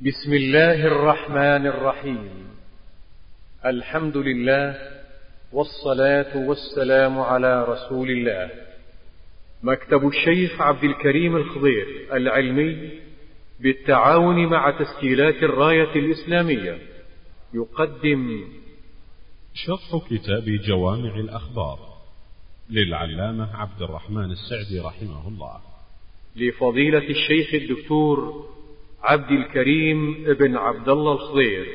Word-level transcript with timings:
بسم 0.00 0.32
الله 0.32 0.86
الرحمن 0.86 1.66
الرحيم. 1.66 2.30
الحمد 3.66 4.16
لله 4.16 4.76
والصلاة 5.52 6.36
والسلام 6.36 7.18
على 7.20 7.64
رسول 7.64 8.10
الله. 8.10 8.50
مكتب 9.62 10.08
الشيخ 10.08 10.60
عبد 10.60 10.84
الكريم 10.84 11.36
الخضير 11.36 11.86
العلمي 12.12 12.90
بالتعاون 13.60 14.46
مع 14.46 14.78
تسجيلات 14.78 15.42
الراية 15.42 15.94
الإسلامية. 15.96 16.78
يقدم 17.54 18.44
شرح 19.54 20.02
كتاب 20.10 20.44
جوامع 20.44 21.14
الأخبار 21.16 21.78
للعلامة 22.70 23.56
عبد 23.56 23.82
الرحمن 23.82 24.30
السعدي 24.30 24.80
رحمه 24.80 25.28
الله. 25.28 25.60
لفضيلة 26.36 27.10
الشيخ 27.10 27.54
الدكتور 27.54 28.48
عبد 29.02 29.30
الكريم 29.30 30.14
بن 30.38 30.56
عبد 30.56 30.88
الله 30.88 31.12
الخضير 31.12 31.66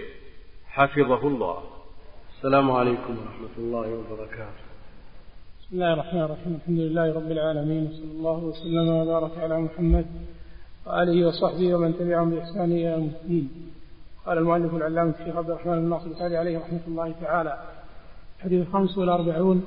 حفظه 0.68 1.27
الله. 1.27 1.58
السلام 2.38 2.72
عليكم 2.72 3.18
ورحمة 3.18 3.55
الله 3.58 3.80
وبركاته. 3.80 4.64
بسم 5.59 5.73
الله 5.73 5.94
الرحمن 5.94 6.22
الرحيم. 6.22 6.59
الحمد 6.62 6.80
لله 6.80 7.14
رب 7.14 7.31
العالمين 7.31 7.88
وصلى 7.88 8.12
الله 8.12 8.38
وسلم 8.38 8.88
وبارك 8.90 9.31
على 9.38 9.59
محمد 9.62 10.05
وآله 10.86 11.28
وصحبه 11.28 11.76
ومن 11.76 11.98
تبعهم 12.00 12.30
بإحسان 12.30 12.72
إلى 12.72 12.84
يوم 12.84 13.12
الدين. 13.23 13.50
قال 14.26 14.38
المؤلف 14.38 14.76
العلامة 14.76 15.14
الشيخ 15.20 15.36
عبد 15.36 15.50
الرحمن 15.50 15.81
بن 15.81 15.90
ناصر 15.90 16.08
السعدي 16.08 16.38
عليه 16.38 16.59
رحمة 16.59 16.81
الله 16.88 17.14
تعالى 17.22 17.53
الحديث 18.38 18.67
الخامس 18.67 18.98
والأربعون 18.98 19.64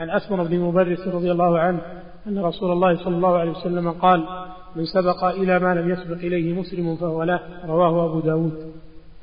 عن 0.00 0.10
أسمر 0.10 0.44
بن 0.44 0.60
مبرس 0.60 1.08
رضي 1.08 1.32
الله 1.32 1.58
عنه 1.58 2.02
أن 2.26 2.38
رسول 2.38 2.72
الله 2.72 3.04
صلى 3.04 3.16
الله 3.16 3.38
عليه 3.38 3.50
وسلم 3.50 3.90
قال 3.90 4.20
من 4.76 4.84
سبق 4.84 5.24
إلى 5.24 5.58
ما 5.58 5.74
لم 5.74 5.90
يسبق 5.90 6.16
إليه 6.16 6.52
مسلم 6.54 6.96
فهو 6.96 7.22
له 7.22 7.40
رواه 7.66 8.10
أبو 8.10 8.20
داود. 8.20 8.72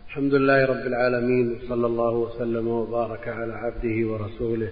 الحمد 0.07 0.33
لله 0.33 0.65
رب 0.65 0.87
العالمين 0.87 1.51
وصلى 1.51 1.87
الله 1.87 2.13
وسلم 2.13 2.67
وبارك 2.67 3.27
على 3.27 3.53
عبده 3.53 4.07
ورسوله 4.07 4.71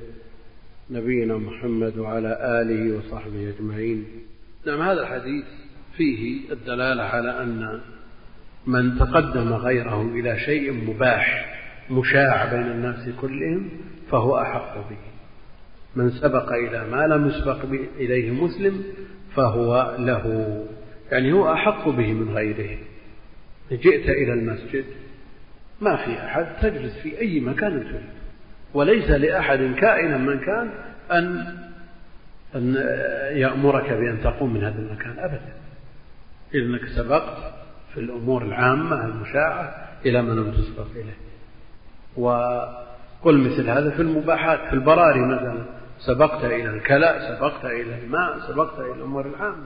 نبينا 0.92 1.38
محمد 1.38 1.98
وعلى 1.98 2.62
آله 2.62 2.98
وصحبه 2.98 3.54
أجمعين. 3.58 4.06
نعم 4.68 4.82
هذا 4.82 5.02
الحديث 5.02 5.46
فيه 5.98 6.52
الدلالة 6.52 7.04
على 7.04 7.44
أن 7.44 7.80
من 8.68 9.00
تقدم 9.00 9.54
غيره 9.54 10.02
إلى 10.02 10.40
شيء 10.40 10.74
مباح 10.74 11.58
مشاع 11.92 12.54
بين 12.54 12.72
الناس 12.72 13.10
كلهم 13.22 13.70
فهو 14.12 14.38
أحق 14.38 14.90
به. 14.90 14.98
من 15.96 16.12
سبق 16.12 16.52
إلى 16.52 16.88
ما 16.92 17.08
لم 17.08 17.28
يسبق 17.28 17.64
إليه 18.00 18.32
مسلم 18.32 18.84
فهو 19.38 19.96
له. 20.00 20.58
يعني 21.12 21.34
هو 21.34 21.54
أحق 21.54 21.90
به 21.90 22.14
من 22.14 22.34
غيره. 22.34 22.78
جئت 23.72 24.10
إلى 24.10 24.34
المسجد 24.34 24.86
ما 25.82 25.96
في 25.96 26.26
أحد 26.26 26.46
تجلس 26.62 27.00
في 27.00 27.20
أي 27.20 27.40
مكان 27.40 27.84
تريد. 27.84 28.10
وليس 28.74 29.10
لأحد 29.10 29.58
كائنا 29.58 30.18
من 30.18 30.40
كان 30.40 30.70
أن 31.12 31.58
أن 32.56 32.76
يأمرك 33.32 33.94
بأن 33.94 34.22
تقوم 34.24 34.54
من 34.54 34.64
هذا 34.64 34.80
المكان 34.80 35.20
أبدا. 35.20 35.54
إنك 36.56 36.88
سبقت 36.96 37.54
في 37.94 38.00
الأمور 38.00 38.44
العامة 38.44 39.06
المشاعة 39.06 39.88
إلى 40.06 40.22
ما 40.22 40.32
لم 40.32 40.52
تسبق 40.52 40.88
إليه. 40.96 41.18
وقل 42.18 43.38
مثل 43.38 43.70
هذا 43.70 43.90
في 43.90 44.02
المباحات 44.02 44.60
في 44.60 44.74
البراري 44.74 45.20
مثلا. 45.20 45.77
سبقت 46.00 46.46
إلى 46.46 46.70
الكلاء 46.70 47.36
سبقت 47.36 47.66
إلى 47.66 48.04
الماء 48.04 48.40
سبقت 48.48 48.80
إلى 48.80 48.92
الأمور 48.92 49.26
العامة. 49.26 49.66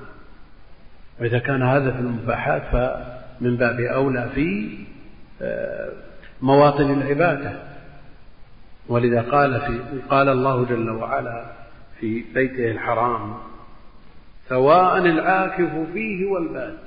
وإذا 1.20 1.40
كان 1.40 1.62
هذا 1.62 1.92
في 1.92 2.00
المباحات 2.00 2.62
فمن 2.72 3.58
باب 3.58 3.80
أولى 3.80 4.30
في 4.36 4.78
مواطن 6.42 6.92
العبادة. 7.02 7.52
ولذا 8.88 9.22
قال 9.22 9.62
في 9.62 9.80
قال 10.10 10.30
الله 10.30 10.66
جل 10.66 10.90
وعلا 10.90 11.46
في 12.00 12.24
بيته 12.34 12.72
الحرام 12.72 13.38
سواء 14.50 14.98
العاكف 14.98 15.72
فيه 15.94 16.26
والباد. 16.26 16.78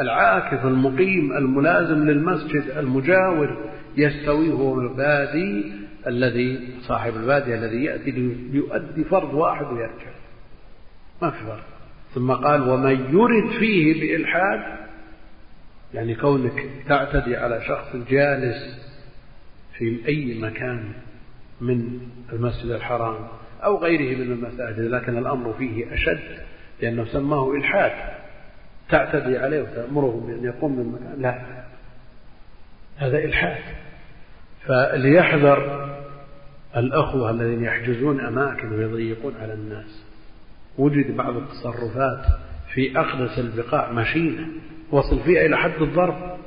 العاكف 0.00 0.64
المقيم 0.64 1.32
الملازم 1.32 2.08
للمسجد 2.08 2.64
المجاور 2.76 3.56
يستوي 3.96 4.52
هو 4.52 4.80
البادي 4.80 5.72
الذي 6.06 6.68
صاحب 6.80 7.16
البادية 7.16 7.54
الذي 7.54 7.84
يأتي 7.84 8.10
ليؤدي 8.52 9.04
فرض 9.04 9.34
واحد 9.34 9.66
ويرجع 9.66 10.12
ما 11.22 11.30
في 11.30 11.38
فرق. 11.38 11.64
ثم 12.14 12.32
قال 12.32 12.68
ومن 12.68 12.90
يرد 12.90 13.58
فيه 13.58 14.00
بإلحاد 14.00 14.78
يعني 15.94 16.14
كونك 16.14 16.66
تعتدي 16.88 17.36
على 17.36 17.60
شخص 17.68 17.96
جالس 18.10 18.88
في 19.78 20.08
أي 20.08 20.40
مكان 20.40 20.92
من 21.60 22.00
المسجد 22.32 22.70
الحرام 22.70 23.28
أو 23.64 23.78
غيره 23.78 24.18
من 24.18 24.32
المساجد 24.32 24.80
لكن 24.80 25.18
الأمر 25.18 25.52
فيه 25.52 25.94
أشد 25.94 26.38
لأنه 26.82 27.04
سماه 27.04 27.52
إلحاد. 27.52 27.92
تعتدي 28.88 29.38
عليه 29.38 29.62
وتأمره 29.62 30.24
بأن 30.26 30.44
يقوم 30.44 30.78
من 30.78 30.92
مكان. 30.92 31.22
لا 31.22 31.64
هذا 32.96 33.18
إلحاد. 33.18 33.62
فليحذر 34.66 35.88
الأخوة 36.76 37.30
الذين 37.30 37.64
يحجزون 37.64 38.20
أماكن 38.20 38.72
ويضيقون 38.72 39.34
على 39.42 39.52
الناس. 39.52 40.04
وجد 40.78 41.16
بعض 41.16 41.36
التصرفات 41.36 42.26
في 42.74 42.98
أقدس 43.00 43.38
البقاع 43.38 43.92
مشينة 43.92 44.46
وصل 44.90 45.20
فيها 45.20 45.46
إلى 45.46 45.56
حد 45.56 45.82
الضرب. 45.82 46.38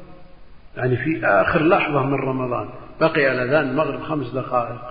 يعني 0.77 0.97
في 0.97 1.25
آخر 1.25 1.63
لحظة 1.63 2.03
من 2.03 2.13
رمضان 2.13 2.69
بقي 3.01 3.25
على 3.25 3.51
ذان 3.51 3.69
المغرب 3.69 4.01
خمس 4.01 4.33
دقائق. 4.33 4.81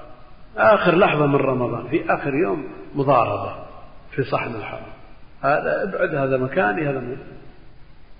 آخر 0.56 0.96
لحظة 0.96 1.26
من 1.26 1.36
رمضان 1.36 1.88
في 1.88 2.14
آخر 2.14 2.34
يوم 2.34 2.64
مضاربة 2.94 3.54
في 4.10 4.22
صحن 4.22 4.54
الحرم. 4.54 4.90
هذا 5.42 5.82
ابعد 5.82 6.14
هذا 6.14 6.36
مكاني 6.36 6.88
هذا 6.88 7.00
من 7.00 7.16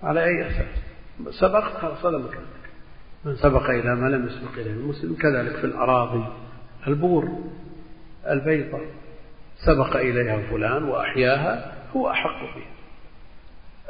على 0.02 0.24
أي 0.24 0.46
أساس؟ 0.46 0.90
سبقت 1.40 1.72
خلاص 1.72 2.06
هذا 2.06 2.18
مكانك 2.18 2.59
من 3.24 3.36
سبق 3.36 3.70
إلى 3.70 3.94
ما 3.94 4.08
لم 4.08 4.26
يسبق 4.26 4.52
إليه. 4.58 4.70
المسلم 4.70 5.14
كذلك 5.14 5.56
في 5.56 5.64
الأراضي 5.64 6.24
البور 6.86 7.28
البيضة 8.30 8.80
سبق 9.66 9.96
إليها 9.96 10.50
فلان 10.50 10.82
وأحياها 10.82 11.72
هو 11.96 12.10
أحق 12.10 12.40
بها 12.40 12.70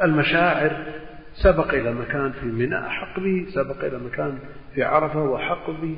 المشاعر 0.03 0.87
سبق 1.35 1.75
إلى 1.75 1.93
مكان 1.93 2.33
في 2.33 2.47
منى 2.47 2.79
أحق 2.79 3.21
به 3.21 3.47
سبق 3.55 3.85
إلى 3.85 3.99
مكان 3.99 4.39
في 4.75 4.83
عرفة 4.83 5.23
وأحق 5.23 5.71
به. 5.71 5.97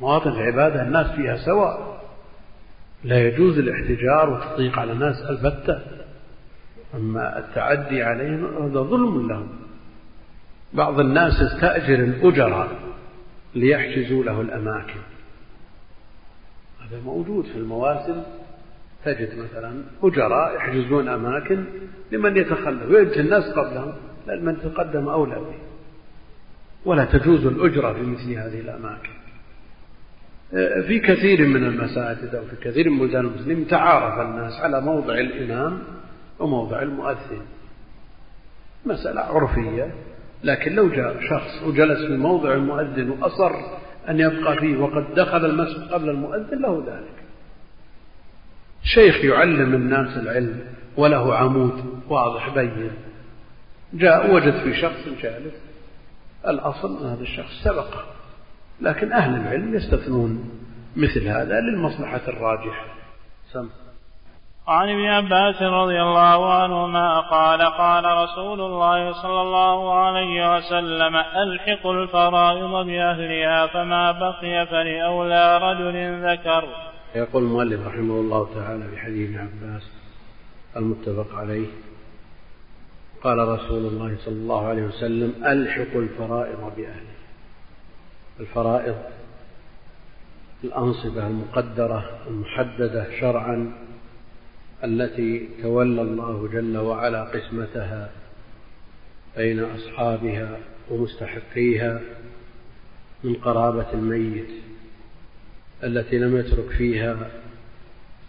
مواطن 0.00 0.30
العبادة 0.30 0.82
الناس 0.82 1.16
فيها 1.16 1.36
سواء. 1.36 2.02
لا 3.04 3.28
يجوز 3.28 3.58
الاحتجار 3.58 4.30
والتضييق 4.30 4.78
على 4.78 4.92
الناس 4.92 5.16
البتة. 5.30 5.80
أما 6.94 7.38
التعدي 7.38 8.02
عليهم 8.02 8.44
هذا 8.44 8.80
ظلم 8.80 9.28
لهم. 9.28 9.48
بعض 10.74 11.00
الناس 11.00 11.32
يستأجر 11.40 11.94
الأجراء 11.94 12.68
ليحجزوا 13.54 14.24
له 14.24 14.40
الأماكن. 14.40 15.00
هذا 16.80 17.00
موجود 17.04 17.44
في 17.44 17.58
المواسم. 17.58 18.22
تجد 19.04 19.38
مثلا 19.38 19.82
أجراء 20.02 20.56
يحجزون 20.56 21.08
أماكن 21.08 21.64
لمن 22.12 22.36
يتخلف 22.36 22.90
ويمشي 22.90 23.20
الناس 23.20 23.44
قبلهم 23.44 23.92
لأن 24.26 24.44
من 24.44 24.60
تقدم 24.60 25.08
أولى 25.08 25.34
به. 25.34 25.54
ولا 26.84 27.04
تجوز 27.04 27.46
الأجرة 27.46 27.92
في 27.92 28.02
مثل 28.02 28.32
هذه 28.32 28.60
الأماكن. 28.60 29.10
في 30.86 30.98
كثير 30.98 31.46
من 31.46 31.64
المساجد 31.64 32.34
أو 32.34 32.44
في 32.44 32.56
كثير 32.56 32.90
من 32.90 32.98
بلدان 32.98 33.26
المسلمين 33.26 33.66
تعارف 33.68 34.20
الناس 34.28 34.60
على 34.60 34.80
موضع 34.80 35.14
الإمام 35.14 35.82
وموضع 36.38 36.82
المؤذن. 36.82 37.42
مسألة 38.86 39.20
عرفية. 39.20 39.94
لكن 40.44 40.74
لو 40.74 40.88
جاء 40.88 41.20
شخص 41.20 41.62
وجلس 41.66 42.06
في 42.06 42.16
موضع 42.16 42.52
المؤذن 42.52 43.10
وأصر 43.10 43.52
أن 44.08 44.20
يبقى 44.20 44.56
فيه 44.56 44.76
وقد 44.76 45.14
دخل 45.14 45.44
المسجد 45.44 45.92
قبل 45.92 46.08
المؤذن 46.08 46.62
له 46.62 46.84
ذلك. 46.86 47.24
شيخ 48.82 49.24
يعلم 49.24 49.74
الناس 49.74 50.16
العلم 50.16 50.60
وله 50.96 51.36
عمود 51.36 52.02
واضح 52.08 52.54
بين. 52.54 52.90
جاء 53.94 54.34
وجد 54.34 54.60
في 54.62 54.80
شخص 54.80 55.08
جالس. 55.22 55.54
الأصل 56.48 56.98
أن 56.98 57.10
هذا 57.10 57.22
الشخص 57.22 57.64
سبق. 57.64 58.04
لكن 58.80 59.12
أهل 59.12 59.40
العلم 59.40 59.74
يستثنون 59.74 60.50
مثل 60.96 61.28
هذا 61.28 61.60
للمصلحة 61.60 62.20
الراجحة. 62.28 62.86
سم. 63.52 63.68
وعن 64.68 64.88
ابن 64.88 65.04
عباس 65.04 65.62
رضي 65.62 66.02
الله 66.02 66.54
عنهما 66.54 67.20
قال 67.20 67.62
قال 67.62 68.04
رسول 68.04 68.60
الله 68.60 69.12
صلى 69.12 69.40
الله 69.40 69.94
عليه 69.94 70.56
وسلم 70.56 71.16
ألحقوا 71.16 71.94
الفرائض 71.94 72.86
بأهلها 72.86 73.66
فما 73.66 74.12
بقي 74.12 74.66
فلأولى 74.66 75.58
رجل 75.58 76.24
ذكر. 76.30 76.64
يقول 77.14 77.42
المؤلف 77.42 77.86
رحمه 77.86 78.14
الله 78.14 78.48
تعالى 78.54 78.88
في 78.88 78.96
حديث 78.96 79.28
ابن 79.28 79.38
عباس 79.38 79.82
المتفق 80.76 81.34
عليه 81.34 81.66
قال 83.24 83.38
رسول 83.38 83.86
الله 83.86 84.16
صلى 84.24 84.34
الله 84.34 84.66
عليه 84.66 84.82
وسلم 84.82 85.44
ألحقوا 85.46 86.02
الفرائض 86.02 86.72
بأهله 86.76 87.12
الفرائض 88.40 88.96
الأنصبة 90.64 91.26
المقدرة 91.26 92.04
المحددة 92.26 93.20
شرعا 93.20 93.72
التي 94.84 95.48
تولى 95.62 96.02
الله 96.02 96.48
جل 96.52 96.76
وعلا 96.76 97.24
قسمتها 97.24 98.10
بين 99.36 99.60
أصحابها 99.60 100.58
ومستحقيها 100.90 102.00
من 103.24 103.34
قرابة 103.34 103.92
الميت 103.92 104.50
التي 105.84 106.18
لم 106.18 106.36
يترك 106.36 106.68
فيها 106.68 107.30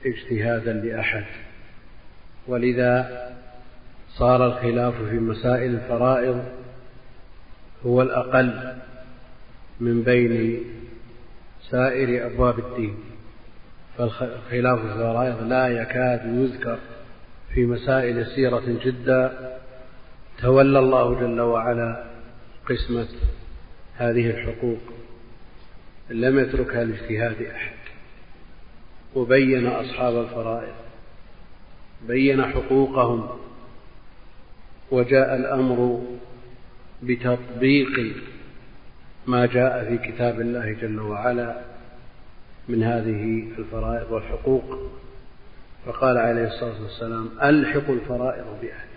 اجتهادا 0.06 0.74
لأحد. 0.74 1.26
ولذا 2.48 3.30
صار 4.10 4.46
الخلاف 4.46 4.94
في 5.10 5.16
مسائل 5.16 5.76
الفرائض 5.76 6.44
هو 7.86 8.02
الأقل 8.02 8.74
من 9.80 10.04
بين 10.04 10.64
سائر 11.70 12.26
أبواب 12.26 12.60
الدين. 12.60 12.96
فالخلاف 13.98 14.80
في 14.80 14.86
الفرائض 14.86 15.44
لا 15.44 15.68
يكاد 15.68 16.22
يذكر 16.25 16.80
في 17.54 17.66
مسائل 17.66 18.18
يسيرة 18.18 18.63
جدا 18.86 19.54
تولى 20.42 20.80
الله 20.80 21.19
جل 21.19 21.42
وعلا 21.42 22.04
قسمة 22.69 23.07
هذه 23.98 24.30
الحقوق. 24.30 24.80
لم 26.10 26.40
يتركها 26.40 26.84
لاجتهاد 26.84 27.42
أحد. 27.42 27.74
وبين 29.16 29.68
أصحاب 29.68 30.16
الفرائض. 30.22 30.74
بين 32.07 32.45
حقوقهم. 32.45 33.30
وجاء 34.92 35.36
الأمر 35.36 36.01
بتطبيق 37.04 38.16
ما 39.28 39.45
جاء 39.45 39.86
في 39.86 40.12
كتاب 40.12 40.42
الله 40.42 40.72
جل 40.72 41.00
وعلا. 41.00 41.73
من 42.69 42.83
هذه 42.83 43.48
الفرائض 43.57 44.12
والحقوق. 44.12 44.92
فقال 45.86 46.18
عليه 46.18 46.48
الصلاة 46.48 46.81
والسلام 46.81 47.30
ألحقوا 47.44 47.95
الفرائض 47.95 48.45
بأهلها 48.62 48.94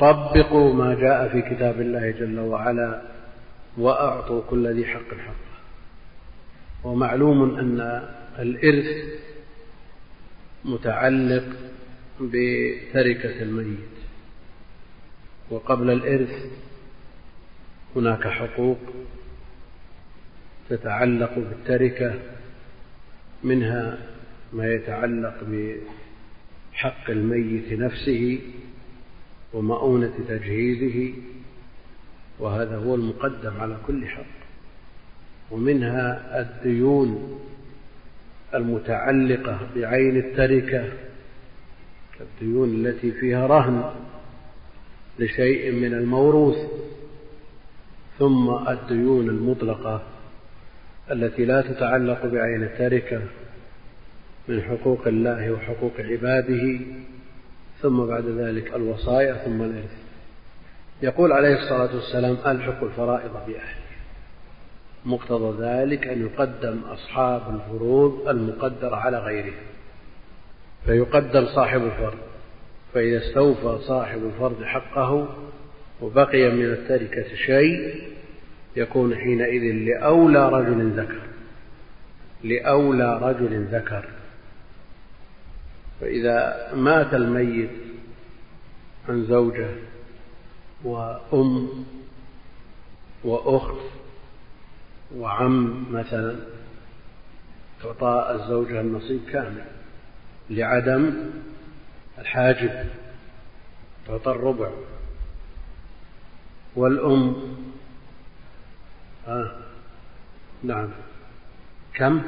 طبقوا 0.00 0.74
ما 0.74 0.94
جاء 0.94 1.28
في 1.28 1.54
كتاب 1.54 1.80
الله 1.80 2.10
جل 2.10 2.38
وعلا 2.40 3.02
وأعطوا 3.78 4.42
كل 4.50 4.74
ذي 4.74 4.84
حق 4.86 5.08
حقه. 5.14 5.52
ومعلوم 6.84 7.58
أن 7.58 8.08
الإرث 8.38 9.20
متعلق 10.64 11.44
بتركة 12.20 13.42
الميت. 13.42 13.92
وقبل 15.50 15.90
الإرث 15.90 16.46
هناك 17.96 18.28
حقوق 18.28 18.78
تتعلق 20.72 21.34
بالتركة 21.34 22.14
منها 23.44 23.98
ما 24.52 24.72
يتعلق 24.72 25.34
بحق 26.72 27.10
الميت 27.10 27.72
نفسه 27.72 28.38
ومؤونة 29.52 30.12
تجهيزه 30.28 31.12
وهذا 32.38 32.76
هو 32.76 32.94
المقدم 32.94 33.60
على 33.60 33.76
كل 33.86 34.06
حق. 34.06 34.24
ومنها 35.50 36.40
الديون 36.40 37.40
المتعلقة 38.54 39.58
بعين 39.76 40.16
التركة 40.16 40.92
الديون 42.20 42.74
التي 42.74 43.12
فيها 43.12 43.46
رهن 43.46 43.90
لشيء 45.18 45.72
من 45.72 45.94
الموروث 45.94 46.56
ثم 48.18 48.68
الديون 48.68 49.28
المطلقة 49.28 50.11
التي 51.10 51.44
لا 51.44 51.60
تتعلق 51.60 52.26
بعين 52.26 52.62
التركة 52.62 53.20
من 54.48 54.62
حقوق 54.62 55.06
الله 55.06 55.50
وحقوق 55.50 55.92
عباده 55.98 56.80
ثم 57.82 58.06
بعد 58.06 58.24
ذلك 58.24 58.74
الوصايا 58.74 59.34
ثم 59.34 59.62
الإرث. 59.62 60.02
يقول 61.02 61.32
عليه 61.32 61.54
الصلاة 61.54 61.94
والسلام 61.94 62.36
ألحق 62.46 62.84
الفرائض 62.84 63.32
بأهلها 63.32 63.82
مقتضى 65.04 65.64
ذلك 65.64 66.06
أن 66.06 66.22
يقدم 66.22 66.78
أصحاب 66.78 67.42
الفروض 67.54 68.28
المقدر 68.28 68.94
على 68.94 69.18
غيرهم. 69.18 69.64
فيقدم 70.86 71.46
صاحب 71.46 71.84
الفرض. 71.84 72.18
فإذا 72.94 73.18
استوفى 73.18 73.78
صاحب 73.86 74.24
الفرض 74.24 74.64
حقه 74.64 75.28
وبقي 76.00 76.50
من 76.50 76.64
التركة 76.64 77.34
شيء 77.34 78.11
يكون 78.76 79.14
حينئذ 79.14 79.62
لأولى 79.74 80.48
رجل 80.48 80.90
ذكر. 80.90 81.20
لأولى 82.44 83.18
رجل 83.22 83.64
ذكر. 83.64 84.08
فإذا 86.00 86.70
مات 86.74 87.14
الميت 87.14 87.70
عن 89.08 89.24
زوجة 89.26 89.70
وأم 90.84 91.84
وأخت 93.24 93.80
وعم 95.16 95.86
مثلا 95.92 96.36
تعطى 97.82 98.40
الزوجة 98.40 98.80
النصيب 98.80 99.20
كامل. 99.32 99.64
لعدم 100.50 101.30
الحاجب 102.18 102.86
تعطى 104.06 104.30
الربع. 104.30 104.70
والأم 106.76 107.36
آه. 109.28 109.50
نعم. 110.62 110.88
كم؟ 111.94 112.22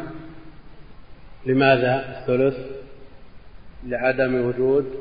لماذا 1.47 2.19
الثلث؟ 2.19 2.57
لعدم 3.87 4.35
وجود 4.35 4.95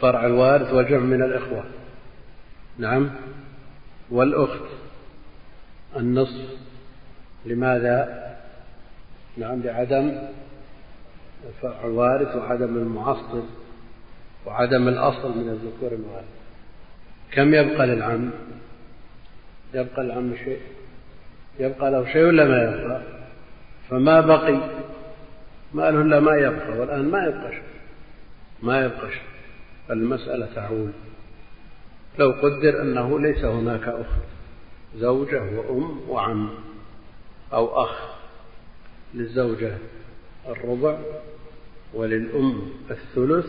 فرع 0.00 0.26
الوارث 0.26 0.72
وجمع 0.72 0.98
من 0.98 1.22
الإخوة. 1.22 1.64
نعم. 2.78 3.10
والأخت 4.10 4.64
النصف 5.96 6.58
لماذا؟ 7.46 8.28
نعم 9.36 9.62
لعدم 9.62 10.18
فرع 11.62 11.84
الوارث 11.84 12.36
وعدم 12.36 12.76
المعصب 12.76 13.44
وعدم 14.46 14.88
الأصل 14.88 15.38
من 15.38 15.48
الذكور 15.48 15.98
الوارث 15.98 16.28
كم 17.32 17.54
يبقى 17.54 17.86
للعم؟ 17.86 18.30
يبقى 19.74 20.02
للعم 20.02 20.36
شيء؟ 20.44 20.60
يبقى 21.58 21.90
له 21.90 22.12
شيء 22.12 22.24
ولا 22.24 22.44
ما 22.44 22.62
يبقى؟ 22.62 23.02
فما 23.90 24.20
بقي؟ 24.20 24.60
ماله 25.74 26.00
إلا 26.00 26.20
ما 26.20 26.36
يبقى 26.36 26.78
والآن 26.78 27.10
ما 27.10 27.24
يبقى 27.24 27.50
شيء. 27.52 27.62
ما 28.62 28.84
يبقى 28.84 29.10
شيء. 29.10 29.22
المسألة 29.90 30.48
تعول 30.54 30.90
لو 32.18 32.30
قدر 32.30 32.82
أنه 32.82 33.20
ليس 33.20 33.44
هناك 33.44 33.88
أخت 33.88 34.22
زوجة 34.96 35.42
وأم 35.42 36.00
وعم 36.08 36.50
أو 37.52 37.84
أخ 37.84 38.08
للزوجة 39.14 39.78
الربع 40.48 40.98
وللأم 41.94 42.62
الثلث 42.90 43.46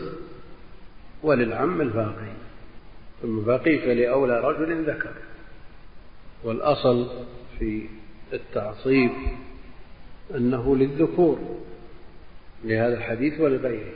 وللعم 1.22 1.80
الباقي. 1.80 2.32
ثم 3.22 3.40
بقي 3.40 3.78
فلأولى 3.78 4.40
رجل 4.40 4.90
ذكر. 4.90 5.12
والأصل 6.44 7.06
في 7.58 7.88
التعصيب 8.32 9.10
أنه 10.36 10.76
للذكور 10.76 11.38
لهذا 12.64 12.98
الحديث 12.98 13.40
ولغيره. 13.40 13.92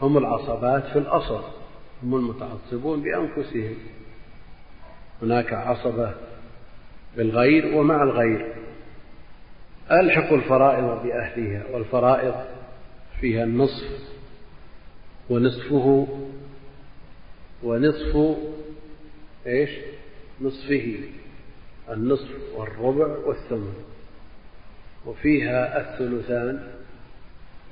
هم 0.00 0.18
العصبات 0.18 0.86
في 0.86 0.98
الأصل 0.98 1.42
هم 2.02 2.14
المتعصبون 2.14 3.02
بأنفسهم. 3.02 3.74
هناك 5.22 5.52
عصبة 5.52 6.14
بالغير 7.16 7.74
ومع 7.76 8.02
الغير. 8.02 8.54
ألحق 9.90 10.32
الفرائض 10.32 11.02
بأهلها 11.02 11.66
والفرائض 11.72 12.34
فيها 13.20 13.44
النصف 13.44 14.10
ونصفه 15.30 16.08
ونصف 17.62 18.36
إيش؟ 19.46 19.70
نصفه. 20.40 20.98
النصف 21.90 22.28
والربع 22.54 23.16
والثمن. 23.26 23.74
وفيها 25.06 25.80
الثلثان 25.80 26.72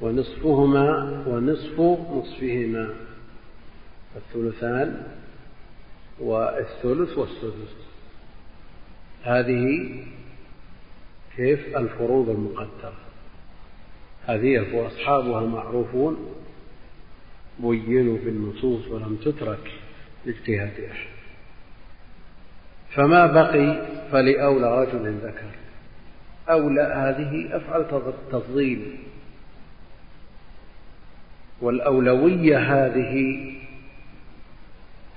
ونصفهما 0.01 1.25
ونصف 1.27 1.81
نصفهما. 2.11 2.95
الثلثان 4.17 5.07
والثلث 6.21 7.19
والسدس. 7.19 7.77
هذه 9.23 9.91
كيف؟ 11.37 11.77
الفروض 11.77 12.29
المقدرة. 12.29 12.95
هذه 14.27 14.77
وأصحابها 14.77 15.41
معروفون 15.41 16.35
بينوا 17.59 18.19
في 18.19 18.29
النصوص 18.29 18.89
ولم 18.89 19.17
تترك 19.25 19.73
لاجتهاد 20.27 20.81
أحد. 20.91 21.18
فما 22.95 23.27
بقي 23.27 23.87
فلأولى 24.13 24.81
رجل 24.81 25.19
ذكر. 25.23 25.51
أولى 26.51 26.83
هذه 26.83 27.57
أفعل 27.57 28.05
تفضيل 28.33 28.97
والأولوية 31.61 32.59
هذه 32.59 33.45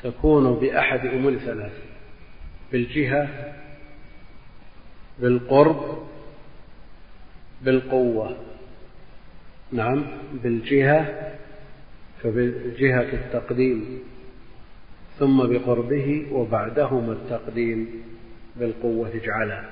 تكون 0.03 0.59
بأحد 0.59 1.05
أمور 1.05 1.35
ثلاث 1.35 1.73
بالجهة 2.71 3.53
بالقرب 5.19 6.07
بالقوة. 7.61 8.37
نعم 9.71 10.05
بالجهة 10.43 11.31
فبجهة 12.23 13.13
التقديم. 13.13 13.99
ثم 15.21 15.47
بقربه 15.47 16.27
وبعدهما 16.31 17.13
التقديم 17.13 18.03
بالقوة 18.55 19.09
اجعلها 19.09 19.69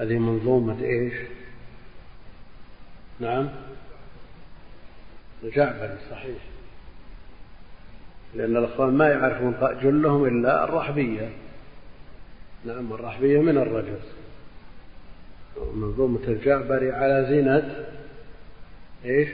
هذه 0.00 0.18
منظومة 0.18 0.82
إيش؟ 0.82 1.14
نعم. 3.20 3.48
جعبل 5.44 5.96
صحيح. 6.10 6.38
لأن 8.34 8.56
الأخوان 8.56 8.94
ما 8.94 9.08
يعرفون 9.08 9.54
جلهم 9.82 10.24
إلا 10.24 10.64
الرحبية. 10.64 11.30
نعم 12.64 12.92
الرحبية 12.92 13.40
من 13.40 13.58
الرجل. 13.58 14.00
منظومة 15.74 16.24
الجعبري 16.28 16.92
على 16.92 17.26
زينة 17.28 17.86
إيش؟ 19.04 19.28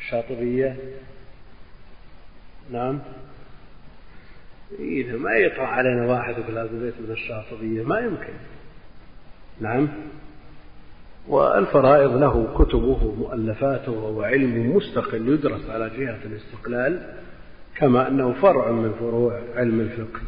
الشاطبية 0.00 0.76
نعم. 2.72 3.00
إذا 4.78 5.16
ما 5.16 5.30
يطلع 5.32 5.68
علينا 5.68 6.06
واحد 6.06 6.38
يقول 6.38 6.58
هذا 6.58 6.78
بيت 6.82 6.94
من 7.00 7.10
الشاطبية 7.10 7.82
ما 7.82 7.98
يمكن. 7.98 8.32
نعم. 9.60 9.88
والفرائض 11.28 12.16
له 12.16 12.54
كتبه 12.58 13.04
ومؤلفاته 13.04 13.92
وعلم 13.92 14.76
مستقل 14.76 15.28
يدرس 15.28 15.70
على 15.70 15.90
جهة 15.98 16.18
الاستقلال 16.24 17.14
كما 17.76 18.08
أنه 18.08 18.32
فرع 18.32 18.70
من 18.70 18.92
فروع 19.00 19.40
علم 19.56 19.80
الفقه. 19.80 20.20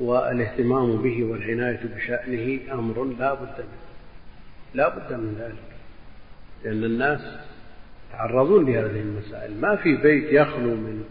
والاهتمام 0.00 1.02
به 1.02 1.24
والعناية 1.24 1.80
بشأنه 1.96 2.72
أمر 2.72 3.04
لا 3.04 3.34
بد 3.34 3.58
منه. 3.58 3.82
لا 4.74 4.88
بد 4.88 5.12
من 5.12 5.36
ذلك. 5.38 5.76
لأن 6.64 6.84
الناس 6.84 7.20
يتعرضون 8.10 8.66
لهذه 8.66 9.00
المسائل. 9.00 9.60
ما 9.60 9.76
في 9.76 9.96
بيت 9.96 10.32
يخلو 10.32 10.74
من 10.74 11.04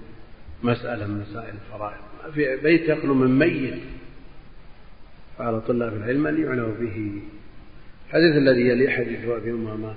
مسألة 0.63 1.07
من 1.07 1.21
مسائل 1.21 1.53
الفرائض. 1.55 2.33
في 2.33 2.57
بيت 2.63 2.89
يخلو 2.89 3.13
من 3.13 3.39
ميت. 3.39 3.83
فعلى 5.37 5.61
طلاب 5.61 5.93
العلم 5.93 6.27
أن 6.27 6.43
يعنوا 6.43 6.73
به. 6.79 7.21
الحديث 8.07 8.35
الذي 8.35 8.61
يلي 8.61 8.91
حديث 8.91 9.29
أبي 9.29 9.51
أمامة 9.51 9.93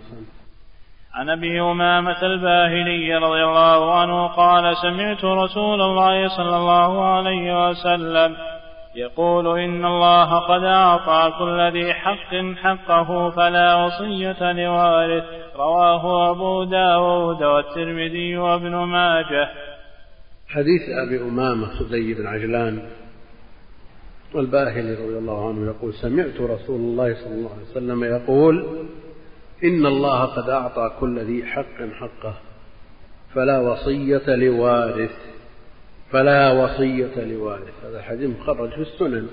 عن 1.14 1.30
أبي 1.30 1.60
أمامة 1.60 2.22
الباهلي 2.22 3.16
رضي 3.16 3.44
الله 3.44 3.94
عنه 3.94 4.26
قال 4.26 4.76
سمعت 4.76 5.24
رسول 5.24 5.80
الله 5.80 6.28
صلى 6.28 6.56
الله 6.56 7.04
عليه 7.04 7.68
وسلم 7.68 8.36
يقول 8.96 9.58
إن 9.58 9.84
الله 9.84 10.38
قد 10.38 10.64
أعطى 10.64 11.32
كل 11.38 11.72
ذي 11.72 11.94
حق 11.94 12.34
حقه 12.62 13.30
فلا 13.30 13.74
وصية 13.74 14.52
لوارث. 14.52 15.24
رواه 15.56 16.30
أبو 16.30 16.64
داود 16.64 17.42
والترمذي 17.42 18.36
وابن 18.36 18.74
ماجه. 18.74 19.48
حديث 20.54 20.88
أبي 20.88 21.20
أمامة 21.20 21.78
سدي 21.78 22.14
بن 22.14 22.26
عجلان 22.26 22.82
والباهلي 24.34 24.94
رضي 24.94 25.18
الله 25.18 25.48
عنه 25.48 25.66
يقول 25.66 25.94
سمعت 25.94 26.40
رسول 26.40 26.80
الله 26.80 27.14
صلى 27.14 27.34
الله 27.34 27.50
عليه 27.52 27.70
وسلم 27.70 28.04
يقول 28.04 28.66
إن 29.64 29.86
الله 29.86 30.24
قد 30.24 30.50
أعطى 30.50 30.92
كل 31.00 31.18
ذي 31.18 31.44
حق 31.44 31.78
حقه 31.92 32.34
فلا 33.34 33.58
وصية 33.60 34.34
لوارث 34.36 35.16
فلا 36.10 36.52
وصية 36.52 37.24
لوارث. 37.24 37.84
هذا 37.84 37.98
الحديث 37.98 38.30
مخرج 38.40 38.70
في 38.70 38.80
السنن 38.80 39.26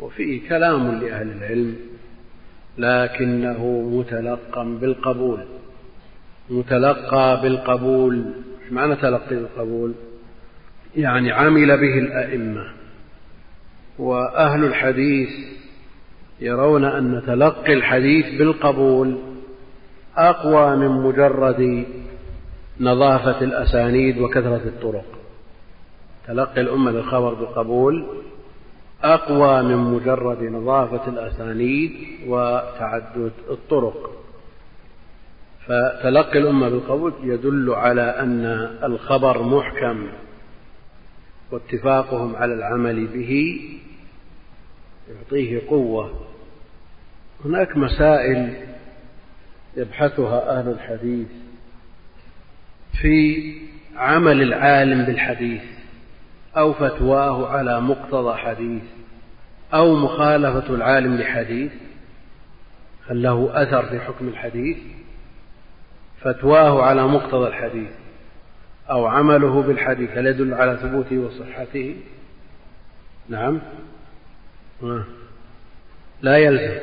وفيه 0.00 0.48
كلام 0.48 1.00
لأهل 1.00 1.30
العلم 1.30 1.76
لكنه 2.78 3.66
متلقى 3.80 4.66
بالقبول 4.80 5.40
متلقى 6.50 7.40
بالقبول. 7.42 8.24
معنى 8.70 8.96
تلقي 8.96 9.36
بالقبول؟ 9.36 9.94
يعني 10.96 11.32
عمل 11.32 11.66
به 11.66 11.98
الأئمة. 11.98 12.64
وأهل 13.98 14.64
الحديث 14.64 15.28
يرون 16.40 16.84
أن 16.84 17.22
تلقي 17.26 17.72
الحديث 17.72 18.38
بالقبول 18.38 19.18
أقوى 20.16 20.76
من 20.76 20.88
مجرد 20.88 21.86
نظافة 22.80 23.44
الأسانيد 23.44 24.18
وكثرة 24.18 24.62
الطرق. 24.66 25.04
تلقي 26.26 26.60
الأمة 26.60 26.90
للخبر 26.90 27.34
بالقبول 27.34 28.06
أقوى 29.02 29.62
من 29.62 29.76
مجرد 29.76 30.42
نظافة 30.42 31.08
الأسانيد 31.08 31.92
وتعدد 32.28 33.32
الطرق. 33.50 34.10
فتلقي 35.66 36.38
الأمة 36.38 36.68
بالقبول 36.68 37.12
يدل 37.22 37.70
على 37.70 38.02
أن 38.02 38.44
الخبر 38.84 39.42
محكم. 39.42 40.06
واتفاقهم 41.50 42.36
على 42.36 42.54
العمل 42.54 43.06
به 43.06 43.60
يعطيه 45.10 45.68
قوة. 45.68 46.26
هناك 47.44 47.76
مسائل 47.76 48.54
يبحثها 49.76 50.58
أهل 50.58 50.68
الحديث 50.68 51.28
في 53.00 53.54
عمل 53.96 54.42
العالم 54.42 55.04
بالحديث 55.04 55.62
أو 56.56 56.72
فتواه 56.72 57.48
على 57.48 57.80
مقتضى 57.80 58.36
حديث 58.36 58.82
أو 59.74 59.94
مخالفة 59.94 60.74
العالم 60.74 61.16
لحديث 61.16 61.72
هل 63.08 63.22
له 63.22 63.62
أثر 63.62 63.86
في 63.86 64.00
حكم 64.00 64.28
الحديث؟ 64.28 64.76
فتواه 66.20 66.82
على 66.82 67.06
مقتضى 67.06 67.48
الحديث. 67.48 67.90
أو 68.90 69.06
عمله 69.06 69.62
بالحديث 69.62 70.10
هل 70.10 70.26
يدل 70.26 70.54
على 70.54 70.76
ثبوته 70.76 71.18
وصحته؟ 71.18 71.96
نعم. 73.28 73.60
لا 76.22 76.36
يلزم 76.36 76.80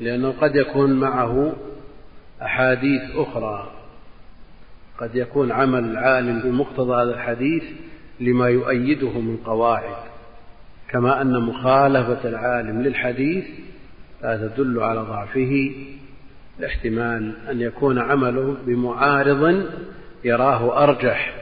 لأنه 0.00 0.30
قد 0.40 0.56
يكون 0.56 0.92
معه 0.92 1.52
أحاديث 2.42 3.02
أخرى. 3.14 3.70
قد 4.98 5.16
يكون 5.16 5.52
عمل 5.52 5.84
العالم 5.84 6.40
بمقتضى 6.40 7.02
هذا 7.02 7.14
الحديث 7.14 7.64
لما 8.20 8.48
يؤيده 8.48 9.20
من 9.20 9.36
قواعد. 9.36 9.96
كما 10.88 11.22
أن 11.22 11.40
مخالفة 11.40 12.28
العالم 12.28 12.82
للحديث 12.82 13.44
لا 14.22 14.36
تدل 14.36 14.80
على 14.80 15.00
ضعفه. 15.00 15.72
الاحتمال 16.58 17.34
أن 17.50 17.60
يكون 17.60 17.98
عمله 17.98 18.56
بمعارض 18.66 19.66
يراه 20.24 20.84
أرجح. 20.84 21.34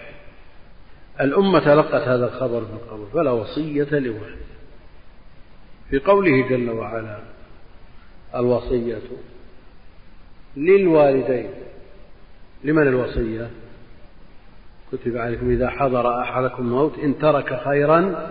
الأمة 1.20 1.58
تلقت 1.58 2.08
هذا 2.08 2.26
الخبر 2.26 2.60
بالقبول 2.60 3.06
فلا 3.14 3.30
وصية 3.30 3.98
لولد 3.98 4.42
في 5.90 5.98
قوله 5.98 6.48
جل 6.48 6.70
وعلا 6.70 7.18
الوصية 8.34 9.02
للوالدين. 10.56 11.50
لمن 12.64 12.88
الوصية؟ 12.88 13.50
كتب 14.92 15.16
عليكم 15.16 15.50
إذا 15.50 15.70
حضر 15.70 16.20
أحدكم 16.20 16.62
الموت 16.62 16.98
إن 16.98 17.18
ترك 17.18 17.62
خيرا 17.64 18.30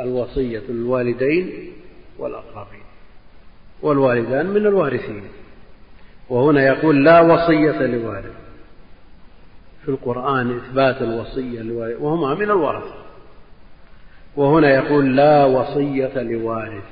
الوصية 0.00 0.62
للوالدين 0.68 1.72
والأقربين. 2.18 2.82
والوالدان 3.82 4.46
من 4.46 4.66
الوارثين. 4.66 5.22
وهنا 6.28 6.66
يقول 6.66 7.04
لا 7.04 7.20
وصية 7.20 7.86
لوالد. 7.86 8.43
في 9.84 9.88
القرآن 9.88 10.56
إثبات 10.56 11.02
الوصية 11.02 11.62
وهما 11.98 12.34
من 12.34 12.50
الورثة. 12.50 12.94
وهنا 14.36 14.74
يقول 14.74 15.16
لا 15.16 15.44
وصية 15.44 16.22
لوارث 16.22 16.84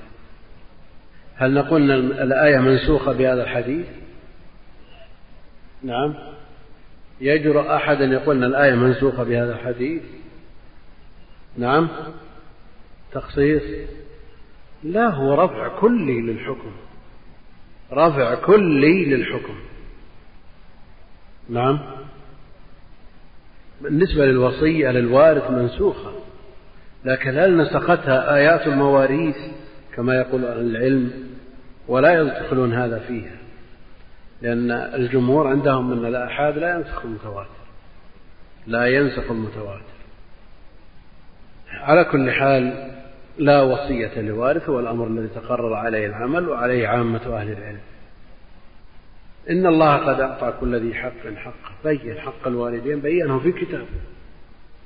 هل 1.37 1.55
نقول 1.55 1.91
الآية 2.13 2.59
منسوخة 2.59 3.13
بهذا 3.13 3.43
الحديث؟ 3.43 3.87
نعم. 5.83 6.15
يجرؤ 7.21 7.75
أحد 7.75 8.03
أن 8.03 8.13
يقول 8.13 8.37
أن 8.37 8.45
الآية 8.45 8.75
منسوخة 8.75 9.23
بهذا 9.25 9.53
الحديث؟ 9.53 10.03
نعم. 11.59 11.89
تخصيص؟ 13.13 13.63
لا 14.83 15.09
هو 15.09 15.35
رفع 15.35 15.81
كلي 15.81 16.21
للحكم. 16.21 16.73
رفع 17.93 18.35
كلي 18.35 19.05
للحكم. 19.05 19.55
نعم. 21.51 22.02
بالنسبة 23.83 24.27
للوصية 24.27 24.91
للوارث 24.91 25.51
منسوخة 25.51 26.13
لكن 27.05 27.39
هل 27.39 27.57
نسختها 27.57 28.35
آيات 28.35 28.67
المواريث 28.67 29.37
كما 29.95 30.15
يقول 30.15 30.45
أهل 30.45 30.61
العلم؟ 30.61 31.11
ولا 31.89 32.21
يدخلون 32.21 32.75
هذا 32.75 32.99
فيها 32.99 33.37
لأن 34.43 34.71
الجمهور 34.71 35.49
عندهم 35.49 35.93
أن 35.93 36.07
الآحاد 36.07 36.59
لا 36.59 36.75
ينسخ 36.75 37.05
المتواتر 37.05 37.63
لا 38.67 38.87
ينسخ 38.87 39.31
المتواتر. 39.31 39.83
على 41.73 42.05
كل 42.05 42.31
حال 42.31 42.91
لا 43.39 43.63
وصية 43.63 44.21
لوارث 44.21 44.69
هو 44.69 44.81
الأمر 44.81 45.07
الذي 45.07 45.29
تقرر 45.29 45.75
عليه 45.75 46.07
العمل 46.07 46.49
وعليه 46.49 46.89
عامة 46.89 47.21
أهل 47.41 47.53
العلم. 47.53 47.81
إن 49.51 49.67
الله 49.67 49.97
قد 49.97 50.21
أعطى 50.21 50.55
كل 50.61 50.77
ذي 50.77 50.95
حق 50.95 51.35
حقه. 51.37 51.73
بين 51.85 52.19
حق 52.19 52.47
الوالدين 52.47 53.01
بينه 53.01 53.39
في 53.39 53.53
كتابه 53.53 53.87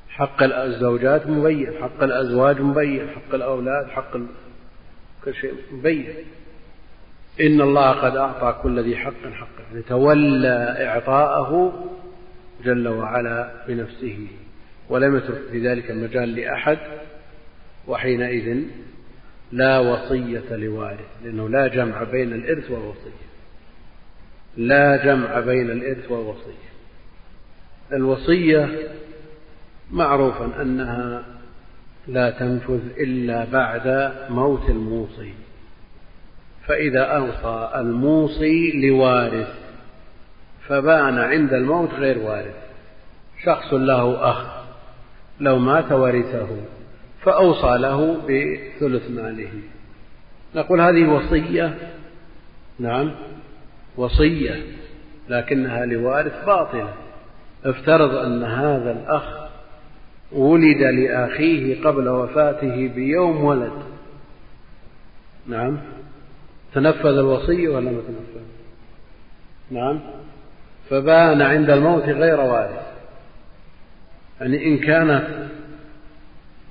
حق 0.08 0.42
الزوجات 0.42 1.26
مبين 1.26 1.72
حق 1.82 2.02
الأزواج 2.02 2.60
مبين 2.60 3.08
حق 3.08 3.34
الأولاد 3.34 3.88
حق 3.88 4.12
كل 5.24 5.34
شيء 5.34 5.54
مبين. 5.72 6.14
إن 7.40 7.60
الله 7.60 7.90
قد 7.90 8.16
أعطى 8.16 8.58
كل 8.62 8.80
ذي 8.80 8.96
حق 8.96 9.22
حقه. 9.32 9.62
يعني 9.70 9.82
تولى 9.82 10.76
إعطاءه 10.88 11.72
جل 12.64 12.88
وعلا 12.88 13.50
بنفسه 13.68 14.26
ولم 14.88 15.16
يترك 15.16 15.42
في 15.50 15.68
ذلك 15.68 15.90
المجال 15.90 16.34
لأحد 16.34 16.78
وحينئذ 17.88 18.62
لا 19.52 19.78
وصية 19.78 20.56
لوارث 20.56 21.06
لأنه 21.24 21.48
لا 21.48 21.66
جمع 21.66 22.02
بين 22.02 22.32
الإرث 22.32 22.70
والوصية. 22.70 23.25
لا 24.56 25.04
جمع 25.04 25.40
بين 25.40 25.70
الإرث 25.70 26.10
والوصية. 26.10 26.66
الوصية 27.92 28.88
معروفا 29.90 30.62
أنها 30.62 31.24
لا 32.08 32.30
تنفذ 32.30 32.80
إلا 33.00 33.44
بعد 33.44 34.12
موت 34.30 34.68
الموصي. 34.68 35.32
فإذا 36.66 37.02
أوصى 37.02 37.72
الموصي 37.76 38.88
لوارث 38.88 39.48
فبان 40.68 41.18
عند 41.18 41.52
الموت 41.52 41.90
غير 41.90 42.18
وارث. 42.18 42.56
شخص 43.44 43.72
له 43.72 44.30
أخ 44.30 44.46
لو 45.40 45.58
مات 45.58 45.92
ورثه 45.92 46.48
فأوصى 47.22 47.78
له 47.78 48.14
بثلث 48.14 49.10
ماله. 49.10 49.50
نقول 50.54 50.80
هذه 50.80 51.08
وصية؟ 51.08 51.78
نعم. 52.78 53.14
وصية 53.96 54.62
لكنها 55.28 55.86
لوارث 55.86 56.44
باطلة. 56.46 56.92
افترض 57.64 58.14
أن 58.14 58.44
هذا 58.44 58.92
الأخ 58.92 59.46
ولد 60.32 60.82
لأخيه 60.82 61.82
قبل 61.82 62.08
وفاته 62.08 62.88
بيوم 62.88 63.44
ولد. 63.44 63.72
نعم. 65.46 65.78
تنفذ 66.74 67.18
الوصية 67.18 67.68
ولا 67.68 67.90
ما 67.90 68.00
تنفذ؟ 68.00 68.46
نعم. 69.70 70.00
فبان 70.90 71.42
عند 71.42 71.70
الموت 71.70 72.04
غير 72.04 72.40
وارث. 72.40 72.86
يعني 74.40 74.66
إن 74.66 74.78
كانت 74.78 75.48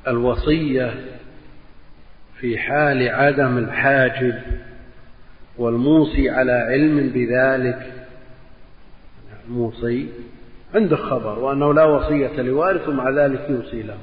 الوصية 0.07 0.93
في 2.39 2.57
حال 2.57 3.09
عدم 3.09 3.57
الحاجب 3.57 4.41
والموصي 5.57 6.29
على 6.29 6.51
علم 6.51 7.09
بذلك. 7.09 7.93
الموصي 9.47 10.07
عنده 10.75 10.95
خبر 10.95 11.39
وأنه 11.39 11.73
لا 11.73 11.83
وصية 11.83 12.41
لوارث 12.41 12.87
ومع 12.87 13.09
ذلك 13.09 13.49
يوصي 13.49 13.83
له 13.83 13.97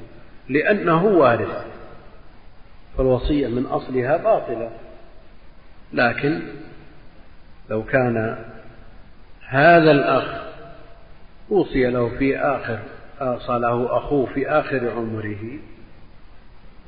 لأنه 0.48 1.04
وارث. 1.04 1.64
فالوصية 2.98 3.48
من 3.48 3.66
أصلها 3.66 4.16
باطلة. 4.16 4.70
لكن 5.92 6.40
لو 7.70 7.82
كان 7.84 8.44
هذا 9.48 9.90
الأخ 9.90 10.42
أوصي 11.50 11.90
له 11.90 12.08
في 12.18 12.38
آخر 12.38 12.78
أوصى 13.20 13.52
له 13.52 13.96
أخوه 13.96 14.26
في 14.26 14.48
آخر 14.48 14.90
عمره 14.90 15.58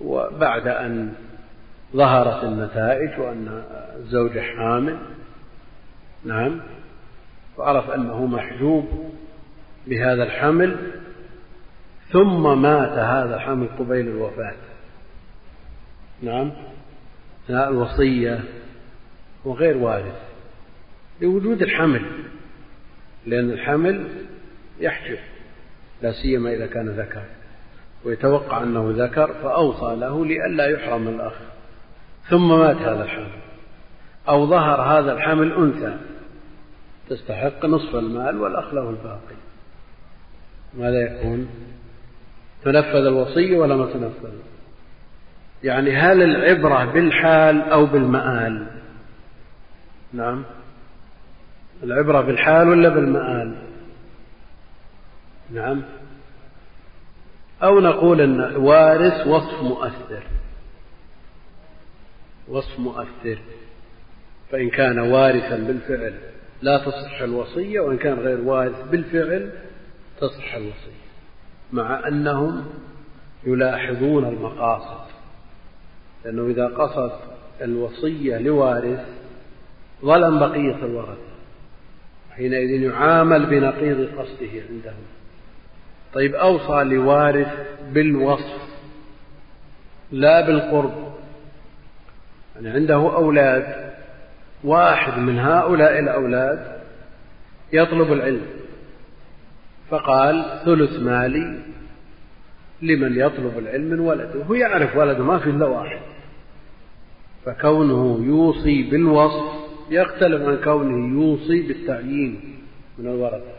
وبعد 0.00 0.68
أن 0.68 1.12
ظهرت 1.94 2.44
النتائج 2.44 3.20
وأن 3.20 3.64
الزوجة 3.96 4.40
حامل. 4.40 4.98
نعم. 6.24 6.61
وعرف 7.59 7.90
أنه 7.90 8.26
محجوب 8.26 9.12
بهذا 9.87 10.22
الحمل 10.22 10.76
ثم 12.12 12.62
مات 12.62 12.98
هذا 12.98 13.37
الحمل 13.37 13.68
قبيل 13.78 14.09
الوفاة. 14.09 14.54
نعم. 16.22 16.52
الوصية 17.50 18.40
وغير 19.44 19.76
وارث 19.76 20.22
لوجود 21.20 21.62
الحمل 21.62 22.02
لأن 23.26 23.50
الحمل 23.50 24.09
يحجب 24.80 25.18
لا 26.02 26.12
سيما 26.12 26.54
إذا 26.54 26.66
كان 26.66 26.88
ذكر 26.88 27.22
ويتوقع 28.04 28.62
أنه 28.62 28.92
ذكر 28.96 29.35
فأوصى 29.42 29.96
له 29.96 30.26
لئلا 30.26 30.66
يحرم 30.66 31.09
الأخ 31.09 31.35
ثم 32.30 32.48
مات 32.48 32.76
هذا 32.76 33.04
الحمل. 33.04 33.40
أو 34.28 34.46
ظهر 34.46 34.80
هذا 34.80 35.12
الحمل 35.12 35.52
أنثى. 35.52 35.96
تستحق 37.08 37.64
نصف 37.66 37.94
المال 37.94 38.40
والأخ 38.40 38.74
له 38.74 38.90
الباقي. 38.90 39.37
ماذا 40.78 40.98
يكون؟ 40.98 41.48
تنفذ 42.64 43.06
الوصية 43.06 43.58
ولا 43.58 43.76
ما 43.76 43.87
تنفذ؟ 43.87 44.32
يعني 45.64 45.96
هل 45.96 46.22
العبرة 46.22 46.84
بالحال 46.84 47.62
أو 47.62 47.87
بالمآل؟ 47.87 48.66
نعم. 50.12 50.44
العبرة 51.82 52.20
بالحال 52.20 52.68
ولا 52.68 52.88
بالمآل؟ 52.88 53.54
نعم. 55.50 55.82
أو 57.62 57.80
نقول 57.80 58.20
أن 58.20 58.56
وارث 58.56 59.26
وصف 59.26 59.62
مؤثر. 59.62 60.22
وصف 62.48 62.78
مؤثر. 62.78 63.38
فإن 64.50 64.70
كان 64.70 64.98
وارثا 64.98 65.57
بالفعل 65.57 66.14
لا 66.62 66.78
تصح 66.78 67.20
الوصية 67.22 67.80
وإن 67.80 67.96
كان 67.96 68.18
غير 68.18 68.40
وارث 68.40 68.88
بالفعل 68.90 69.50
تصح 70.20 70.54
الوصية 70.54 71.04
مع 71.72 72.09
أنهم 72.09 72.64
يلاحظون 73.46 74.24
المقاصد. 74.24 75.11
لأنه 76.24 76.46
إذا 76.46 76.66
قصد 76.66 77.12
الوصية 77.62 78.38
لوارث 78.38 79.07
ظلم 80.04 80.38
بقية 80.38 80.85
الورثة 80.85 81.35
حينئذ 82.30 82.83
يعامل 82.83 83.46
بنقيض 83.46 84.18
قصده 84.18 84.62
عندهم. 84.70 85.04
طيب 86.14 86.35
أوصى 86.35 86.85
لوارث 86.85 87.48
بالوصف 87.92 88.62
لا 90.12 90.46
بالقرب. 90.46 91.13
يعني 92.54 92.68
عنده 92.68 92.94
أولاد. 92.94 93.94
واحد 94.64 95.18
من 95.18 95.38
هؤلاء 95.38 95.98
الأولاد 95.98 96.80
يطلب 97.72 98.12
العلم. 98.12 98.46
فقال 99.90 100.60
ثلث 100.64 101.00
مالي 101.00 101.58
لمن 102.82 103.16
يطلب 103.16 103.58
العلم 103.58 103.84
من 103.84 104.00
ولده. 104.00 104.42
هو 104.44 104.54
يعرف 104.54 104.96
ولده 104.96 105.24
ما 105.24 105.38
في 105.38 105.50
إلا 105.50 105.66
واحد. 105.66 106.00
فكونه 107.44 108.26
يوصي 108.26 108.82
بالوصف 108.90 109.64
يختلف 109.90 110.42
عن 110.42 110.56
كونه 110.64 111.22
يوصي 111.22 111.62
بالتعيين 111.62 112.58
من 112.98 113.06
الورثة. 113.06 113.54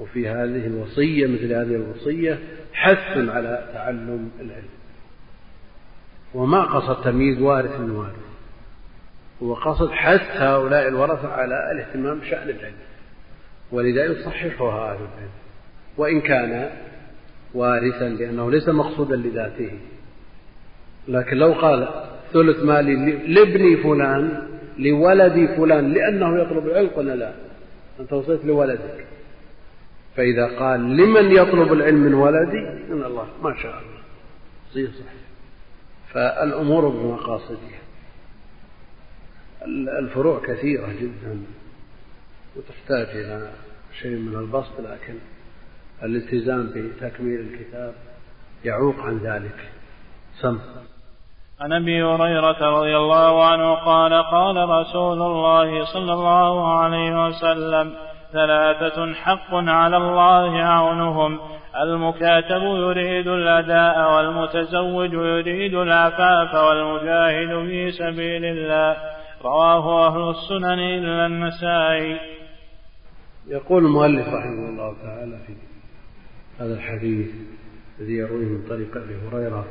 وفي 0.00 0.28
هذه 0.28 0.66
الوصية 0.66 1.26
مثل 1.26 1.52
هذه 1.52 1.74
الوصية 1.76 2.38
حث 2.72 3.16
على 3.16 3.70
تعلم 3.72 4.30
العلم. 4.40 4.79
وما 6.34 6.62
قصد 6.62 7.04
تمييز 7.04 7.40
وارث 7.40 7.80
من 7.80 7.90
وارث. 7.90 8.30
هو 9.42 9.54
قصد 9.54 9.90
حث 9.90 10.36
هؤلاء 10.36 10.88
الورثة 10.88 11.28
على 11.28 11.72
الاهتمام 11.72 12.18
بشأن 12.18 12.48
العلم 12.48 12.74
ولذا 13.72 14.04
يصححها 14.04 14.92
أهل 14.92 14.96
العلم. 14.96 15.30
وإن 15.96 16.20
كان 16.20 16.70
وارثا 17.54 18.08
لأنه 18.08 18.50
ليس 18.50 18.68
مقصودا 18.68 19.16
لذاته. 19.16 19.70
لكن 21.08 21.36
لو 21.36 21.52
قال 21.52 21.88
ثلث 22.32 22.64
مالي 22.64 23.12
لابني 23.12 23.76
فلان 23.76 24.48
لولدي 24.78 25.48
فلان 25.48 25.92
لأنه 25.92 26.42
يطلب 26.42 26.66
العلم 26.66 26.88
قلنا 26.96 27.12
لا 27.12 27.32
أنت 28.00 28.12
وصيت 28.12 28.44
لولدك. 28.44 29.06
فإذا 30.16 30.46
قال 30.58 30.96
لمن 30.96 31.32
يطلب 31.32 31.72
العلم 31.72 31.98
من 31.98 32.14
ولدي؟ 32.14 32.92
من 32.94 33.04
الله 33.04 33.26
ما 33.42 33.54
شاء 33.62 33.72
الله. 33.72 34.00
صحيح. 34.72 35.29
فالأمور 36.14 36.88
بمقاصدها 36.88 37.80
الفروع 39.98 40.40
كثيرة 40.46 40.92
جدا 40.92 41.42
وتحتاج 42.56 43.16
إلى 43.16 43.50
شيء 44.02 44.16
من 44.16 44.38
البسط 44.38 44.80
لكن 44.80 45.14
الالتزام 46.02 46.66
بتكميل 46.66 47.40
الكتاب 47.40 47.94
يعوق 48.64 49.00
عن 49.00 49.18
ذلك. 49.18 49.70
سم. 50.40 50.58
عن 51.60 51.72
أبي 51.72 52.02
هريرة 52.02 52.78
رضي 52.78 52.96
الله 52.96 53.44
عنه 53.44 53.74
قال 53.74 54.12
قال 54.12 54.56
رسول 54.68 55.22
الله 55.22 55.84
صلى 55.84 56.12
الله 56.12 56.78
عليه 56.80 57.26
وسلم 57.26 58.09
ثلاثة 58.32 59.14
حق 59.14 59.54
على 59.54 59.96
الله 59.96 60.62
عونهم. 60.62 61.38
المكاتب 61.82 62.62
يريد 62.62 63.28
الأداء 63.28 64.16
والمتزوج 64.16 65.12
يريد 65.12 65.74
العفاف 65.74 66.54
والمجاهد 66.54 67.66
في 67.68 67.90
سبيل 67.90 68.44
الله. 68.44 68.96
رواه 69.44 70.06
أهل 70.06 70.30
السنن 70.30 70.78
إلا 70.78 71.26
النسائي. 71.26 72.16
يقول 73.48 73.84
المؤلف 73.84 74.28
رحمه 74.28 74.68
الله 74.68 74.94
تعالى 75.02 75.38
في 75.46 75.52
هذا 76.60 76.74
الحديث 76.74 77.30
الذي 78.00 78.12
يرويه 78.12 78.46
من 78.46 78.68
طريق 78.68 78.96
أبي 78.96 79.14
هريرة 79.28 79.64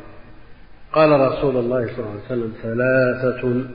قال 0.94 1.10
رسول 1.12 1.58
الله 1.58 1.86
صلى 1.86 2.00
الله 2.00 2.12
عليه 2.12 2.26
وسلم 2.26 2.54
ثلاثة 2.62 3.70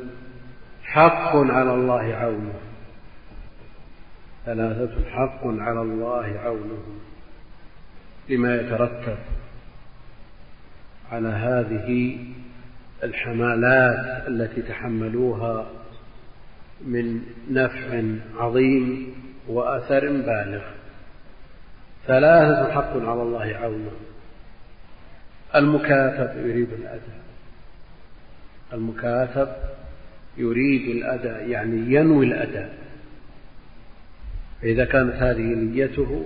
حق 0.84 1.36
على 1.36 1.74
الله 1.74 2.14
عونه 2.14 2.54
ثلاثة 4.46 5.10
حق 5.10 5.40
على 5.44 5.82
الله 5.82 6.40
عونهم 6.44 7.00
لما 8.28 8.54
يترتب 8.54 9.16
على 11.12 11.28
هذه 11.28 12.18
الحمالات 13.02 14.28
التي 14.28 14.62
تحملوها 14.62 15.66
من 16.86 17.22
نفع 17.50 18.02
عظيم 18.36 19.14
وأثر 19.48 20.08
بالغ. 20.08 20.62
ثلاثة 22.06 22.72
حق 22.72 22.96
على 22.96 23.22
الله 23.22 23.56
عونهم 23.56 24.04
المكاتب 25.54 26.46
يريد 26.46 26.72
الأداء 26.72 27.24
المكاتب 28.72 29.48
يريد 30.36 30.96
الأداء 30.96 31.48
يعني 31.48 31.94
ينوي 31.94 32.26
الأداء 32.26 32.83
فإذا 34.64 34.84
كانت 34.84 35.14
هذه 35.14 35.42
نيته 35.42 36.24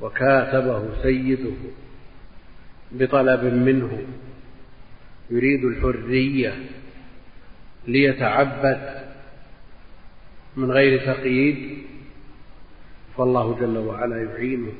وكاتبه 0.00 1.02
سيده 1.02 1.52
بطلب 2.92 3.44
منه 3.44 3.98
يريد 5.30 5.64
الحرية 5.64 6.54
ليتعبد 7.88 9.04
من 10.56 10.70
غير 10.70 11.14
تقييد 11.14 11.78
فالله 13.16 13.58
جل 13.60 13.78
وعلا 13.78 14.22
يعينه. 14.22 14.72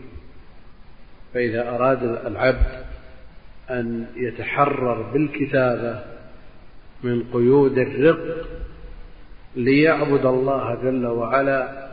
فإذا 1.35 1.69
أراد 1.69 2.03
العبد 2.03 2.85
أن 3.71 4.07
يتحرر 4.16 5.03
بالكتابة 5.03 6.05
من 7.03 7.23
قيود 7.33 7.79
الرق 7.79 8.47
ليعبد 9.57 10.27
الله 10.27 10.75
جل 10.75 11.07
وعلا 11.07 11.86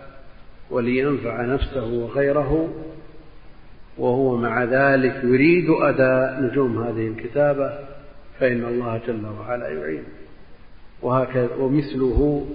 ولينفع 0.70 1.46
نفسه 1.46 1.86
وغيره 1.86 2.74
وهو 3.98 4.38
مع 4.38 4.64
ذلك 4.64 5.24
يريد 5.24 5.70
أداء 5.70 6.42
نجوم 6.42 6.84
هذه 6.84 7.08
الكتابة 7.08 7.80
فإن 8.40 8.66
الله 8.66 9.02
جل 9.08 9.26
وعلا 9.26 9.68
يعين. 9.68 10.04
وهكذا 11.02 11.56
ومثله 11.56 12.48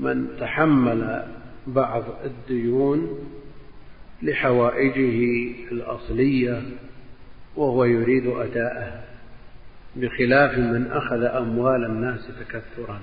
من 0.00 0.28
تحمل 0.40 1.24
بعض 1.66 2.04
الديون 2.24 3.18
لحوائجه 4.22 5.50
الأصلية 5.72 6.62
وهو 7.56 7.84
يريد 7.84 8.26
أداءه 8.26 9.04
بخلاف 9.96 10.58
من 10.58 10.86
أخذ 10.86 11.22
أموال 11.22 11.84
الناس 11.84 12.28
تكثرا. 12.40 13.00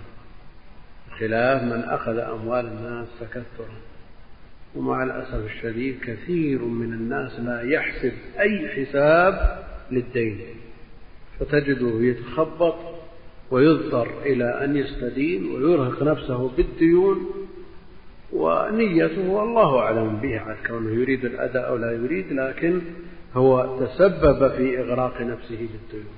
بخلاف 1.12 1.64
من 1.64 1.84
أخذ 1.84 2.18
أموال 2.18 2.66
الناس 2.66 3.08
تكثرا. 3.20 3.85
ومع 4.76 5.04
الأسف 5.04 5.46
الشديد 5.46 6.00
كثير 6.00 6.62
من 6.62 6.94
الناس 6.94 7.40
لا 7.40 7.62
يحسب 7.62 8.14
أي 8.40 8.68
حساب 8.68 9.64
للدين 9.92 10.40
فتجده 11.40 12.02
يتخبط 12.02 12.76
ويضطر 13.52 14.08
إلى 14.26 14.64
أن 14.64 14.78
يستدين 14.78 15.46
ويرهق 15.46 16.04
نفسه 16.04 16.50
بالديون 16.58 17.32
ونيته 18.34 19.44
الله 19.44 19.80
أعلم 19.80 20.16
بها 20.16 20.40
عن 20.40 20.56
كونه 20.68 20.92
يريد 20.92 21.26
الأداء 21.26 21.70
أو 21.70 21.78
لا 21.78 21.92
يريد 21.92 22.34
لكن 22.34 22.82
هو 23.34 23.80
تسبب 23.80 24.52
في 24.52 24.80
إغراق 24.80 25.22
نفسه 25.22 25.58
بالديون. 25.58 26.14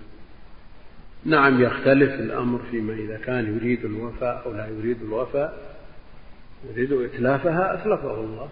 نعم 1.26 1.62
يختلف 1.62 2.14
الأمر 2.20 2.60
فيما 2.72 2.94
إذا 2.94 3.18
كان 3.18 3.56
يريد 3.56 3.86
الوفاء 3.86 4.44
أو 4.46 4.54
لا 4.54 4.68
يريد 4.68 4.98
الوفاء 5.02 5.77
يريد 6.66 6.94
إتلافها 6.94 7.74
أتلفه 7.74 8.20
الله. 8.20 8.50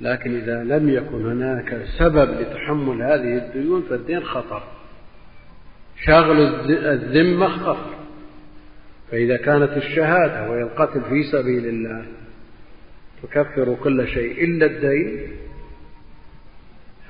لكن 0.00 0.36
إذا 0.36 0.64
لم 0.64 0.88
يكن 0.88 1.26
هناك 1.26 1.84
سبب 1.98 2.30
لتحمل 2.40 3.02
هذه 3.02 3.46
الديون 3.46 3.82
فالدين 3.82 4.24
خطر. 4.24 4.62
شغل 6.04 6.40
الذمة 6.70 7.48
خطر. 7.48 7.94
فإذا 9.10 9.36
كانت 9.36 9.76
الشهادة 9.76 10.50
وهي 10.50 10.62
القتل 10.62 11.00
في 11.00 11.22
سبيل 11.22 11.66
الله 11.66 12.06
تكفر 13.22 13.76
كل 13.84 14.08
شيء 14.08 14.44
إلا 14.44 14.66
الدين 14.66 15.30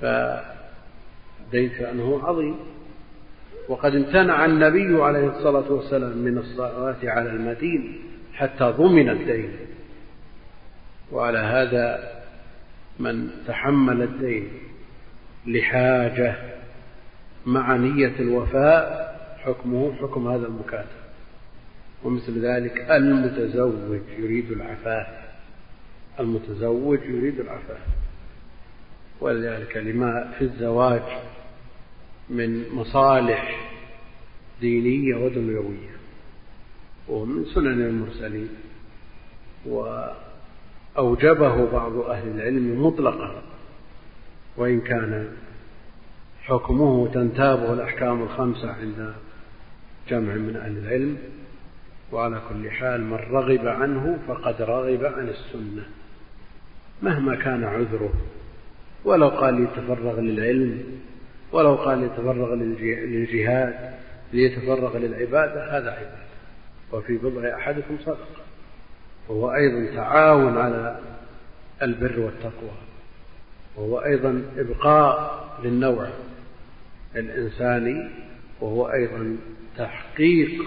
فالدين 0.00 1.70
شأنه 1.78 2.20
عظيم. 2.24 2.56
وقد 3.68 3.94
امتنع 3.94 4.44
النبي 4.44 5.02
عليه 5.02 5.28
الصلاة 5.28 5.72
والسلام 5.72 6.18
من 6.18 6.38
الصلاة 6.38 6.96
على 7.04 7.30
المدين. 7.30 8.07
حتى 8.38 8.64
ضمن 8.64 9.08
الدين. 9.08 9.50
وعلى 11.12 11.38
هذا 11.38 12.12
من 12.98 13.30
تحمل 13.46 14.02
الدين 14.02 14.48
لحاجة 15.46 16.36
مع 17.46 17.76
نية 17.76 18.14
الوفاء 18.20 19.08
حكمه 19.44 19.94
حكم 19.94 20.28
هذا 20.28 20.46
المكاتب. 20.46 20.98
ومثل 22.04 22.46
ذلك 22.46 22.90
المتزوج 22.90 24.00
يريد 24.18 24.52
العفاف. 24.52 25.06
المتزوج 26.20 27.00
يريد 27.04 27.40
العفاف. 27.40 27.86
ولذلك 29.20 29.76
لما 29.76 30.32
في 30.38 30.44
الزواج 30.44 31.02
من 32.30 32.68
مصالح 32.74 33.60
دينية 34.60 35.14
ودنيوية 35.14 35.97
ومن 37.08 37.44
سنن 37.44 37.80
المرسلين 37.80 38.48
وأوجبه 39.66 41.70
بعض 41.72 41.96
أهل 41.96 42.28
العلم 42.28 42.86
مطلقا 42.86 43.42
وإن 44.56 44.80
كان 44.80 45.28
حكمه 46.42 47.08
تنتابه 47.08 47.72
الأحكام 47.72 48.22
الخمسة 48.22 48.72
عند 48.72 49.14
جمع 50.08 50.34
من 50.34 50.56
أهل 50.56 50.78
العلم 50.78 51.16
وعلى 52.12 52.40
كل 52.48 52.70
حال 52.70 53.04
من 53.04 53.14
رغب 53.14 53.66
عنه 53.66 54.18
فقد 54.28 54.62
رغب 54.62 55.04
عن 55.04 55.28
السنة 55.28 55.82
مهما 57.02 57.36
كان 57.36 57.64
عذره. 57.64 58.12
ولو 59.04 59.28
قال 59.28 59.62
يتفرغ 59.62 60.20
للعلم 60.20 61.00
ولو 61.52 61.74
قال 61.74 62.02
يتفرغ 62.02 62.54
للجهاد 62.54 63.94
ليتفرغ 64.32 64.98
للعبادة 64.98 65.78
هذا 65.78 65.90
عبادة. 65.90 66.27
وفي 66.92 67.16
بضع 67.16 67.54
أحدكم 67.54 67.96
صدقة 68.04 68.42
وهو 69.28 69.54
أيضا 69.54 69.94
تعاون 69.94 70.58
على 70.58 71.00
البر 71.82 72.20
والتقوى. 72.20 72.70
وهو 73.76 73.98
أيضا 73.98 74.42
إبقاء 74.56 75.44
للنوع 75.64 76.08
الإنساني. 77.16 78.10
وهو 78.60 78.92
أيضا 78.92 79.36
تحقيق 79.76 80.62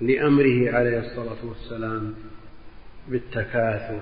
لأمره 0.00 0.76
عليه 0.76 0.98
الصلاة 0.98 1.44
والسلام 1.44 2.14
بالتكاثر. 3.08 4.00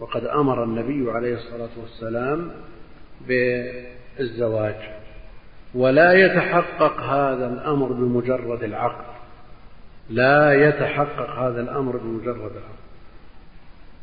وقد 0.00 0.24
أمر 0.24 0.64
النبي 0.64 1.10
عليه 1.10 1.34
الصلاة 1.34 1.70
والسلام 1.80 2.50
بالزواج. 3.28 4.76
ولا 5.74 6.12
يتحقق 6.12 7.00
هذا 7.00 7.52
الأمر 7.52 7.92
بمجرد 7.92 8.62
العقد. 8.62 9.09
لا 10.10 10.68
يتحقق 10.68 11.30
هذا 11.30 11.60
الأمر 11.60 11.96
بمجرد 11.96 12.52
العقد 12.52 12.80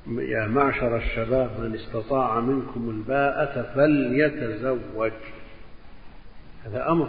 يا 0.07 0.47
معشر 0.47 0.97
الشباب 0.97 1.49
من 1.59 1.75
استطاع 1.75 2.39
منكم 2.39 2.89
الباءة 2.89 3.73
فليتزوج. 3.75 5.11
هذا 6.65 6.89
أمر. 6.89 7.07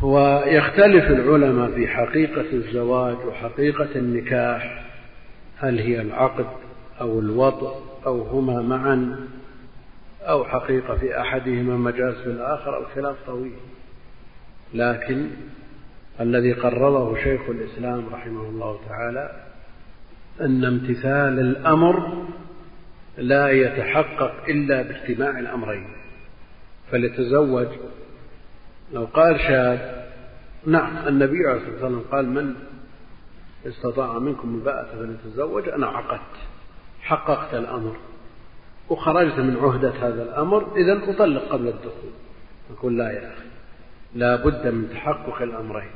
هو 0.00 0.44
يختلف 0.46 1.10
العلماء 1.10 1.70
في 1.70 1.88
حقيقة 1.88 2.52
الزواج 2.52 3.16
وحقيقة 3.26 3.88
النكاح. 3.96 4.84
هل 5.58 5.78
هي 5.78 6.00
العقد 6.00 6.46
أو 7.00 7.20
الوطء 7.20 7.82
أو 8.06 8.22
هما 8.22 8.62
معا 8.62 9.28
أو 10.22 10.44
حقيقة 10.44 10.96
في 10.96 11.20
أحدهما 11.20 11.76
مجاز 11.76 12.14
في 12.14 12.26
الآخر 12.26 12.78
الخلاف 12.78 13.16
طويل. 13.26 13.56
لكن 14.74 15.26
الذي 16.20 16.52
قرره 16.52 17.14
شيخ 17.24 17.40
الإسلام 17.48 18.06
رحمه 18.12 18.42
الله 18.42 18.80
تعالى 18.88 19.44
أن 20.40 20.64
امتثال 20.64 21.40
الأمر 21.40 22.26
لا 23.18 23.50
يتحقق 23.50 24.44
إلا 24.48 24.82
باجتماع 24.82 25.38
الأمرين 25.38 25.88
فليتزوج. 26.90 27.68
لو 28.92 29.04
قال 29.04 29.40
شاب 29.40 30.04
نعم 30.66 31.08
النبي 31.08 31.46
عليه 31.46 31.56
الصلاة 31.56 31.72
والسلام 31.72 32.00
قال 32.12 32.28
من 32.28 32.54
استطاع 33.66 34.18
منكم 34.18 34.54
الباءة 34.54 34.96
فليتزوج. 34.96 35.68
أنا 35.68 35.86
عقدت 35.86 36.36
حققت 37.02 37.54
الأمر 37.54 37.96
وخرجت 38.90 39.38
من 39.38 39.56
عهدة 39.56 39.90
هذا 39.90 40.22
الأمر 40.22 40.76
إذا 40.76 41.10
أطلق 41.10 41.42
قبل 41.42 41.68
الدخول. 41.68 42.10
نقول 42.72 42.98
لا 42.98 43.10
يا 43.10 43.32
أخي 43.32 43.46
لا 44.14 44.36
بد 44.36 44.66
من 44.66 44.90
تحقق 44.90 45.42
الأمرين. 45.42 45.90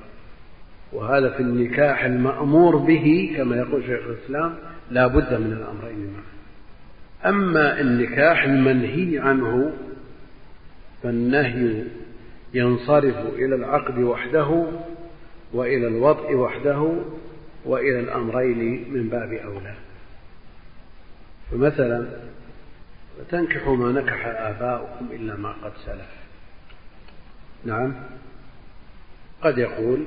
وهذا 0.93 1.31
في 1.31 1.43
النكاح 1.43 2.05
المأمور 2.05 2.77
به 2.77 3.35
كما 3.37 3.57
يقول 3.57 3.85
شيخ 3.85 4.01
الإسلام 4.07 4.55
لا 4.91 5.07
بد 5.07 5.35
من 5.35 5.53
الأمرين 5.53 6.13
معا. 6.13 7.31
أما 7.31 7.81
النكاح 7.81 8.45
المنهي 8.45 9.19
عنه 9.19 9.73
فالنهي 11.03 11.85
ينصرف 12.55 13.17
إلى 13.35 13.55
العقد 13.55 13.99
وحده 13.99 14.67
وإلى 15.53 15.89
الوضع 15.89 16.37
وحده 16.37 16.93
وإلى 17.65 18.01
الأمرين 18.01 18.93
من 18.93 19.09
باب 19.09 19.33
أولى. 19.33 19.75
فمثلا 21.51 22.07
تنكحوا 23.31 23.77
ما 23.77 23.93
نكح 23.93 24.27
آباؤكم 24.27 25.09
إلا 25.13 25.37
ما 25.37 25.53
قد 25.53 25.73
سلف. 25.87 26.19
نعم. 27.65 27.95
قد 29.43 29.59
يقول 29.59 30.05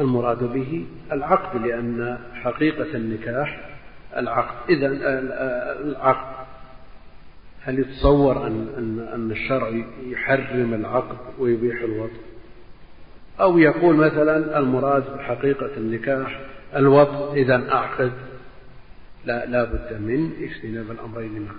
المراد 0.00 0.44
به 0.52 0.86
العقد 1.12 1.66
لأن 1.66 2.18
حقيقة 2.34 2.96
النكاح 2.96 3.68
العقد. 4.16 4.70
إذا 4.70 4.86
العقد 5.82 6.46
هل 7.62 7.78
يتصور 7.78 8.46
أن 8.46 8.68
أن 8.78 9.08
أن 9.14 9.30
الشرع 9.30 9.68
يحرم 10.06 10.74
العقد 10.74 11.16
ويبيح 11.38 11.82
الوطء؟ 11.82 12.20
أو 13.40 13.58
يقول 13.58 13.96
مثلا 13.96 14.58
المراد 14.58 15.16
بحقيقة 15.16 15.70
النكاح 15.76 16.40
الوطء 16.76 17.32
إذا 17.34 17.72
أعقد. 17.72 18.12
لا 19.24 19.46
لا 19.46 19.64
بد 19.64 19.92
من 20.00 20.32
اجتناب 20.40 20.90
الأمرين 20.90 21.42
معا. 21.42 21.56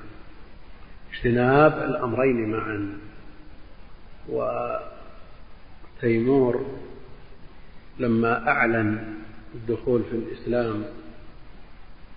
اجتناب 1.13 1.73
الأمرين 1.89 2.51
معا. 2.51 2.97
وتيمور 5.99 6.65
لما 7.99 8.47
أعلن 8.47 9.15
الدخول 9.55 10.03
في 10.03 10.15
الإسلام 10.15 10.83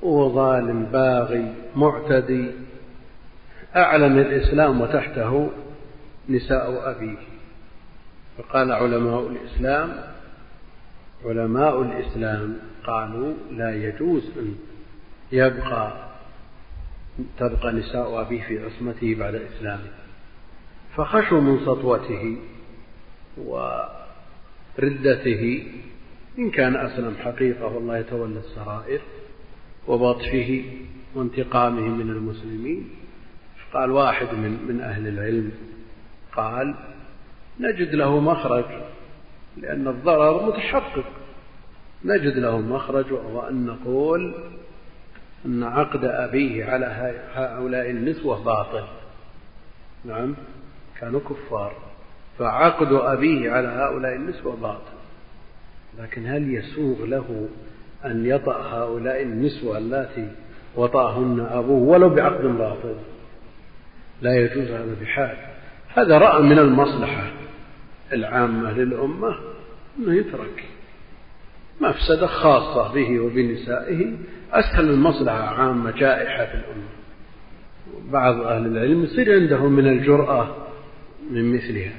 وهو 0.03 0.35
ظالم 0.35 0.85
باغي 0.85 1.55
معتدي 1.77 2.51
أعلن 3.77 4.19
الإسلام 4.19 4.81
وتحته 4.81 5.51
نساء 6.29 6.91
أبيه. 6.91 7.17
فقال 8.39 8.73
علماء 8.73 9.27
الإسلام 9.29 9.93
علماء 11.25 11.83
الإسلام 11.83 12.59
قالوا 12.85 13.35
لا 13.51 13.75
يجوز 13.77 14.31
أن 14.39 14.55
يبقى 15.33 15.93
تبقى 17.39 17.73
نساء 17.73 18.21
أبيه 18.21 18.43
في 18.43 18.65
عصمته 18.65 19.15
بعد 19.15 19.35
إسلامه. 19.35 19.91
فخشوا 20.97 21.41
من 21.41 21.59
سطوته 21.61 22.37
وردته 24.79 25.65
إن 26.39 26.51
كان 26.51 26.77
أسلم 26.77 27.15
حقيقة 27.25 27.67
والله 27.67 27.99
يتولى 27.99 28.39
السرائر 28.39 29.01
وبطشه 29.89 30.65
وانتقامه 31.15 31.89
من 31.89 32.11
المسلمين. 32.11 32.91
قال 33.73 33.91
واحد 33.91 34.35
من 34.35 34.67
من 34.69 34.81
أهل 34.81 35.09
العلم 35.09 35.53
قال 36.37 36.75
نجد 37.61 37.95
له 37.95 38.21
مخرج 38.21 38.65
لأن 39.57 39.89
الضرر 39.89 40.47
متحقق. 40.47 41.05
نجد 42.05 42.39
له 42.39 42.59
مخرج 42.59 43.13
وهو 43.13 43.41
أن 43.41 43.67
نقول 43.67 44.35
أن 45.47 45.63
عقد 45.63 46.05
أبيه 46.05 46.65
على 46.65 46.87
هؤلاء 47.35 47.91
النسوة 47.91 48.45
باطل. 48.45 48.85
نعم 50.05 50.35
كانوا 51.01 51.21
كفار. 51.21 51.92
فعقد 52.43 52.93
أبيه 52.93 53.51
على 53.51 53.69
هؤلاء 53.69 54.17
النسوة 54.17 54.57
باطل. 54.57 54.93
لكن 55.99 56.27
هل 56.27 56.55
يسوغ 56.55 57.05
له 57.05 57.49
أن 58.05 58.27
يطأ 58.27 58.57
هؤلاء 58.57 59.23
النسوة 59.23 59.79
اللاتي 59.79 60.29
وطأهن 60.77 61.47
أبوه 61.51 61.83
ولو 61.89 62.09
بعقد 62.09 62.45
باطل؟ 62.45 62.95
لا 64.23 64.37
يجوز 64.37 64.71
هذا 64.71 64.97
بحال 65.01 65.37
هذا 65.95 66.19
رأى 66.19 66.43
من 66.43 66.59
المصلحة 66.59 67.33
العامة 68.13 68.73
للأمة 68.73 69.37
أنه 69.99 70.15
يترك. 70.15 70.65
مفسدة 71.81 72.27
خاصة 72.27 72.95
به 72.95 73.21
وبنسائه 73.21 74.13
أسهل 74.53 74.91
المصلحة 74.91 75.39
عامة 75.39 75.91
جائحة 75.91 76.45
في 76.45 76.55
الأمة. 76.55 76.89
بعض 78.13 78.41
أهل 78.41 78.67
العلم 78.67 79.05
يصير 79.05 79.35
عنده 79.35 79.69
من 79.69 79.87
الجرأة 79.89 80.57
من 81.31 81.55
مثلها. 81.55 81.93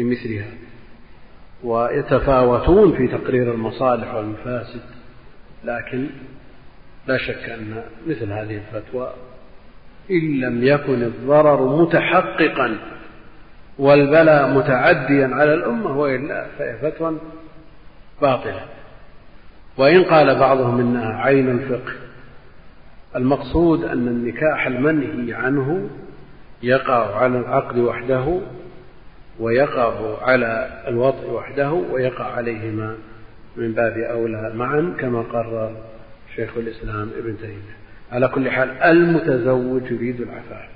في 0.00 0.04
مثلها. 0.04 0.50
ويتفاوتون 1.64 2.96
في 2.96 3.08
تقرير 3.08 3.54
المصالح 3.54 4.14
والمفاسد 4.14 4.80
لكن 5.64 6.06
لا 7.06 7.18
شك 7.18 7.50
أن 7.50 7.82
مثل 8.06 8.32
هذه 8.32 8.60
الفتوى 8.74 9.12
إن 10.10 10.40
لم 10.40 10.64
يكن 10.64 11.02
الضرر 11.02 11.82
متحققا 11.82 12.78
والبلاء 13.78 14.50
متعديا 14.50 15.28
على 15.32 15.54
الأمة 15.54 15.98
وإلا 15.98 16.46
فهي 16.58 16.78
فتوى 16.78 17.16
باطلة. 18.22 18.64
وإن 19.76 20.04
قال 20.04 20.38
بعضهم 20.38 20.80
إنها 20.80 21.16
عين 21.16 21.48
الفقه 21.48 21.92
المقصود 23.16 23.84
أن 23.84 24.08
النكاح 24.08 24.66
المنهي 24.66 25.34
عنه 25.34 25.90
يقع 26.62 27.16
على 27.16 27.38
العقد 27.38 27.78
وحده 27.78 28.40
ويقع 29.40 30.16
على 30.22 30.82
الوطء 30.88 31.30
وحده 31.30 31.70
ويقع 31.72 32.24
عليهما 32.24 32.96
من 33.56 33.72
باب 33.72 33.98
أولى 33.98 34.52
معا 34.54 34.94
كما 34.98 35.22
قرر 35.22 35.76
شيخ 36.36 36.50
الإسلام 36.56 37.10
ابن 37.18 37.36
تيمية. 37.38 37.76
على 38.12 38.28
كل 38.28 38.50
حال 38.50 38.70
المتزوج 38.70 39.82
يريد 39.90 40.20
العفاف. 40.20 40.68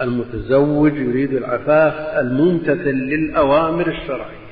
المتزوج 0.00 0.96
يريد 0.96 1.32
العفاف 1.32 1.94
الممتثل 2.18 2.94
للأوامر 2.94 3.86
الشرعية. 3.88 4.44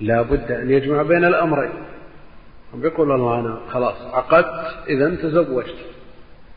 لا 0.00 0.22
بد 0.22 0.52
أن 0.52 0.70
يجمع 0.70 1.02
بين 1.02 1.24
الأمرين. 1.24 1.72
بيقول 2.74 3.12
الله 3.12 3.40
أنا 3.40 3.58
خلاص 3.70 4.14
عقدت 4.14 4.88
إذا 4.88 5.14
تزوجت. 5.14 5.76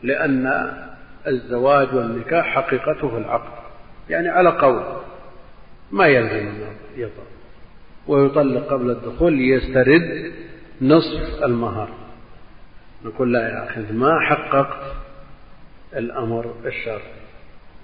لأن 0.04 0.72
الزواج 1.28 1.96
والنكاح 1.96 2.46
حقيقته 2.46 3.18
العقد. 3.18 3.62
يعني 4.10 4.30
على 4.30 4.50
قول 4.50 4.84
ما 5.92 6.08
يلزم 6.08 6.50
يطلق 6.98 7.28
ويطلق 8.08 8.68
قبل 8.68 8.90
الدخول 8.90 9.34
ليسترد 9.34 10.34
نصف 10.82 11.44
المهر. 11.44 11.90
نقول 13.06 13.34
لا 13.34 13.50
يا 13.50 13.70
أخي 13.70 13.94
ما 13.94 14.20
حققت 14.20 14.94
الأمر 15.96 16.56
الشرعي. 16.66 17.22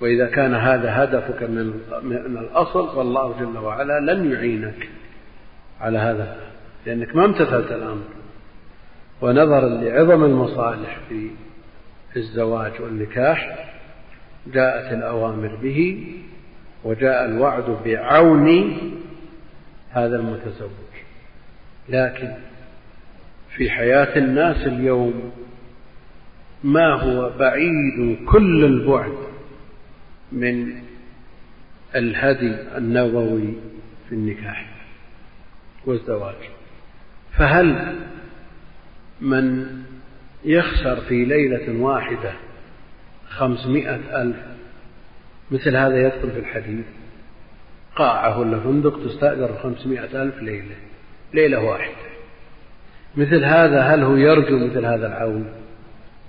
وإذا 0.02 0.26
كان 0.26 0.56
هذا 0.56 1.04
هدفك 1.04 1.44
من 1.44 1.82
من 2.04 2.38
الأصل 2.38 2.96
فالله 2.96 3.40
جل 3.40 3.58
وعلا 3.58 4.14
لن 4.14 4.32
يعينك 4.32 4.90
على 5.82 5.98
هذا 5.98 6.38
لأنك 6.86 7.16
ما 7.16 7.26
امتثلت 7.26 7.72
الأمر. 7.72 8.04
ونظرا 9.22 9.70
لعظم 9.70 10.24
المصالح 10.24 11.00
في 11.10 11.30
الزواج 12.18 12.72
والنكاح 12.82 13.70
جاءت 14.48 14.94
الأوامر 14.94 15.56
به 15.56 16.06
وجاء 16.84 17.26
الوعد 17.26 17.78
بعون 17.86 18.78
هذا 19.92 20.16
المتزوج. 20.16 20.70
لكن 21.90 22.34
في 23.56 23.70
حياة 23.70 24.18
الناس 24.18 24.68
اليوم 24.68 25.32
ما 26.64 26.94
هو 26.94 27.30
بعيد 27.40 28.18
كل 28.26 28.66
البعد 28.66 29.18
من 30.32 30.82
الهدي 31.96 32.56
النبوي 32.78 33.54
في 34.10 34.16
النكاح 34.16 34.66
والزواج. 35.86 36.36
فهل 37.38 37.96
من 39.22 39.68
يخسر 40.46 40.96
في 41.02 41.26
ليلة 41.26 41.82
واحدة 41.82 42.34
خمسمائة 43.30 44.22
ألف 44.22 44.57
مثل 45.52 45.76
هذا 45.76 46.02
يدخل 46.02 46.32
في 46.32 46.40
الحديث. 46.40 46.86
قاعة 47.96 48.40
ولا 48.40 48.60
فندق 48.60 49.06
تستأجر 49.06 49.58
خمسمائة 49.64 50.22
ألف 50.22 50.42
ليلة 50.42 50.76
ليلة 51.34 51.60
واحدة. 51.60 52.08
مثل 53.16 53.44
هذا 53.44 53.82
هل 53.82 54.04
هو 54.04 54.16
يرجو 54.16 54.58
مثل 54.58 54.86
هذا 54.86 55.08
العون؟ 55.08 55.48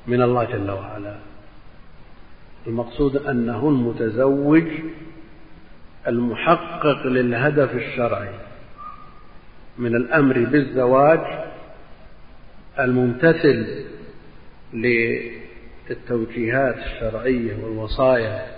من 0.07 0.23
الله 0.23 0.45
جل 0.45 0.71
وعلا. 0.71 1.17
المقصود 2.67 3.17
أنه 3.17 3.69
المتزوج 3.69 4.65
المحقق 6.09 7.07
للهدف 7.07 7.75
الشرعي 7.75 8.35
من 9.79 9.97
الأمر 9.97 10.39
بالزواج 10.39 11.21
الممتثل 12.79 13.85
للتوجيهات 15.89 16.77
الشرعية 16.77 17.65
والوصايا 17.65 18.58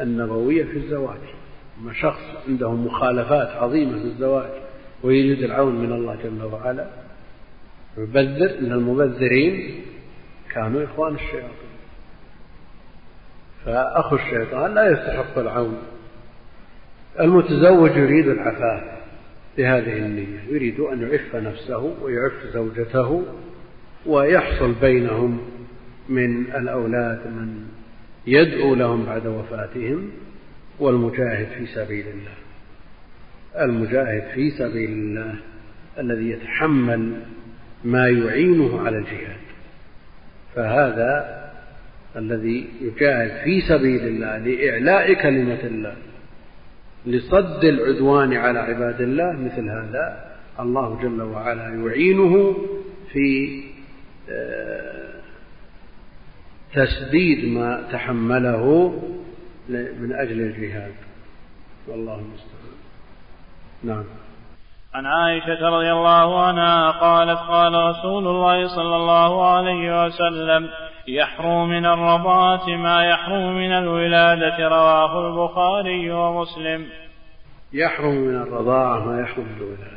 النبوية 0.00 0.64
في 0.64 0.76
الزواج. 0.76 1.18
أما 1.78 1.92
شخص 1.92 2.22
عنده 2.48 2.72
مخالفات 2.72 3.48
عظيمة 3.48 3.98
في 3.98 4.04
الزواج 4.04 4.50
ويريد 5.02 5.42
العون 5.42 5.74
من 5.74 5.92
الله 5.92 6.16
جل 6.24 6.42
وعلا 6.42 6.86
يبذر 7.98 8.58
إن 8.58 8.72
المبذرين 8.72 9.80
كانوا 10.52 10.84
إخوان 10.84 11.14
الشياطين. 11.14 11.74
فأخو 13.64 14.16
الشيطان 14.16 14.74
لا 14.74 14.90
يستحق 14.90 15.38
العون. 15.38 15.78
المتزوج 17.20 17.90
يريد 17.90 18.28
العفاف 18.28 18.94
بهذه 19.56 19.98
النية 19.98 20.40
يريد 20.48 20.80
أن 20.80 21.02
يعف 21.02 21.36
نفسه 21.36 21.94
ويعف 22.02 22.46
زوجته 22.54 23.22
ويحصل 24.06 24.72
بينهم 24.80 25.40
من 26.08 26.56
الأولاد 26.56 27.26
من 27.26 27.66
يدعو 28.26 28.74
لهم 28.74 29.04
بعد 29.04 29.26
وفاتهم 29.26 30.10
والمجاهد 30.78 31.46
في 31.58 31.66
سبيل 31.66 32.06
الله. 32.06 32.34
المجاهد 33.64 34.34
في 34.34 34.50
سبيل 34.50 34.90
الله 34.90 35.34
الذي 35.98 36.30
يتحمل 36.30 37.20
ما 37.84 38.08
يعينه 38.08 38.80
على 38.80 38.98
الجهاد. 38.98 39.44
فهذا 40.54 41.44
الذي 42.16 42.68
يجاهد 42.80 43.44
في 43.44 43.60
سبيل 43.60 44.06
الله 44.06 44.38
لإعلاء 44.38 45.12
كلمة 45.22 45.60
الله 45.64 45.96
لصد 47.06 47.64
العدوان 47.64 48.32
على 48.32 48.58
عباد 48.58 49.00
الله 49.00 49.32
مثل 49.32 49.68
هذا 49.68 50.34
الله 50.60 50.98
جل 51.02 51.22
وعلا 51.22 51.68
يعينه 51.68 52.56
في 53.12 53.60
آه، 54.30 55.03
تسديد 56.74 57.44
ما 57.44 57.82
تحمله 57.92 58.92
من 59.68 60.12
أجل 60.12 60.40
الجهاد. 60.40 60.94
والله 61.88 62.14
المستعان. 62.14 62.54
نعم. 63.84 64.04
عن 64.94 65.06
عائشة 65.06 65.68
رضي 65.68 65.92
الله 65.92 66.42
عنها 66.42 66.90
قالت 66.90 67.38
قال 67.38 67.74
رسول 67.74 68.28
الله 68.28 68.68
صلى 68.76 68.96
الله 68.96 69.46
عليه 69.46 70.04
وسلم 70.04 70.70
يحرم 71.08 71.68
من 71.68 71.86
الرضاعة 71.86 72.68
ما 72.68 73.04
يحرم 73.04 73.56
من 73.56 73.72
الولادة. 73.72 74.68
رواه 74.68 75.28
البخاري 75.28 76.12
ومسلم. 76.12 76.86
يحرم 77.72 78.14
من 78.14 78.36
الرضاعة 78.36 79.04
ما 79.04 79.20
يحرم 79.20 79.44
من 79.44 79.56
الولادة. 79.56 79.94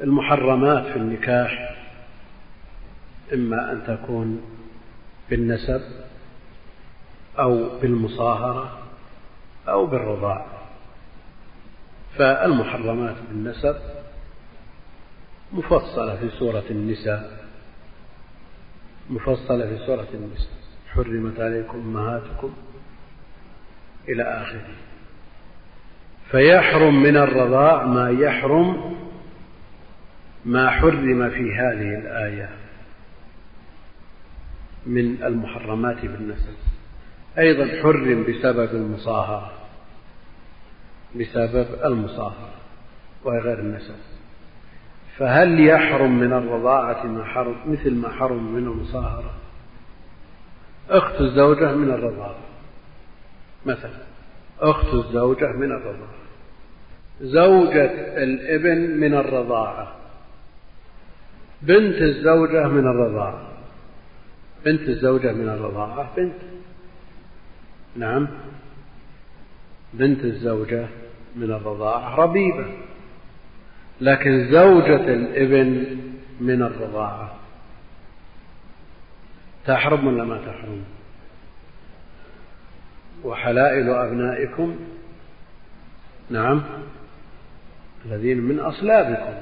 المحرمات 0.00 0.86
في 0.86 0.96
النكاح 0.96 1.74
إما 3.32 3.72
أن 3.72 3.82
تكون 3.86 4.40
بالنسب 5.30 5.82
أو 7.38 7.78
بالمصاهرة 7.78 8.78
أو 9.68 9.86
بالرضاعة 9.86 10.46
فالمحرمات 12.18 13.16
بالنسب 13.28 13.76
مفصلة 15.52 16.16
في 16.16 16.30
سورة 16.38 16.64
النساء 16.70 17.44
مفصلة 19.10 19.66
في 19.66 19.86
سورة 19.86 20.08
النساء. 20.14 20.52
حرمت 20.92 21.40
عليكم 21.40 21.78
أمهاتكم 21.78 22.54
إلى 24.08 24.22
آخره. 24.22 24.74
فيحرم 26.30 27.02
من 27.02 27.16
الرضاع 27.16 27.84
ما 27.84 28.10
يحرم 28.10 28.96
ما 30.44 30.70
حرم 30.70 31.30
في 31.30 31.54
هذه 31.54 31.98
الآية. 31.98 32.50
من 34.86 35.22
المحرمات 35.22 36.02
بالنسب 36.02 36.54
أيضا 37.38 37.82
حرم 37.82 38.24
بسبب 38.24 38.74
المصاهرة 38.74 39.52
بسبب 41.16 41.66
المصاهرة 41.84 42.54
وهي 43.24 43.38
غير 43.38 43.58
النسب. 43.58 43.94
فهل 45.16 45.60
يحرم 45.60 46.18
من 46.18 46.32
الرضاعة 46.32 47.06
ما 47.06 47.24
حرم 47.24 47.56
مثل 47.66 47.94
ما 47.94 48.08
حرم 48.08 48.54
من 48.54 48.62
المصاهرة؟ 48.62 49.34
أخت 50.90 51.20
الزوجة 51.20 51.72
من 51.72 51.90
الرضاعة 51.90 52.38
مثلا. 53.66 54.04
أخت 54.60 54.94
الزوجة 54.94 55.52
من 55.52 55.72
الرضاعة. 55.72 56.24
زوجة 57.20 57.90
الابن 58.22 59.00
من 59.00 59.14
الرضاعة. 59.14 59.96
بنت 61.62 62.02
الزوجة 62.02 62.68
من 62.68 62.86
الرضاعة. 62.86 63.53
بنت 64.64 64.88
الزوجة 64.88 65.32
من 65.32 65.48
الرضاعة 65.48 66.16
بنت. 66.16 66.34
نعم. 67.96 68.28
بنت 69.94 70.24
الزوجة 70.24 70.86
من 71.36 71.50
الرضاعة 71.52 72.14
ربيبة. 72.14 72.66
لكن 74.00 74.50
زوجة 74.50 75.14
الابن 75.14 75.96
من 76.40 76.62
الرضاعة. 76.62 77.34
تحرم 79.66 80.06
ولا 80.06 80.24
ما 80.24 80.38
تحرم؟ 80.38 80.84
وحلائل 83.24 83.90
أبنائكم. 83.90 84.76
نعم. 86.30 86.62
الذين 88.06 88.40
من 88.40 88.60
أصلابكم. 88.60 89.34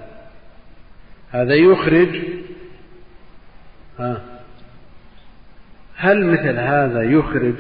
هذا 1.31 1.55
يخرج. 1.55 2.21
ها. 3.99 4.32
هل 6.03 6.27
مثل 6.27 6.59
هذا 6.59 7.03
يخرج 7.03 7.55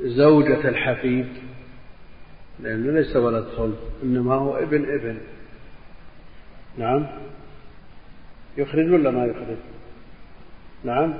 زوجة 0.00 0.68
الحفيد؟ 0.68 1.26
لأنه 2.60 2.92
ليس 2.92 3.16
ولد 3.16 3.44
صلب 3.56 3.76
إنما 4.02 4.34
هو 4.34 4.56
ابن 4.56 4.84
ابن. 4.94 5.18
نعم. 6.78 7.06
يخرج 8.56 8.92
ولا 8.92 9.10
ما 9.10 9.24
يخرج؟ 9.24 9.56
نعم. 10.84 11.14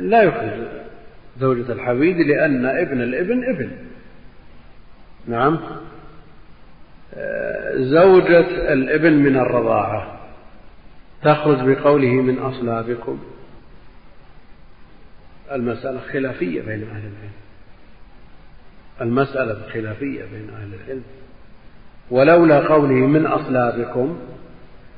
لا 0.00 0.22
يخرج 0.22 0.66
زوجة 1.40 1.72
الحفيد 1.72 2.16
لأن 2.16 2.66
ابن 2.66 3.02
الابن 3.02 3.44
ابن. 3.44 3.70
نعم. 5.26 5.58
زوجة 7.74 8.72
الابن 8.72 9.12
من 9.12 9.36
الرضاعة. 9.36 10.20
تخرج 11.22 11.58
بقوله 11.68 12.12
من 12.12 12.38
أصلابكم. 12.38 13.33
المسألة 15.52 16.00
خلافية 16.12 16.62
بين 16.62 16.82
أهل 16.82 17.02
العلم. 17.02 17.32
المسألة 19.00 19.68
خلافية 19.72 20.24
بين 20.24 20.50
أهل 20.50 20.74
العلم. 20.74 21.02
ولولا 22.10 22.68
قوله 22.68 23.06
من 23.06 23.26
أصلابكم 23.26 24.18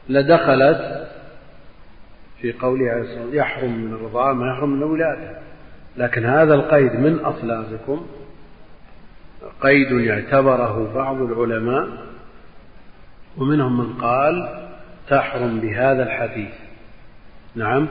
لدخلت 0.09 1.09
في 2.41 2.53
قوله 2.53 2.91
عليه 2.91 3.03
الصلاة 3.03 3.35
يحرم 3.35 3.85
من 3.85 3.93
الرضاعة 3.93 4.33
ما 4.33 4.53
يحرم 4.53 4.71
من 4.71 4.83
الولادة. 4.83 5.39
لكن 5.97 6.25
هذا 6.25 6.55
القيد 6.55 6.93
من 6.93 7.19
أصلابكم 7.19 8.07
قيد 9.61 10.09
اعتبره 10.09 10.95
بعض 10.95 11.17
العلماء 11.17 12.07
ومنهم 13.37 13.79
من 13.79 13.93
قال 13.93 14.67
تحرم 15.09 15.61
بهذا 15.61 16.03
الحديث. 16.03 16.55
نعم. 17.55 17.89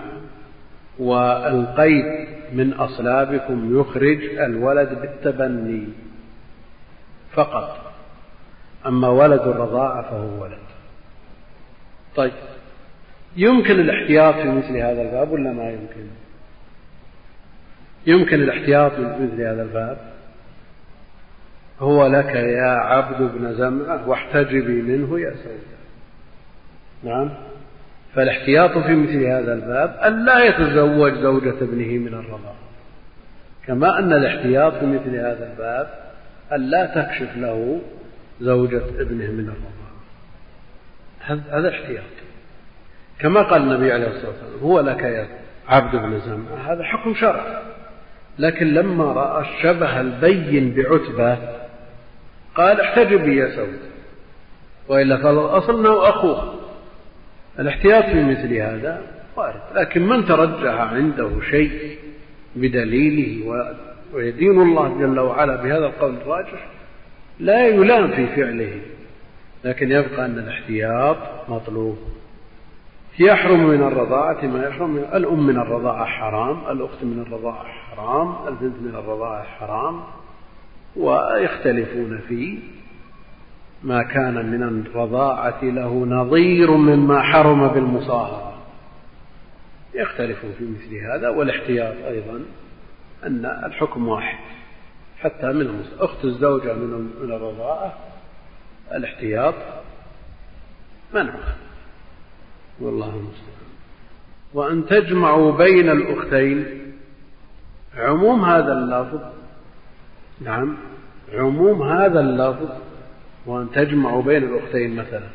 والقيد 0.99 2.27
من 2.53 2.73
أصلابكم 2.73 3.79
يخرج 3.79 4.23
الولد 4.23 4.89
بالتبني 4.89 5.87
فقط. 7.33 7.93
أما 8.85 9.07
ولد 9.09 9.41
الرضاعة 9.41 10.01
فهو 10.01 10.43
ولد. 10.43 10.65
طيب 12.15 12.33
يمكن 13.37 13.79
الاحتياط 13.79 14.35
في 14.35 14.51
مثل 14.51 14.77
هذا 14.77 15.01
الباب 15.01 15.31
ولا 15.31 15.53
ما 15.53 15.69
يمكن؟ 15.69 16.07
يمكن 18.07 18.35
الاحتياط 18.35 18.91
في 18.91 19.01
مثل 19.01 19.41
هذا 19.41 19.61
الباب؟ 19.61 19.97
هو 21.79 22.07
لك 22.07 22.35
يا 22.35 22.69
عبد 22.69 23.21
بن 23.21 23.53
زمعة 23.53 24.09
واحتجبي 24.09 24.81
منه 24.81 25.19
يا 25.19 25.35
سيدة 25.35 25.75
نعم؟ 27.03 27.29
فالاحتياط 28.15 28.77
في 28.77 28.95
مثل 28.95 29.23
هذا 29.23 29.53
الباب 29.53 29.95
أن 30.05 30.25
لا 30.25 30.43
يتزوج 30.43 31.13
زوجة 31.13 31.55
ابنه 31.61 31.97
من 31.97 32.13
الرضاعة 32.13 32.55
كما 33.67 33.99
أن 33.99 34.13
الاحتياط 34.13 34.73
في 34.73 34.85
مثل 34.85 35.15
هذا 35.15 35.51
الباب 35.51 35.87
أن 36.53 36.61
لا 36.61 36.85
تكشف 36.85 37.37
له 37.37 37.81
زوجة 38.41 38.81
ابنه 38.99 39.31
من 39.31 39.49
الرضاعة 39.49 39.75
هذا 41.51 41.69
احتياط. 41.69 42.03
كما 43.19 43.41
قال 43.41 43.61
النبي 43.61 43.91
عليه 43.91 44.07
الصلاة 44.07 44.27
والسلام 44.27 44.59
هو 44.61 44.79
لك 44.79 45.03
يا 45.03 45.27
عبد 45.67 45.95
بن 45.95 46.19
زمعة. 46.19 46.73
هذا 46.73 46.83
حكم 46.83 47.15
شرع. 47.15 47.61
لكن 48.39 48.73
لما 48.73 49.03
رأى 49.03 49.41
الشبه 49.41 50.01
البين 50.01 50.73
بعتبة 50.73 51.37
قال 52.55 52.81
احتجبي 52.81 53.37
يا 53.37 53.55
سود 53.55 53.79
وإلا 54.87 55.17
فالأصل 55.17 55.79
أنه 55.79 56.09
أخوه 56.09 56.54
الاحتياط 57.59 58.03
في 58.03 58.23
مثل 58.23 58.53
هذا 58.53 59.01
وارد 59.35 59.61
لكن 59.75 60.01
من 60.07 60.25
ترجح 60.25 60.73
عنده 60.73 61.29
شيء 61.51 61.97
بدليله 62.55 63.55
ويدين 64.13 64.61
الله 64.61 64.97
جل 64.99 65.19
وعلا 65.19 65.55
بهذا 65.55 65.85
القول 65.85 66.15
الراجح 66.15 66.67
لا 67.39 67.67
يلام 67.67 68.07
في 68.07 68.27
فعله 68.27 68.81
لكن 69.63 69.91
يبقى 69.91 70.25
أن 70.25 70.39
الاحتياط 70.39 71.17
مطلوب. 71.49 71.97
يحرم 73.19 73.67
من 73.67 73.83
الرضاعة 73.83 74.45
ما 74.45 74.67
يحرم 74.67 74.89
من 74.89 75.05
الأم 75.13 75.47
من 75.47 75.57
الرضاعة 75.57 76.05
حرام 76.05 76.71
الأخت 76.71 77.03
من 77.03 77.23
الرضاعة 77.27 77.63
حرام 77.63 78.35
البنت 78.47 78.75
من 78.81 78.95
الرضاعة 78.95 79.43
حرام 79.43 80.01
ويختلفون 80.95 82.19
في 82.27 82.57
ما 83.83 84.03
كان 84.03 84.51
من 84.51 84.63
الرضاعة 84.63 85.63
له 85.63 86.05
نظير 86.05 86.71
مما 86.71 87.21
حرم 87.21 87.67
بالمصاهرة. 87.67 88.57
يختلفون 89.93 90.53
في 90.57 90.63
مثل 90.63 90.95
هذا 90.95 91.29
والاحتياط 91.29 91.95
أيضا 92.07 92.41
أن 93.23 93.45
الحكم 93.45 94.07
واحد. 94.07 94.39
حتى 95.19 95.47
من 95.47 95.85
أخت 95.99 96.25
الزوجة 96.25 96.73
من 96.73 97.11
من 97.21 97.31
الرضاعة 97.31 97.93
الاحتياط 98.93 99.55
منعها 101.13 101.55
والله 102.79 103.09
المستعان. 103.09 103.65
وأن 104.53 104.85
تجمعوا 104.85 105.51
بين 105.57 105.89
الأختين 105.89 106.65
عموم 107.97 108.45
هذا 108.45 108.73
اللفظ 108.73 109.21
نعم 110.41 110.77
عموم 111.33 111.81
هذا 111.81 112.19
اللفظ 112.19 112.69
وأن 113.45 113.71
تجمعوا 113.71 114.21
بين 114.21 114.43
الأختين 114.43 114.95
مثلا. 114.95 115.27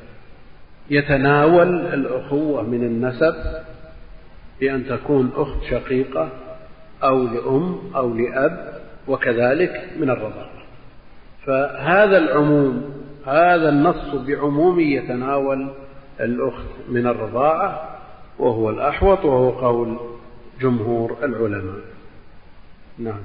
يتناول 0.91 1.69
الأخوة 1.81 2.63
من 2.63 2.83
النسب 2.83 3.35
بأن 4.61 4.87
تكون 4.87 5.31
أخت 5.37 5.65
شقيقة 5.71 6.29
أو 7.03 7.23
لأم 7.23 7.79
أو 7.97 8.15
لأب 8.15 8.81
وكذلك 9.09 9.91
من 10.01 10.11
الرضاعة 10.11 10.51
فهذا 11.47 12.19
العموم 12.19 12.91
هذا 13.27 13.69
النص 13.69 14.15
بعموم 14.15 14.81
يتناول 14.81 15.71
الأخت 16.21 16.67
من 16.89 17.07
الرضاعة 17.07 17.99
وهو 18.39 18.71
الأحوط 18.71 19.25
وهو 19.25 19.51
قول 19.51 19.97
جمهور 20.61 21.17
العلماء. 21.23 21.81
نعم. 22.99 23.21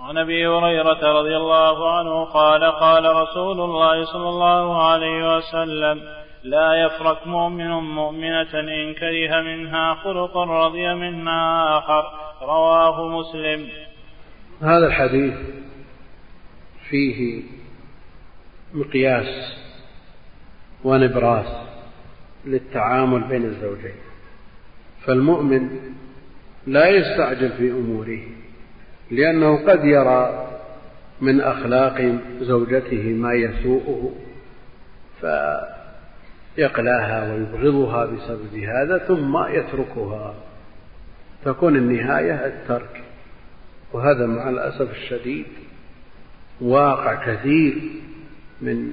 عن 0.00 0.18
أبي 0.18 0.46
هريرة 0.46 1.20
رضي 1.20 1.36
الله 1.36 1.98
عنه 1.98 2.24
قال 2.24 2.64
قال 2.64 3.04
رسول 3.16 3.60
الله 3.60 4.04
صلى 4.04 4.28
الله 4.28 4.82
عليه 4.82 5.36
وسلم 5.36 6.00
لا 6.44 6.74
يفرك 6.74 7.26
مؤمن 7.26 7.70
مؤمنة 7.70 8.54
إن 8.54 8.94
كره 8.94 9.40
منها 9.40 9.94
خلقا 9.94 10.44
رضي 10.44 10.94
منها 10.94 11.78
آخر. 11.78 12.04
رواه 12.42 13.08
مسلم. 13.08 13.68
هذا 14.62 14.86
الحديث 14.86 15.34
فيه 16.90 17.42
مقياس 18.74 19.56
ونبراس 20.84 21.66
للتعامل 22.44 23.28
بين 23.28 23.44
الزوجين. 23.44 23.96
فالمؤمن 25.06 25.70
لا 26.66 26.88
يستعجل 26.88 27.48
في 27.48 27.70
أموره. 27.70 28.40
لأنه 29.10 29.66
قد 29.66 29.84
يرى 29.84 30.46
من 31.20 31.40
أخلاق 31.40 32.18
زوجته 32.40 33.02
ما 33.02 33.32
يسوءه 33.34 34.12
فيقلاها 36.56 37.32
ويبغضها 37.32 38.04
بسبب 38.04 38.54
هذا 38.54 38.98
ثم 38.98 39.36
يتركها. 39.48 40.34
تكون 41.44 41.76
النهاية 41.76 42.46
الترك. 42.46 43.02
وهذا 43.92 44.26
مع 44.26 44.48
الأسف 44.48 44.90
الشديد 44.90 45.46
واقع 46.60 47.34
كثير 47.34 47.82
من 48.60 48.92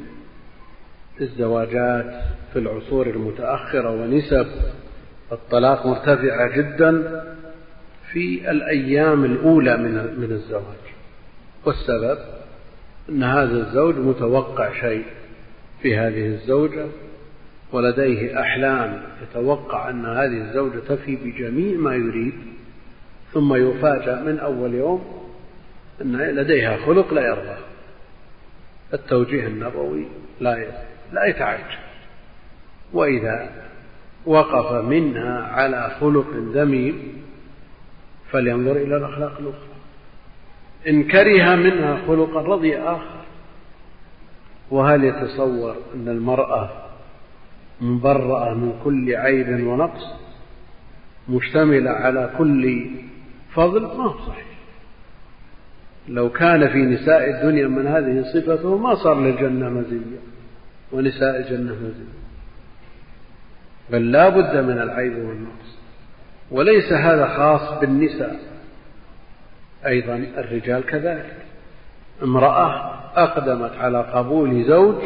الزواجات 1.21 2.21
في 2.53 2.59
العصور 2.59 3.07
المتأخرة 3.07 3.91
ونسب. 3.91 4.47
الطلاق 5.31 5.85
مرتفعة 5.85 6.57
جدا. 6.57 7.23
في 8.11 8.51
الأيام 8.51 9.25
الأولى 9.25 9.77
من 9.77 9.93
من 9.93 10.31
الزواج. 10.31 10.87
والسبب 11.65 12.17
أن 13.09 13.23
هذا 13.23 13.67
الزوج 13.67 13.95
متوقع 13.95 14.73
شيء 14.81 15.05
في 15.81 15.97
هذه 15.97 16.27
الزوجة 16.27 16.85
ولديه 17.71 18.41
أحلام 18.41 19.01
يتوقع 19.23 19.89
أن 19.89 20.05
هذه 20.05 20.41
الزوجة 20.49 20.79
تفي 20.89 21.15
بجميع 21.15 21.77
ما 21.77 21.95
يريد 21.95 22.33
ثم 23.33 23.53
يفاجأ 23.53 24.21
من 24.21 24.39
أول 24.39 24.73
يوم 24.73 25.27
أن 26.01 26.17
لديها 26.17 26.77
خلق 26.77 27.13
لا 27.13 27.21
يرضى. 27.27 27.57
التوجيه 28.93 29.47
النبوي 29.47 30.05
لا 30.39 30.65
لا 31.13 31.25
يتعجب 31.25 31.79
وإذا 32.93 33.49
وقف 34.25 34.85
منها 34.85 35.41
على 35.41 35.91
خلق 35.99 36.27
ذميم 36.53 37.23
فلينظر 38.31 38.75
إلى 38.75 38.97
الأخلاق 38.97 39.37
الأخرى. 39.39 39.77
إن 40.87 41.03
كره 41.03 41.55
منها 41.55 42.01
خلقا 42.07 42.41
رضي 42.41 42.77
آخر. 42.77 43.17
وهل 44.71 45.03
يتصور 45.03 45.75
أن 45.95 46.07
المرأة 46.07 46.69
مبرأة 47.81 48.53
من 48.53 48.79
كل 48.83 49.15
عيب 49.15 49.67
ونقص؟ 49.67 50.05
مشتملة 51.29 51.89
على 51.89 52.33
كل 52.37 52.85
فضل؟ 53.53 53.81
ما 53.81 54.03
هو 54.03 54.17
صحيح. 54.27 54.47
لو 56.07 56.29
كان 56.29 56.69
في 56.69 56.77
نساء 56.77 57.29
الدنيا 57.29 57.67
من 57.67 57.87
هذه 57.87 58.23
صفته 58.33 58.77
ما 58.77 58.95
صار 58.95 59.19
للجنة 59.19 59.69
مزية 59.69 60.19
ونساء 60.91 61.37
الجنة 61.39 61.73
مزية. 61.73 62.17
بل 63.91 64.11
لا 64.11 64.29
بد 64.29 64.57
من 64.57 64.81
العيب 64.81 65.17
والنقص. 65.17 65.76
وليس 66.51 66.93
هذا 66.93 67.27
خاص 67.27 67.79
بالنساء. 67.79 68.39
أيضا 69.85 70.15
الرجال 70.37 70.85
كذلك. 70.85 71.35
امرأة 72.23 72.93
أقدمت 73.15 73.71
على 73.77 74.01
قبول 74.01 74.63
زوج 74.63 75.03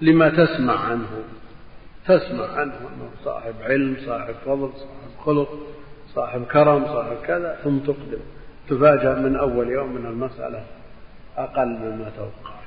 لما 0.00 0.28
تسمع 0.28 0.84
عنه. 0.84 1.08
تسمع 2.06 2.46
عنه 2.46 2.74
أنه 2.74 3.10
صاحب 3.24 3.54
علم 3.62 3.96
صاحب 4.06 4.34
فضل 4.46 4.70
صاحب 4.76 5.10
خلق 5.26 5.58
صاحب 6.14 6.44
كرم 6.44 6.86
صاحب 6.86 7.16
كذا 7.26 7.58
ثم 7.64 7.78
تقدم. 7.78 8.20
تفاجأ 8.68 9.14
من 9.14 9.36
أول 9.36 9.68
يوم 9.68 9.92
من 9.92 10.06
المسألة 10.06 10.62
أقل 11.36 11.68
مما 11.68 12.10
توقعت. 12.16 12.60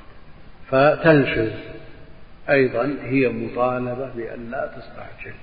فتنشز. 0.70 1.52
أيضا 2.50 2.96
هي 3.02 3.28
مطالبة 3.28 4.10
بأن 4.16 4.50
لا 4.50 4.70
تستعجل. 4.76 5.34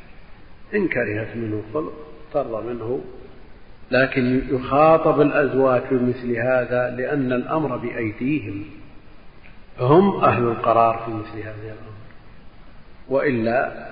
إن 0.76 0.88
كرهت 0.88 1.36
منه 1.36 1.64
خلق 1.74 2.11
ترضى 2.34 2.74
منه 2.74 3.02
لكن 3.92 4.42
يخاطب 4.50 5.22
الأزواج 5.22 5.82
بمثل 5.92 6.32
هذا 6.32 6.96
لأن 6.98 7.34
الأمر 7.34 7.78
بأيديهم. 7.78 8.66
هم 9.80 10.24
أهل 10.24 10.44
القرار 10.44 11.04
في 11.06 11.12
مثل 11.12 11.40
هذه 11.40 11.64
الأمر. 11.64 11.92
وإلا 13.10 13.88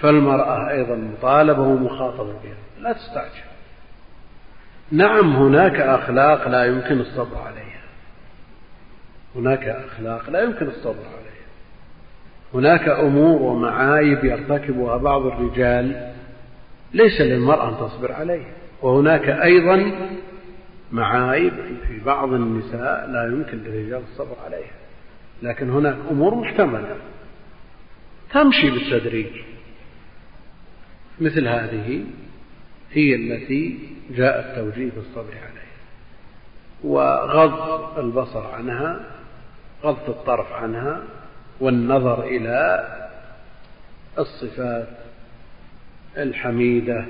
فالمرأة 0.00 0.70
أيضا 0.70 0.94
مطالبة 0.94 1.62
ومخاطبة 1.62 2.32
بها. 2.32 2.56
لا 2.80 2.92
تستعجل. 2.92 3.48
نعم 4.92 5.36
هناك 5.36 5.80
أخلاق 5.80 6.48
لا 6.48 6.64
يمكن 6.64 7.00
الصبر 7.00 7.36
عليها. 7.36 7.82
هناك 9.36 9.64
أخلاق 9.68 10.30
لا 10.30 10.42
يمكن 10.42 10.66
الصبر 10.66 11.04
عليها. 11.06 11.28
هناك 12.54 12.88
أمور 12.88 13.42
ومعايب 13.42 14.24
يرتكبها 14.24 14.96
بعض 14.96 15.26
الرجال 15.26 16.12
ليس 16.92 17.20
للمرأة 17.20 17.68
أن 17.68 17.88
تصبر 17.88 18.12
عليها 18.12 18.52
وهناك 18.82 19.28
أيضا 19.28 19.92
معايب 20.92 21.52
في 21.88 22.00
بعض 22.00 22.32
النساء 22.32 23.10
لا 23.10 23.24
يمكن 23.24 23.58
للرجال 23.58 24.02
الصبر 24.12 24.36
عليها. 24.44 24.72
لكن 25.42 25.70
هناك 25.70 25.96
أمور 26.10 26.34
محتملة 26.34 26.96
تمشي 28.32 28.70
بالتدريج. 28.70 29.32
مثل 31.20 31.48
هذه 31.48 32.04
هي 32.92 33.14
التي 33.14 33.78
جاء 34.10 34.40
التوجيه 34.40 34.90
بالصبر 34.90 35.32
عليها. 35.32 35.68
وغض 36.84 37.98
البصر 37.98 38.46
عنها 38.46 39.00
غض 39.84 40.08
الطرف 40.08 40.52
عنها 40.52 41.02
والنظر 41.60 42.24
إلى 42.24 42.88
الصفات 44.18 44.88
الحميدة 46.18 47.06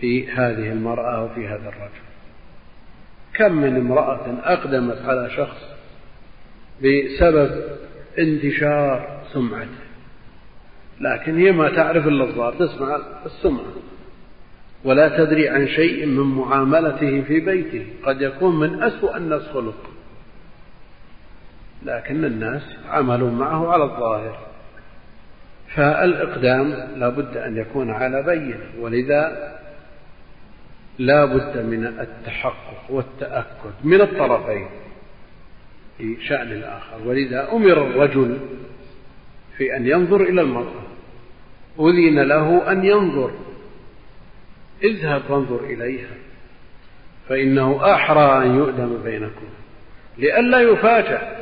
في 0.00 0.28
هذه 0.28 0.72
المرأة 0.72 1.24
وفي 1.24 1.46
هذا 1.46 1.68
الرجل. 1.68 2.00
كم 3.34 3.52
من 3.52 3.76
امرأة 3.76 4.26
أقدمت 4.44 5.02
على 5.04 5.30
شخص 5.30 5.58
بسبب 6.82 7.62
انتشار 8.18 9.22
سمعته. 9.32 9.70
لكن 11.00 11.38
هي 11.38 11.52
ما 11.52 11.68
تعرف 11.68 12.06
إلا 12.06 12.24
الظاهر 12.24 12.52
تسمع 12.52 13.00
السمعة. 13.26 13.74
ولا 14.84 15.24
تدري 15.24 15.48
عن 15.48 15.68
شيء 15.68 16.06
من 16.06 16.22
معاملته 16.22 17.22
في 17.22 17.40
بيته. 17.40 17.86
قد 18.04 18.22
يكون 18.22 18.60
من 18.60 18.82
أسوأ 18.82 19.16
الناس 19.16 19.42
خلق 19.42 19.90
لكن 21.82 22.24
الناس 22.24 22.62
عملوا 22.88 23.30
معه 23.30 23.72
على 23.72 23.84
الظاهر. 23.84 24.49
فالإقدام 25.74 26.88
لا 26.96 27.08
بد 27.08 27.36
أن 27.36 27.56
يكون 27.56 27.90
على 27.90 28.22
بينة 28.22 28.66
ولذا 28.80 29.52
لا 30.98 31.24
بد 31.24 31.56
من 31.58 31.86
التحقق 31.86 32.90
والتأكد 32.90 33.72
من 33.84 34.00
الطرفين 34.00 34.68
في 35.98 36.16
شأن 36.22 36.52
الآخر. 36.52 36.96
ولذا 37.06 37.52
أمر 37.52 37.72
الرجل 37.72 38.38
في 39.56 39.76
أن 39.76 39.86
ينظر 39.86 40.20
إلى 40.22 40.40
المرأة 40.40 40.82
أذن 41.80 42.20
له 42.20 42.72
أن 42.72 42.84
ينظر. 42.84 43.30
اذهب 44.82 45.20
فانظر 45.20 45.64
إليها 45.64 46.14
فإنه 47.28 47.94
أحرى 47.94 48.46
أن 48.46 48.56
يؤدم 48.56 49.02
بينكم 49.02 49.46
لئلا 50.18 50.60
يفاجأ. 50.60 51.39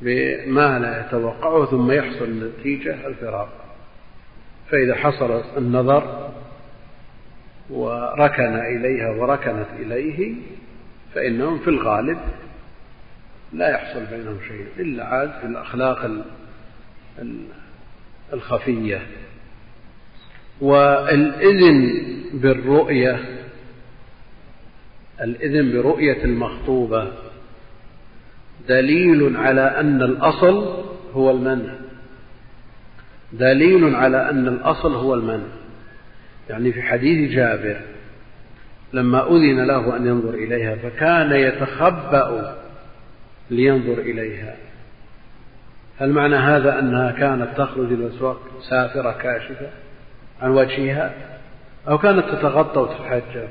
بما 0.00 0.78
لا 0.78 1.06
يتوقعه 1.06 1.66
ثم 1.66 1.90
يحصل 1.90 2.24
النتيجة 2.24 3.06
الفراق. 3.06 3.48
فإذا 4.70 4.94
حصل 4.94 5.42
النظر 5.56 6.30
وركن 7.70 8.54
إليها 8.54 9.10
وركنت 9.10 9.66
إليه 9.78 10.34
فإنهم 11.14 11.58
في 11.58 11.68
الغالب 11.68 12.18
لا 13.52 13.68
يحصل 13.70 14.06
بينهم 14.06 14.38
شيء 14.48 14.66
إلا 14.78 15.04
عاد 15.04 15.30
في 15.40 15.46
الأخلاق 15.46 16.10
الخفية. 18.32 19.02
والإذن 20.60 22.02
بالرؤية 22.32 23.20
الإذن 25.20 25.72
برؤية 25.72 26.24
المخطوبة. 26.24 27.12
دليل 28.68 29.36
على 29.36 29.80
أن 29.80 30.02
الأصل 30.02 30.84
هو 31.14 31.30
المنع. 31.30 31.72
دليل 33.32 33.94
على 33.94 34.30
أن 34.30 34.48
الأصل 34.48 34.94
هو 34.94 35.14
المنع. 35.14 35.46
يعني 36.50 36.72
في 36.72 36.82
حديث 36.82 37.30
جابر 37.32 37.80
لما 38.92 39.26
أذن 39.26 39.66
له 39.66 39.96
أن 39.96 40.06
ينظر 40.06 40.34
إليها 40.34 40.76
فكان 40.76 41.32
يتخبأ 41.32 42.56
لينظر 43.50 43.98
إليها. 43.98 44.56
هل 45.98 46.12
معنى 46.12 46.36
هذا 46.36 46.78
أنها 46.78 47.12
كانت 47.12 47.48
تخرج 47.56 47.92
الأسواق 47.92 48.40
سافرة 48.70 49.12
كاشفة 49.12 49.70
عن 50.42 50.50
وجهها؟ 50.50 51.14
أو 51.88 51.98
كانت 51.98 52.24
تتغطى 52.24 52.80
وتتحجب 52.80 53.48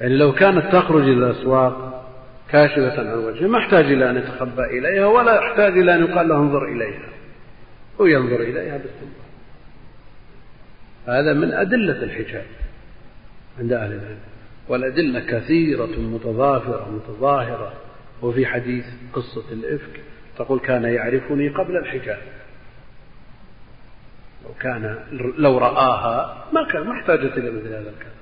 يعني 0.00 0.16
لو 0.16 0.32
كانت 0.32 0.72
تخرج 0.72 1.08
الأسواق 1.08 1.87
كاشفة 2.50 3.10
عن 3.10 3.18
وجهها 3.18 3.48
ما 3.48 3.58
أحتاج 3.58 3.84
إلى 3.84 4.10
أن 4.10 4.16
يتخبأ 4.16 4.66
إليها 4.66 5.06
ولا 5.06 5.34
يحتاج 5.34 5.78
إلى 5.78 5.94
أن 5.94 6.04
يقال 6.04 6.28
له 6.28 6.36
انظر 6.36 6.64
إليها. 6.64 7.08
هو 8.00 8.06
ينظر 8.06 8.40
إليها 8.40 8.78
باستمرار. 8.78 9.28
هذا 11.06 11.32
من 11.32 11.52
أدلة 11.52 12.02
الحجاب 12.02 12.46
عند 13.58 13.72
أهل 13.72 13.92
العلم. 13.92 14.18
والأدلة 14.68 15.20
كثيرة 15.20 15.98
متضافرة 15.98 16.90
متظاهرة. 16.90 17.72
وفي 18.22 18.46
حديث 18.46 18.84
قصة 19.12 19.52
الإفك 19.52 20.00
تقول 20.36 20.60
كان 20.60 20.84
يعرفني 20.84 21.48
قبل 21.48 21.76
الحجاب. 21.76 22.22
لو 24.44 24.54
كان 24.60 24.98
لو 25.38 25.58
رآها 25.58 26.48
ما 26.52 26.66
كان 26.72 26.82
ما 26.82 26.92
احتاجت 26.92 27.38
إلى 27.38 27.50
مثل 27.50 27.68
هذا 27.68 27.90
الكلام. 27.90 28.18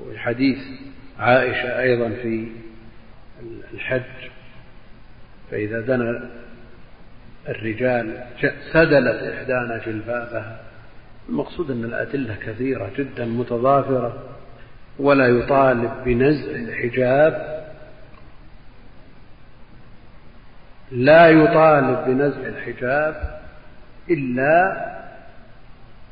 وفي 0.00 0.18
حديث 0.18 0.58
عائشة 1.18 1.80
أيضا 1.80 2.08
في 2.08 2.48
الحج 3.74 4.30
فإذا 5.50 5.80
دنا 5.80 6.30
الرجال 7.48 8.24
سدلت 8.72 9.22
إحدانا 9.22 9.80
جلبابها 9.86 10.60
المقصود 11.28 11.70
أن 11.70 11.84
الأدلة 11.84 12.36
كثيرة 12.46 12.90
جدا 12.98 13.24
متضافرة 13.24 14.22
ولا 14.98 15.26
يطالب 15.26 15.90
بنزع 16.04 16.50
الحجاب 16.50 17.58
لا 20.90 21.28
يطالب 21.28 22.04
بنزع 22.06 22.48
الحجاب 22.48 23.40
إلا 24.10 24.84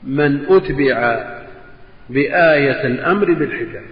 من 0.03 0.47
أتبع 0.49 1.27
بآية 2.11 2.87
الأمر 2.87 3.33
بالحجاب. 3.33 3.85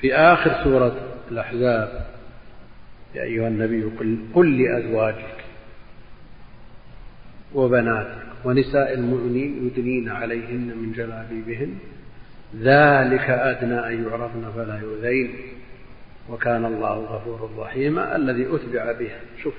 في 0.00 0.14
آخر 0.14 0.64
سورة 0.64 0.96
الأحزاب. 1.30 2.06
يا 3.14 3.22
أيها 3.22 3.48
النبي 3.48 3.82
قل, 3.82 4.18
قل 4.34 4.62
لأزواجك 4.62 5.44
وبناتك 7.54 8.22
ونساء 8.44 8.94
المؤمنين 8.94 9.66
يدنين 9.66 10.08
عليهن 10.08 10.76
من 10.76 10.92
جلابيبهن. 10.92 11.78
ذلك 12.56 13.30
أدنى 13.30 13.86
أن 13.86 14.04
يعرفن 14.04 14.52
فلا 14.56 14.80
يؤذين. 14.80 15.34
وكان 16.30 16.64
الله 16.64 16.98
غفورا 16.98 17.64
رحيما 17.64 18.16
الذي 18.16 18.46
أتبع 18.46 18.92
بها. 18.92 19.20
شوف 19.42 19.54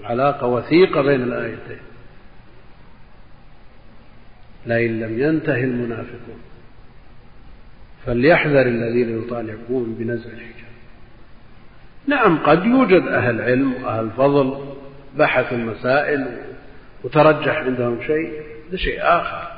العلاقة 0.00 0.46
وثيقة 0.46 1.02
بين 1.02 1.22
الآيتين. 1.22 1.78
لئن 4.66 5.00
لم 5.00 5.20
ينتهي 5.20 5.64
المنافقون. 5.64 6.40
فليحذر 8.06 8.66
الذين 8.66 9.18
يطالعون 9.18 9.96
بنزع 9.98 10.30
الحجاب 10.30 10.56
نعم 12.06 12.38
قد 12.38 12.64
يوجد 12.64 13.02
أهل 13.02 13.40
علم 13.40 13.72
وأهل 13.72 14.10
فضل 14.10 14.74
بحثوا 15.16 15.56
المسائل 15.56 16.26
وترجح 17.04 17.56
عندهم 17.56 18.02
شيء 18.02 18.42
هذا 18.68 18.76
شيء 18.76 18.98
آخر. 19.00 19.52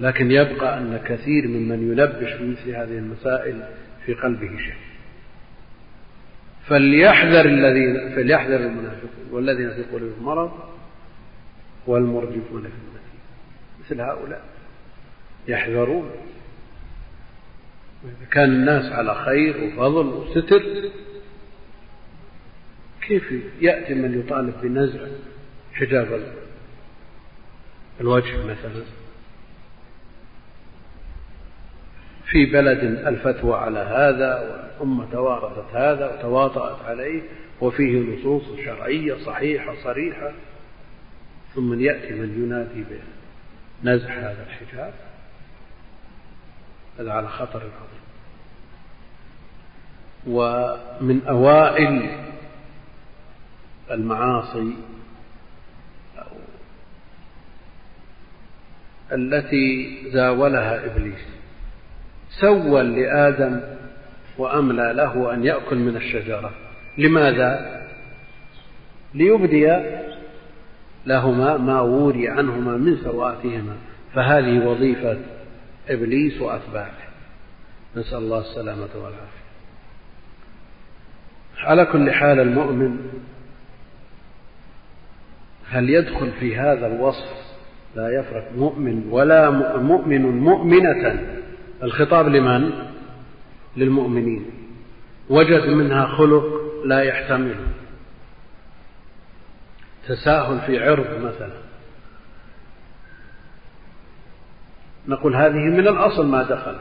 لكن 0.00 0.30
يبقى 0.30 0.78
أن 0.78 1.00
كثير 1.04 1.48
ممن 1.48 1.92
ينبش 1.92 2.34
بمثل 2.34 2.70
هذه 2.70 2.98
المسائل 2.98 3.62
في 4.06 4.14
قلبه 4.14 4.58
شيء. 4.58 4.76
فليحذر 6.66 7.44
الذين 7.44 8.14
فليحذر 8.16 8.56
المنافقون 8.56 9.28
والذين 9.30 9.70
في 9.70 9.82
قلوبهم 9.82 10.24
مرض 10.24 10.52
والمرجفون 11.86 12.62
في 12.62 12.74
المدينة 12.82 13.02
مثل 13.84 14.00
هؤلاء 14.00 14.42
يحذرون. 15.48 16.10
وإذا 18.04 18.30
كان 18.30 18.50
الناس 18.50 18.92
على 18.92 19.14
خير 19.14 19.64
وفضل 19.64 20.06
وستر 20.06 20.90
كيف 23.02 23.32
يأتي 23.60 23.94
من 23.94 24.20
يطالب 24.20 24.54
بنزع 24.62 25.06
حجاب 25.74 26.34
الوجه 28.00 28.44
مثلا؟ 28.44 28.82
في 32.26 32.46
بلد 32.46 32.78
الفتوى 33.06 33.54
على 33.54 33.78
هذا 33.78 34.40
والأمة 34.40 35.10
توارثت 35.12 35.74
هذا 35.74 36.06
وتواطأت 36.06 36.84
عليه 36.84 37.22
وفيه 37.60 37.98
نصوص 37.98 38.42
شرعية 38.64 39.14
صحيحة 39.14 39.74
صريحة 39.84 40.32
ثم 41.54 41.80
يأتي 41.80 42.14
من 42.14 42.44
ينادي 42.44 42.84
بنزع 43.82 44.14
هذا 44.14 44.46
الحجاب؟ 44.46 44.92
هذا 46.98 47.12
على 47.12 47.28
خطر 47.28 47.58
عظيم. 47.58 48.02
ومن 50.26 51.26
أوائل 51.28 52.10
المعاصي 53.90 54.74
التي 59.12 59.98
زاولها 60.12 60.86
إبليس 60.86 61.26
سول 62.40 62.94
لآدم 62.94 63.60
وأملى 64.38 64.92
له 64.92 65.34
أن 65.34 65.44
يأكل 65.44 65.76
من 65.76 65.96
الشجرة. 65.96 66.50
لماذا؟ 66.98 67.82
ليبدي 69.14 69.76
لهما 71.06 71.56
ما 71.56 71.80
وري 71.80 72.28
عنهما 72.28 72.76
من 72.76 72.96
سوآتهما. 72.96 73.76
فهذه 74.14 74.66
وظيفة 74.66 75.18
إبليس 75.88 76.40
وأتباعه. 76.40 77.08
نسأل 77.96 78.18
الله 78.18 78.40
السلامة 78.40 78.88
والعافية. 78.94 79.42
على 81.58 81.84
كل 81.84 82.10
حال 82.12 82.40
المؤمن 82.40 82.98
هل 85.68 85.90
يدخل 85.90 86.32
في 86.40 86.56
هذا 86.56 86.86
الوصف 86.86 87.42
لا 87.96 88.20
يفرق 88.20 88.52
مؤمن 88.56 89.08
ولا 89.10 89.50
مؤمن 89.78 90.40
مؤمنة؟ 90.40 91.26
الخطاب 91.82 92.28
لمن؟ 92.28 92.72
للمؤمنين. 93.76 94.50
وجد 95.30 95.68
منها 95.68 96.06
خلق 96.06 96.44
لا 96.84 97.02
يحتمله 97.02 97.66
تساهل 100.08 100.60
في 100.60 100.88
عرض 100.88 101.20
مثلا. 101.20 101.71
نقول 105.08 105.36
هذه 105.36 105.58
من 105.58 105.88
الأصل 105.88 106.26
ما 106.26 106.42
دخل 106.42 106.74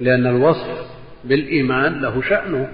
لأن 0.00 0.26
الوصف 0.26 0.94
بالإيمان 1.24 2.00
له 2.00 2.22
شأنه 2.22 2.68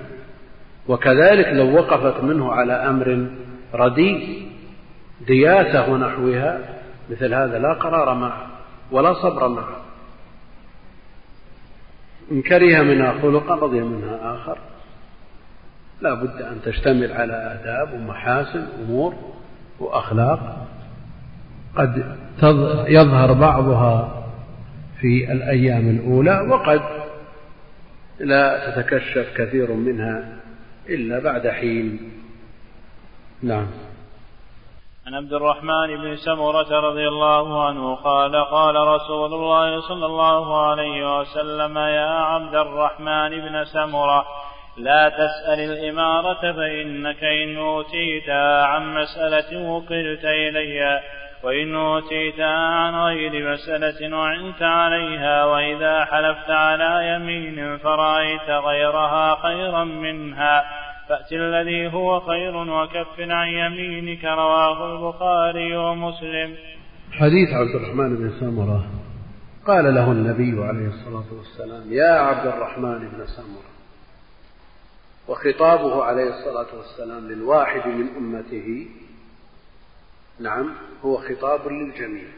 وكذلك 0.88 1.46
لو 1.46 1.76
وقفت 1.76 2.22
منه 2.22 2.52
على 2.52 2.72
أمر 2.72 3.26
رديء 3.74 4.48
دياسة 5.26 5.92
ونحوها 5.92 6.58
مثل 7.10 7.34
هذا 7.34 7.58
لا 7.58 7.72
قرار 7.74 8.14
معه 8.14 8.46
ولا 8.90 9.14
صبر 9.14 9.48
معه. 9.48 9.76
إن 12.32 12.42
كره 12.42 12.82
منها 12.82 13.14
خلقا 13.22 13.54
رضي 13.54 13.80
منها 13.80 14.34
آخر 14.34 14.58
لا 16.00 16.14
بد 16.14 16.42
أن 16.42 16.60
تشتمل 16.64 17.12
على 17.12 17.32
آداب 17.32 17.94
ومحاسن 17.94 18.66
أمور 18.82 19.14
وأخلاق. 19.80 20.66
قد 21.76 22.16
يظهر 22.88 23.32
بعضها 23.32 24.19
في 25.00 25.32
الأيام 25.32 25.88
الأولى 25.88 26.40
وقد 26.48 26.82
لا 28.20 28.70
تتكشف 28.70 29.34
كثير 29.36 29.72
منها 29.72 30.36
إلا 30.88 31.18
بعد 31.18 31.48
حين. 31.48 32.12
نعم. 33.42 33.66
عن 35.06 35.14
عبد 35.14 35.32
الرحمن 35.32 35.96
بن 35.96 36.16
سمرة 36.16 36.80
رضي 36.80 37.08
الله 37.08 37.64
عنه 37.64 37.94
قال 37.94 38.44
قال 38.44 38.74
رسول 38.74 39.34
الله 39.34 39.80
صلى 39.80 40.06
الله 40.06 40.66
عليه 40.66 41.20
وسلم 41.20 41.78
يا 41.78 42.10
عبد 42.10 42.54
الرحمن 42.54 43.30
بن 43.30 43.64
سمرة 43.64 44.24
لا 44.76 45.08
تسأل 45.08 45.60
الإمارة 45.60 46.52
فإنك 46.52 47.24
إن 47.24 47.56
أوتيتها 47.56 48.64
عن 48.64 48.94
مسألة 48.94 49.70
وقلت 49.70 50.24
إليها 50.24 51.00
وإن 51.42 51.74
أوتيتها 51.74 52.68
عن 52.68 52.94
غير 52.94 53.52
مسألة 53.52 54.16
وعنت 54.16 54.62
عليها 54.62 55.44
وإذا 55.44 56.04
حلفت 56.04 56.50
على 56.50 57.14
يمين 57.14 57.78
فرأيت 57.78 58.50
غيرها 58.50 59.42
خيرا 59.42 59.84
منها 59.84 60.64
فأت 61.08 61.32
الذي 61.32 61.92
هو 61.92 62.20
خير 62.20 62.56
وكف 62.56 63.20
عن 63.20 63.48
يمينك 63.48 64.24
رواه 64.24 64.92
البخاري 64.92 65.76
ومسلم. 65.76 66.56
حديث 67.12 67.48
عبد 67.52 67.74
الرحمن 67.74 68.16
بن 68.16 68.30
سمرة. 68.40 68.86
قال 69.66 69.94
له 69.94 70.12
النبي 70.12 70.64
عليه 70.64 70.88
الصلاة 70.88 71.34
والسلام 71.38 71.92
يا 71.92 72.12
عبد 72.12 72.46
الرحمن 72.46 72.98
بن 72.98 73.26
سمرة. 73.26 73.70
وخطابه 75.28 76.04
عليه 76.04 76.28
الصلاة 76.28 76.76
والسلام 76.76 77.28
للواحد 77.28 77.86
من 77.86 78.08
أمته 78.16 78.86
نعم 80.40 80.74
هو 81.04 81.16
خطاب 81.16 81.68
للجميع. 81.68 82.28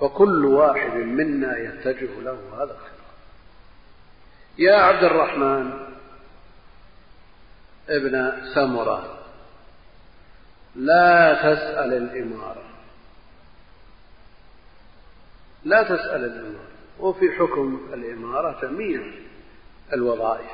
فكل 0.00 0.44
واحد 0.44 0.92
منا 0.92 1.58
يتجه 1.58 2.20
له 2.20 2.38
هذا 2.54 2.62
الخطاب. 2.62 3.00
يا 4.58 4.74
عبد 4.74 5.04
الرحمن 5.04 5.86
ابن 7.88 8.32
سمرة 8.54 9.18
لا 10.76 11.34
تسأل 11.34 11.92
الإمارة. 11.92 12.64
لا 15.64 15.82
تسأل 15.82 16.24
الإمارة. 16.24 16.70
وفي 16.98 17.32
حكم 17.32 17.90
الإمارة 17.94 18.60
جميع 18.62 19.00
الوظائف. 19.92 20.50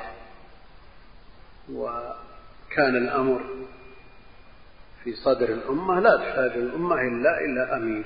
وكان 1.71 2.95
الأمر 2.95 3.41
في 5.07 5.15
صدر 5.15 5.49
الأمة 5.49 5.99
لا 5.99 6.17
تحتاج 6.17 6.51
الأمة 6.51 6.95
إلا 6.95 7.39
إلى 7.45 7.61
أمير 7.61 8.05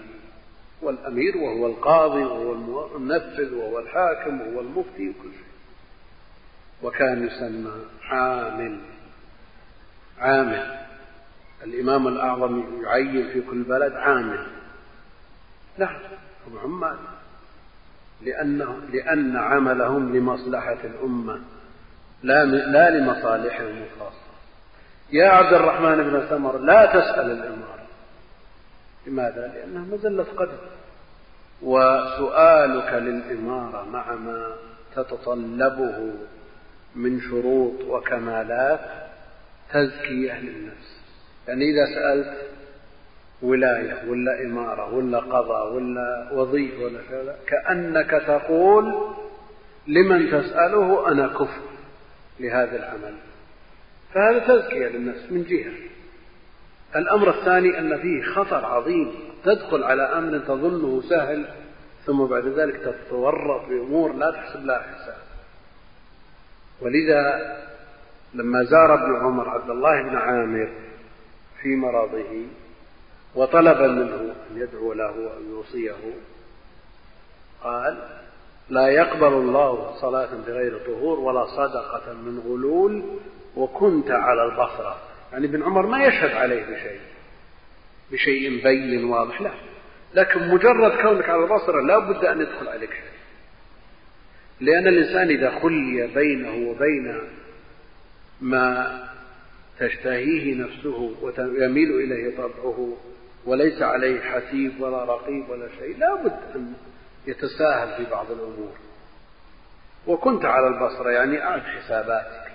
والأمير 0.81 1.37
وهو 1.37 1.67
القاضي 1.67 2.23
وهو 2.23 2.95
المنفذ 2.95 3.53
وهو 3.53 3.79
الحاكم 3.79 4.41
وهو 4.41 4.61
المفتي 4.61 5.09
وكل 5.09 5.31
شيء. 5.31 5.51
وكان 6.83 7.27
يسمى 7.27 7.71
عامل 8.03 8.79
عامل. 10.19 10.85
الإمام 11.63 12.07
الأعظم 12.07 12.83
يعين 12.83 13.27
في 13.33 13.41
كل 13.41 13.63
بلد 13.63 13.93
عامل. 13.93 14.47
نعم 15.77 15.99
هم 16.47 16.57
عمال. 16.57 16.97
لأنه 18.21 18.79
لأن 18.93 19.37
عملهم 19.37 20.15
لمصلحة 20.15 20.77
الأمة 20.83 21.41
لا 22.23 22.45
لا 22.45 22.89
لمصالحهم 22.89 23.83
الخاصة. 23.83 24.30
يا 25.11 25.29
عبد 25.29 25.53
الرحمن 25.53 26.03
بن 26.03 26.27
سمر 26.29 26.57
لا 26.57 26.85
تسأل 26.85 27.31
الإمارة 27.31 27.85
لماذا؟ 29.07 29.51
لأنها 29.55 29.85
مزلة 29.95 30.25
قدر. 30.37 30.57
وسؤالك 31.61 32.93
للإمارة 32.93 33.89
مع 33.89 34.15
ما 34.15 34.55
تتطلبه 34.95 36.13
من 36.95 37.21
شروط 37.21 37.81
وكمالات 37.87 38.79
تزكية 39.73 40.39
للنفس 40.39 41.01
يعني 41.47 41.65
إذا 41.65 41.85
سألت 41.85 42.37
ولاية 43.41 44.09
ولا 44.09 44.41
إمارة 44.45 44.93
ولا 44.93 45.19
قضاء 45.19 45.73
ولا 45.73 46.29
وظيفة 46.33 46.83
ولا 46.83 46.99
كذا 47.09 47.35
كأنك 47.47 48.09
تقول 48.27 49.13
لمن 49.87 50.31
تسأله 50.31 51.11
أنا 51.11 51.27
كفء 51.27 51.61
لهذا 52.39 52.75
العمل. 52.75 53.13
فهذا 54.13 54.39
تزكية 54.39 54.87
للنفس 54.87 55.31
من 55.31 55.43
جهة. 55.43 55.71
الأمر 56.95 57.29
الثاني 57.29 57.79
أن 57.79 57.97
فيه 57.97 58.23
خطر 58.23 58.65
عظيم 58.65 59.11
تدخل 59.43 59.83
على 59.83 60.03
أمر 60.03 60.37
تظنه 60.37 61.01
سهل 61.09 61.45
ثم 62.05 62.25
بعد 62.25 62.47
ذلك 62.47 62.75
تتورط 62.75 63.65
بأمور 63.69 64.13
لا 64.13 64.31
تحسب 64.31 64.65
لها 64.65 64.81
حساب. 64.81 65.17
ولذا 66.81 67.55
لما 68.33 68.63
زار 68.63 68.93
ابن 68.93 69.15
عمر 69.15 69.49
عبد 69.49 69.69
الله 69.69 70.01
بن 70.01 70.15
عامر 70.15 70.69
في 71.61 71.75
مرضه 71.75 72.45
وطلب 73.35 73.81
منه 73.81 74.33
أن 74.51 74.61
يدعو 74.61 74.93
له 74.93 75.11
وأن 75.11 75.49
يوصيه 75.49 76.13
قال 77.63 77.97
لا 78.69 78.87
يقبل 78.87 79.33
الله 79.33 79.95
صلاة 80.01 80.29
بغير 80.47 80.77
طهور 80.77 81.19
ولا 81.19 81.45
صدقة 81.45 82.13
من 82.13 82.39
غلول 82.39 83.03
وكنت 83.55 84.11
على 84.11 84.43
البصرة. 84.43 84.97
يعني 85.31 85.45
ابن 85.45 85.63
عمر 85.63 85.85
ما 85.85 86.05
يشهد 86.05 86.31
عليه 86.31 86.63
بشيء. 86.63 86.99
بشيء 88.11 88.63
بين 88.63 89.03
واضح 89.03 89.41
لا. 89.41 89.51
لكن 90.13 90.47
مجرد 90.47 90.91
كونك 91.01 91.29
على 91.29 91.43
البصرة 91.43 91.81
لا 91.81 91.99
بد 91.99 92.25
أن 92.25 92.41
يدخل 92.41 92.67
عليك 92.67 92.89
شيء. 92.89 93.11
لأن 94.59 94.87
الإنسان 94.87 95.29
إذا 95.29 95.59
خلي 95.59 96.07
بينه 96.15 96.69
وبين 96.69 97.21
ما 98.41 98.99
تشتهيه 99.79 100.55
نفسه 100.55 101.15
ويميل 101.23 101.91
إليه 101.91 102.37
طبعه 102.37 102.97
وليس 103.45 103.81
عليه 103.81 104.21
حسيب 104.21 104.81
ولا 104.81 105.03
رقيب 105.03 105.49
ولا 105.49 105.67
شيء 105.79 105.97
لا 105.97 106.15
بد 106.15 106.39
أن 106.55 106.73
يتساهل 107.27 107.97
في 107.97 108.11
بعض 108.11 108.31
الأمور. 108.31 108.71
وكنت 110.07 110.45
على 110.45 110.67
البصرة 110.67 111.09
يعني 111.09 111.43
أعد 111.43 111.61
حساباتك. 111.61 112.50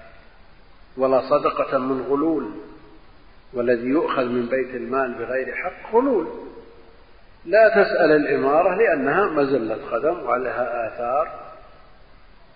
ولا 0.97 1.21
صدقة 1.31 1.79
من 1.79 2.03
غلول 2.03 2.51
والذي 3.53 3.87
يؤخذ 3.87 4.25
من 4.25 4.47
بيت 4.47 4.75
المال 4.75 5.15
بغير 5.15 5.55
حق 5.55 5.95
غلول. 5.95 6.29
لا 7.45 7.69
تسأل 7.69 8.13
الإمارة 8.13 8.75
لأنها 8.75 9.27
مزلة 9.27 9.79
قدم 9.91 10.23
وعليها 10.23 10.89
آثار 10.89 11.47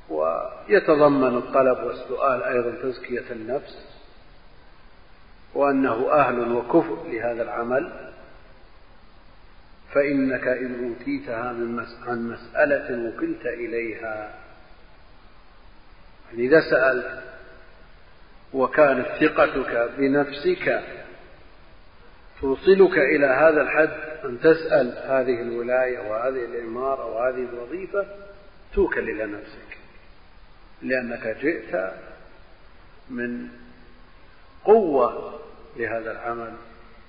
ويتضمن 0.08 1.36
الطلب 1.36 1.78
والسؤال 1.84 2.42
أيضا 2.42 2.70
تزكية 2.82 3.24
النفس 3.30 3.86
وأنه 5.54 6.12
أهل 6.12 6.52
وكفء 6.52 7.10
لهذا 7.10 7.42
العمل. 7.42 8.10
فإنك 9.92 10.48
إن 10.48 10.88
أوتيتها 10.88 11.52
من 11.52 11.86
عن 12.06 12.28
مسألة 12.28 13.08
وكلت 13.08 13.46
إليها. 13.46 14.34
يعني 16.30 16.46
إذا 16.46 16.60
سألت 16.70 17.29
وكانت 18.52 19.06
ثقتك 19.06 19.90
بنفسك 19.98 20.82
توصلك 22.40 22.98
إلى 22.98 23.26
هذا 23.26 23.62
الحد 23.62 23.90
أن 24.24 24.40
تسأل 24.40 24.88
هذه 25.06 25.42
الولاية 25.42 25.98
وهذه 25.98 26.44
الإمارة 26.44 27.06
وهذه 27.06 27.48
الوظيفة 27.52 28.06
توكل 28.74 29.10
إلى 29.10 29.26
نفسك 29.26 29.78
لأنك 30.82 31.36
جئت 31.42 31.92
من 33.10 33.48
قوة 34.64 35.40
لهذا 35.76 36.12
العمل 36.12 36.52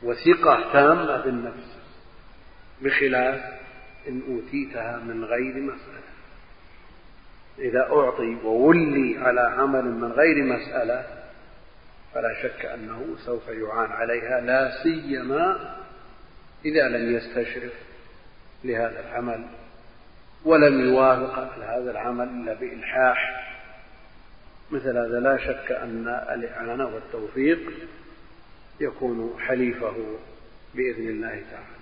وثقة 0.03 0.73
تامة 0.73 1.23
بالنفس 1.23 1.77
بخلاف 2.81 3.41
إن 4.07 4.21
أوتيتها 4.27 4.97
من 4.97 5.25
غير 5.25 5.55
مسألة. 5.55 6.01
إذا 7.59 7.79
أعطي 7.79 8.35
وولي 8.43 9.17
على 9.17 9.41
عمل 9.41 9.85
من 9.85 10.11
غير 10.11 10.43
مسألة 10.43 11.20
فلا 12.13 12.43
شك 12.43 12.65
أنه 12.65 13.15
سوف 13.25 13.47
يعان 13.47 13.91
عليها 13.91 14.41
لا 14.41 14.83
سيما 14.83 15.75
إذا 16.65 16.89
لم 16.89 17.15
يستشرف 17.15 17.73
لهذا 18.63 18.99
العمل 18.99 19.45
ولم 20.45 20.81
يوافق 20.81 21.63
هذا 21.63 21.91
العمل 21.91 22.27
إلا 22.27 22.53
بإلحاح. 22.53 23.47
مثل 24.71 24.97
هذا 24.97 25.19
لا 25.19 25.37
شك 25.37 25.71
أن 25.71 26.07
الإعانة 26.07 26.87
والتوفيق 26.87 27.59
يكون 28.79 29.39
حليفه 29.39 30.17
بإذن 30.75 31.07
الله 31.07 31.43
تعالى. 31.51 31.81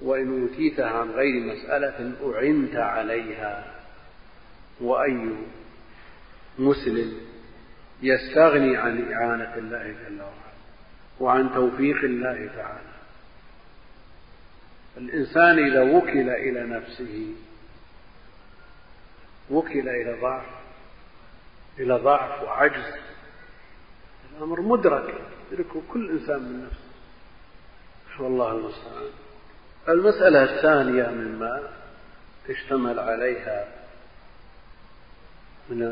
وإن 0.00 0.42
أوتيتها 0.42 0.90
عن 0.90 1.10
غير 1.10 1.40
مسألة 1.40 2.12
أعنت 2.24 2.76
عليها. 2.76 3.64
وأي 4.80 5.28
مسلم 6.58 7.33
يستغني 8.02 8.76
عن 8.76 9.12
إعانة 9.12 9.54
الله 9.54 9.82
جل 9.82 10.20
وعلا 10.20 10.54
وعن 11.20 11.54
توفيق 11.54 12.04
الله 12.04 12.50
تعالى. 12.56 12.94
الإنسان 14.96 15.58
إذا 15.58 15.82
وكل 15.96 16.30
إلى 16.30 16.66
نفسه 16.66 17.34
وكل 19.50 19.88
إلى 19.88 20.20
ضعف 20.20 20.46
إلى 21.78 21.94
ضعف 21.94 22.42
وعجز 22.42 22.94
الأمر 24.36 24.60
مدرك 24.60 25.14
يدركه 25.52 25.82
كل 25.92 26.10
إنسان 26.10 26.42
من 26.42 26.64
نفسه. 26.66 26.84
والله 28.22 28.52
المستعان. 28.52 29.10
المسألة 29.88 30.42
الثانية 30.42 31.10
مما 31.10 31.70
اشتمل 32.48 32.98
عليها 32.98 33.83
من 35.68 35.82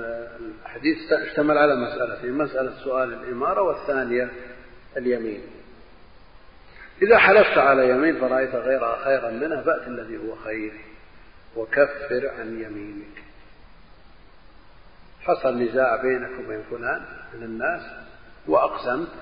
الحديث 0.64 1.12
اشتمل 1.12 1.58
على 1.58 1.76
مسألتين 1.76 2.32
مسألة 2.32 2.84
سؤال 2.84 3.12
الإمارة 3.12 3.62
والثانية 3.62 4.30
اليمين. 4.96 5.42
إذا 7.02 7.18
حلفت 7.18 7.58
على 7.58 7.90
يمين 7.90 8.20
فرأيت 8.20 8.54
غيرها 8.54 9.04
خيرا 9.04 9.30
منها 9.30 9.62
فأت 9.62 9.86
الذي 9.86 10.16
هو 10.16 10.36
خير 10.36 10.72
وكفر 11.56 12.30
عن 12.38 12.62
يمينك. 12.62 13.22
حصل 15.20 15.58
نزاع 15.58 16.02
بينك 16.02 16.30
وبين 16.44 16.62
فلان 16.70 17.02
من 17.34 17.42
الناس 17.42 17.82
وأقسمت 18.46 19.12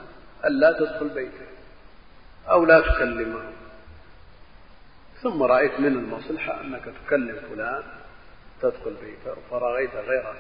ألا 0.44 0.72
تدخل 0.72 1.08
بيته 1.08 1.46
أو 2.50 2.64
لا 2.64 2.80
تكلمه. 2.80 3.42
ثم 5.22 5.42
رأيت 5.42 5.80
من 5.80 5.86
المصلحة 5.86 6.60
أنك 6.60 6.92
تكلم 7.06 7.36
فلان 7.54 7.82
تدخل 8.62 8.94
بيته 9.02 9.36
فرأيت 9.50 9.94
غيره 9.94 10.34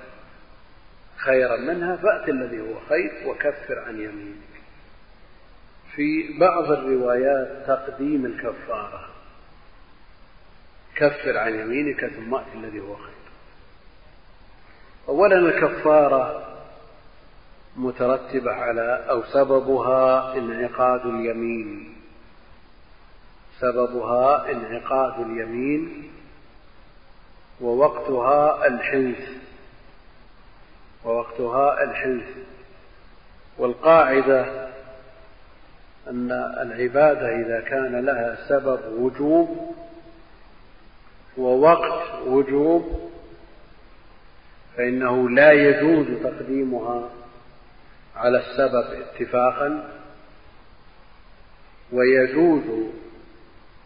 خيرا 1.16 1.56
منها 1.56 1.96
فأت 1.96 2.28
الذي 2.28 2.60
هو 2.60 2.80
خير 2.88 3.12
وكفر 3.26 3.78
عن 3.78 4.00
يمينك. 4.00 4.50
في 5.94 6.38
بعض 6.38 6.70
الروايات 6.72 7.66
تقديم 7.66 8.26
الكفارة. 8.26 9.08
كفر 10.96 11.38
عن 11.38 11.54
يمينك 11.54 12.06
ثم 12.06 12.34
أت 12.34 12.46
الذي 12.54 12.80
هو 12.80 12.96
خير. 12.96 13.14
أولا 15.08 15.38
الكفارة 15.38 16.46
مترتبة 17.76 18.52
على 18.52 19.04
أو 19.10 19.22
سببها 19.22 20.34
انعقاد 20.36 21.06
اليمين. 21.06 21.96
سببها 23.60 24.50
انعقاد 24.50 25.20
اليمين 25.20 26.09
ووقتها 27.60 28.66
الحنث 28.66 29.28
ووقتها 31.04 31.82
الحنث 31.82 32.28
والقاعدة 33.58 34.70
أن 36.08 36.32
العبادة 36.62 37.28
إذا 37.28 37.60
كان 37.60 38.04
لها 38.04 38.48
سبب 38.48 38.80
وجوب 38.98 39.74
ووقت 41.38 42.22
وجوب 42.26 43.10
فإنه 44.76 45.30
لا 45.30 45.52
يجوز 45.52 46.06
تقديمها 46.22 47.10
على 48.16 48.38
السبب 48.38 48.84
اتفاقا 49.02 49.88
ويجوز 51.92 52.62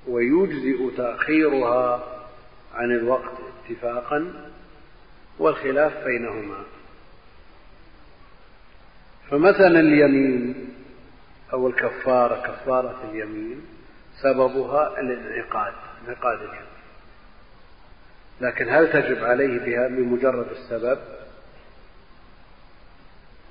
ويجزئ 0.08 0.96
تأخيرها 0.96 2.04
عن 2.74 2.90
الوقت. 2.90 3.53
اتفاقا 3.64 4.50
والخلاف 5.38 6.04
بينهما. 6.04 6.64
فمثلا 9.30 9.80
اليمين 9.80 10.74
أو 11.52 11.68
الكفارة 11.68 12.40
كفارة 12.46 13.10
اليمين 13.10 13.66
سببها 14.22 15.00
الانعقاد 15.00 15.72
انعقاد 16.04 16.38
اليمين. 16.38 16.74
لكن 18.40 18.68
هل 18.68 18.92
تجب 18.92 19.24
عليه 19.24 19.58
بها 19.58 19.88
بمجرد 19.88 20.46
السبب؟ 20.50 20.98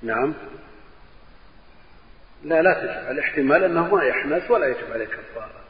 نعم. 0.01 0.33
لا 2.43 2.61
لا 2.61 2.73
تجب. 2.73 3.11
الاحتمال 3.11 3.63
أنه 3.63 3.95
ما 3.95 4.03
يحنث 4.03 4.51
ولا 4.51 4.67
يجب 4.67 4.91
عليه 4.93 5.05
كفارة. 5.05 5.62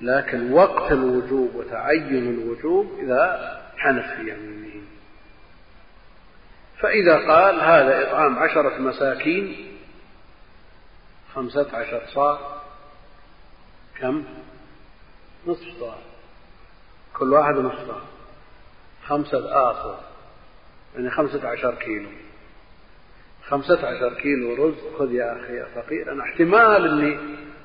لكن 0.00 0.52
وقت 0.52 0.92
الوجوب 0.92 1.54
وتعين 1.54 2.28
الوجوب 2.28 2.98
إذا 2.98 3.60
حنث 3.76 4.04
في 4.04 4.20
يمينه 4.20 4.82
فإذا 6.78 7.16
قال 7.16 7.60
هذا 7.60 8.08
إطعام 8.08 8.38
عشرة 8.38 8.78
مساكين 8.78 9.76
خمسة 11.34 11.76
عشر 11.76 12.02
صاع 12.14 12.38
كم؟ 14.00 14.24
نصف 15.46 15.80
صاع. 15.80 15.94
كل 17.14 17.32
واحد 17.32 17.54
نصف 17.54 17.86
صاع. 17.86 18.00
خمسة 19.06 19.70
آصر 19.70 19.94
يعني 20.94 21.10
خمسة 21.10 21.48
عشر 21.48 21.74
كيلو. 21.74 22.08
خمسة 23.48 23.86
عشر 23.86 24.14
كيلو 24.14 24.54
رز 24.54 24.74
خذ 24.98 25.12
يا 25.12 25.32
أخي 25.32 25.56
يا 25.56 25.66
فقير 25.74 26.12
أنا 26.12 26.22
احتمال 26.22 26.88
أني 26.88 27.18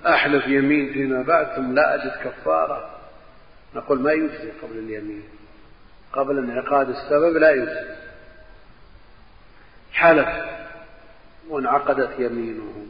أحلف 0.07 0.47
يمين 0.47 0.93
فيما 0.93 1.21
بعد 1.21 1.55
ثم 1.55 1.73
لا 1.73 1.95
أجد 1.95 2.11
كفارة. 2.23 2.99
نقول 3.75 4.01
ما 4.01 4.11
يجزي 4.11 4.51
قبل 4.61 4.77
اليمين. 4.77 5.23
قبل 6.13 6.37
انعقاد 6.37 6.89
السبب 6.89 7.37
لا 7.37 7.51
يجزي. 7.51 7.95
حلف 9.93 10.29
وانعقدت 11.49 12.19
يمينه. 12.19 12.87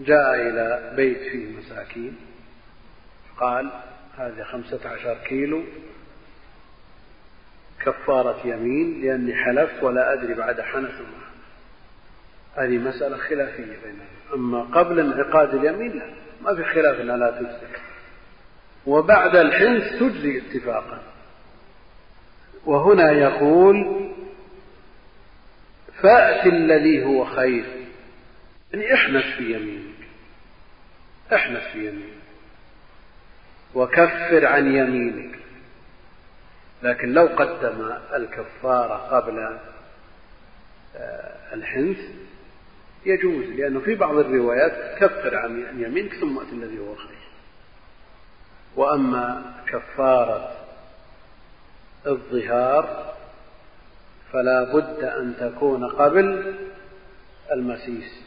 جاء 0.00 0.34
إلى 0.34 0.92
بيت 0.96 1.18
فيه 1.18 1.56
مساكين. 1.56 2.16
قال 3.40 3.70
هذه 4.18 4.42
خمسة 4.42 4.88
عشر 4.88 5.18
كيلو. 5.24 5.62
كفارة 7.84 8.40
يمين 8.44 9.02
لأني 9.02 9.34
حلفت 9.34 9.82
ولا 9.82 10.12
أدري 10.12 10.34
بعد 10.34 10.60
حنث 10.60 11.00
هذه 12.56 12.78
مسألة 12.78 13.16
خلافية 13.16 13.64
بينهم 13.64 14.11
أما 14.34 14.62
قبل 14.62 15.00
انعقاد 15.00 15.54
اليمين 15.54 15.98
لا 15.98 16.06
ما 16.42 16.54
في 16.54 16.64
خلاف 16.64 17.00
أنها 17.00 17.16
لا 17.16 17.30
تجزي 17.30 17.82
وبعد 18.86 19.36
الحنث 19.36 20.00
تجزي 20.00 20.38
اتفاقا. 20.38 21.02
وهنا 22.64 23.12
يقول 23.12 24.08
فأت 26.02 26.46
الذي 26.46 27.04
هو 27.04 27.24
خير. 27.24 27.64
يعني 28.72 28.94
احنث 28.94 29.36
في 29.36 29.54
يمينك. 29.54 30.08
احنث 31.34 31.72
في 31.72 31.78
يمينك. 31.88 32.22
وكفر 33.74 34.46
عن 34.46 34.76
يمينك. 34.76 35.38
لكن 36.82 37.12
لو 37.12 37.26
قدم 37.26 37.92
الكفارة 38.14 38.94
قبل 38.94 39.58
آه، 40.96 41.54
الحنث 41.54 41.98
يجوز 43.06 43.44
لأنه 43.44 43.80
في 43.80 43.94
بعض 43.94 44.14
الروايات 44.16 44.98
كفر 44.98 45.36
عن 45.36 45.64
يمينك 45.78 46.14
ثم 46.14 46.38
أت 46.38 46.52
الذي 46.52 46.78
هو 46.78 46.94
خير. 46.94 47.22
وأما 48.76 49.54
كفارة 49.66 50.52
الظهار 52.06 53.14
فلا 54.32 54.72
بد 54.74 55.04
أن 55.04 55.34
تكون 55.40 55.86
قبل 55.86 56.54
المسيس. 57.52 58.22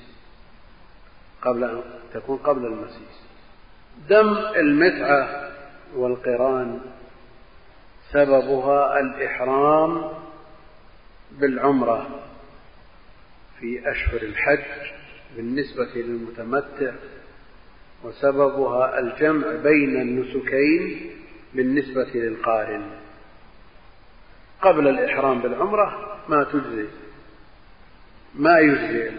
قبل 1.41 1.63
أن 1.63 1.81
تكون 2.13 2.37
قبل 2.37 2.65
المسيس. 2.65 3.25
دم 4.09 4.37
المتعة 4.37 5.51
والقران 5.95 6.81
سببها 8.11 8.99
الإحرام 8.99 10.11
بالعمرة. 11.31 12.07
في 13.59 13.91
أشهر 13.91 14.21
الحج 14.21 14.91
بالنسبة 15.35 15.89
للمتمتع 15.95 16.93
وسببها 18.03 18.99
الجمع 18.99 19.47
بين 19.63 20.01
النسكين 20.01 21.11
بالنسبة 21.53 22.09
للقارن. 22.13 22.91
قبل 24.61 24.87
الإحرام 24.87 25.39
بالعمرة 25.39 26.17
ما 26.29 26.43
تجزي 26.43 26.87
ما 28.35 28.59
يجزي 28.59 29.11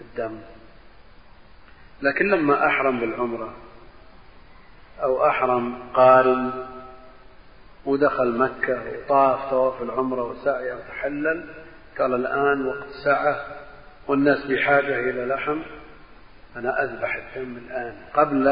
الدم. 0.00 0.38
لكن 2.02 2.28
لما 2.28 2.66
أحرم 2.66 3.00
بالعمرة 3.00 3.54
أو 5.02 5.26
أحرم 5.26 5.78
قارن 5.94 6.66
ودخل 7.84 8.38
مكة 8.38 8.82
وطاف 8.82 9.50
طواف 9.50 9.82
العمرة 9.82 10.22
وسعي 10.22 10.72
وتحلل 10.72 11.44
قال 11.98 12.14
الآن 12.14 12.66
وقت 12.66 12.88
سعة 13.04 13.61
والناس 14.08 14.46
بحاجة 14.46 15.00
إلى 15.00 15.24
لحم. 15.26 15.58
أنا 16.56 16.82
أذبح 16.82 17.14
الدم 17.14 17.56
الآن 17.56 17.96
قبل 18.14 18.48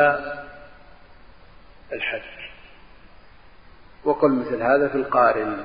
الحج. 1.93 2.51
وقل 4.05 4.33
مثل 4.33 4.63
هذا 4.63 4.89
في 4.89 4.95
القارن. 4.95 5.65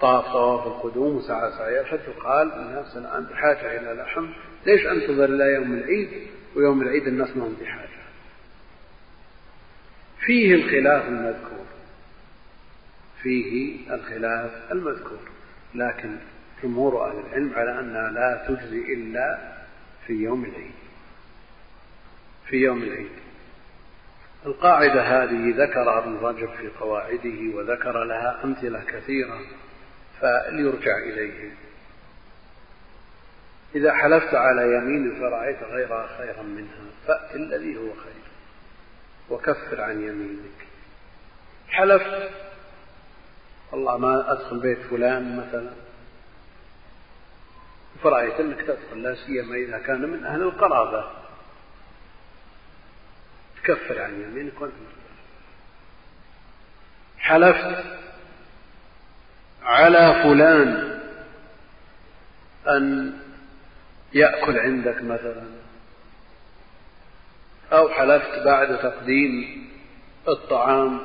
طاف 0.00 0.24
طواف 0.24 0.66
القدوم 0.66 1.16
وسعى 1.16 1.52
سعي 1.52 1.80
الحج. 1.80 2.08
وقال 2.16 2.52
الناس 2.52 2.96
الآن 2.96 3.24
بحاجة 3.24 3.78
إلى 3.80 4.02
لحم. 4.02 4.28
ليش 4.66 4.86
أنتظر 4.86 5.24
إلى 5.24 5.44
يوم 5.44 5.74
العيد؟ 5.74 6.28
ويوم 6.56 6.82
العيد 6.82 7.06
الناس 7.06 7.36
ما 7.36 7.44
هم 7.46 7.56
بحاجة. 7.60 7.88
فيه 10.20 10.54
الخلاف 10.54 11.08
المذكور. 11.08 11.66
فيه 13.22 13.94
الخلاف 13.94 14.72
المذكور. 14.72 15.18
لكن 15.74 16.16
جمهور 16.64 17.08
أهل 17.08 17.18
العلم 17.18 17.52
على 17.54 17.80
أنها 17.80 18.10
لا 18.10 18.44
تجزي 18.48 18.94
إلا 18.94 19.38
في 20.06 20.12
يوم 20.12 20.44
العيد. 20.44 20.74
في 22.48 22.56
يوم 22.56 22.82
العيد. 22.82 23.12
القاعدة 24.46 25.02
هذه 25.02 25.54
ذكر 25.56 25.98
ابن 25.98 26.16
رجب 26.16 26.48
في 26.48 26.68
قواعده 26.68 27.56
وذكر 27.56 28.04
لها 28.04 28.44
أمثلة 28.44 28.84
كثيرة 28.84 29.40
فليرجع 30.20 30.98
إليه. 30.98 31.50
إذا 33.74 33.94
حلفت 33.94 34.34
على 34.34 34.76
يمين 34.76 35.20
فرأيت 35.20 35.62
غيرها 35.62 36.16
خيرا 36.18 36.42
منها 36.42 36.84
فأت 37.06 37.34
الذي 37.34 37.76
هو 37.76 37.94
خير 37.94 38.24
وكفر 39.30 39.80
عن 39.80 40.00
يمينك. 40.00 40.66
حلفت 41.68 42.30
والله 43.72 43.96
ما 43.96 44.32
أدخل 44.32 44.60
بيت 44.60 44.78
فلان 44.78 45.36
مثلا. 45.36 45.83
فرأيت 48.04 48.40
أنك 48.40 48.60
تدخل 48.60 49.02
لا 49.02 49.14
سيما 49.14 49.56
إذا 49.56 49.78
كان 49.78 50.00
من 50.00 50.26
أهل 50.26 50.42
القرابة. 50.42 51.04
تكفر 53.64 54.02
عن 54.02 54.20
يمينك 54.20 54.60
وأنت 54.60 54.74
حلفت 57.18 57.84
على 59.62 60.22
فلان 60.22 61.00
أن 62.68 63.14
يأكل 64.12 64.58
عندك 64.58 65.02
مثلا 65.02 65.44
أو 67.72 67.88
حلفت 67.88 68.38
بعد 68.44 68.78
تقديم 68.78 69.64
الطعام 70.28 71.00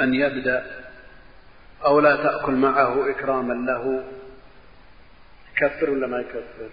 أن 0.00 0.14
يبدأ 0.14 0.84
أو 1.84 2.00
لا 2.00 2.16
تأكل 2.16 2.52
معه 2.52 3.10
إكراما 3.10 3.52
له. 3.52 4.04
يكفر 5.56 5.90
ولا 5.90 6.06
ما 6.06 6.20
يكفر؟ 6.20 6.70